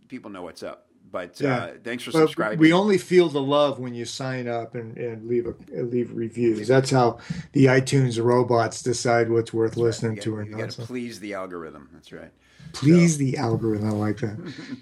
people 0.07 0.29
know 0.29 0.43
what's 0.43 0.63
up. 0.63 0.85
But 1.09 1.41
uh, 1.41 1.47
yeah. 1.47 1.57
uh, 1.57 1.73
thanks 1.83 2.03
for 2.03 2.11
subscribing. 2.11 2.59
we 2.59 2.73
only 2.73 2.97
feel 2.97 3.29
the 3.29 3.41
love 3.41 3.79
when 3.79 3.95
you 3.95 4.03
sign 4.03 4.47
up 4.47 4.75
and, 4.75 4.97
and 4.97 5.27
leave 5.27 5.47
a 5.47 5.81
leave 5.81 6.11
reviews. 6.13 6.67
That's 6.67 6.91
how 6.91 7.19
the 7.53 7.65
iTunes 7.65 8.23
robots 8.23 8.83
decide 8.83 9.31
what's 9.31 9.53
worth 9.53 9.71
That's 9.71 9.81
listening 9.81 10.13
right. 10.13 10.21
to 10.21 10.35
or 10.35 10.43
not. 10.43 10.51
You 10.51 10.65
got 10.65 10.71
to 10.71 10.81
please 10.81 11.19
the 11.19 11.33
algorithm. 11.33 11.89
That's 11.93 12.11
right. 12.11 12.31
Please 12.73 13.13
so. 13.13 13.19
the 13.19 13.37
algorithm. 13.37 13.87
I 13.87 13.93
like 13.93 14.17
that. 14.17 14.37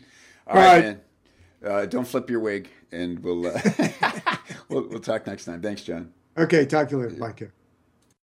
all, 0.47 0.55
right, 0.55 0.65
right, 0.65 0.83
man. 0.83 1.01
Uh, 1.63 1.85
don't 1.85 2.07
flip 2.07 2.29
your 2.29 2.39
wig, 2.39 2.69
and 2.91 3.19
we'll, 3.19 3.47
uh, 3.47 3.59
we'll 4.69 4.87
we'll 4.87 4.99
talk 4.99 5.25
next 5.25 5.45
time. 5.45 5.61
Thanks, 5.61 5.81
John. 5.81 6.13
Okay, 6.37 6.65
talk 6.65 6.89
to 6.89 6.97
you 6.97 7.03
later. 7.03 7.19
Bye, 7.19 7.31
Kevin. 7.31 7.53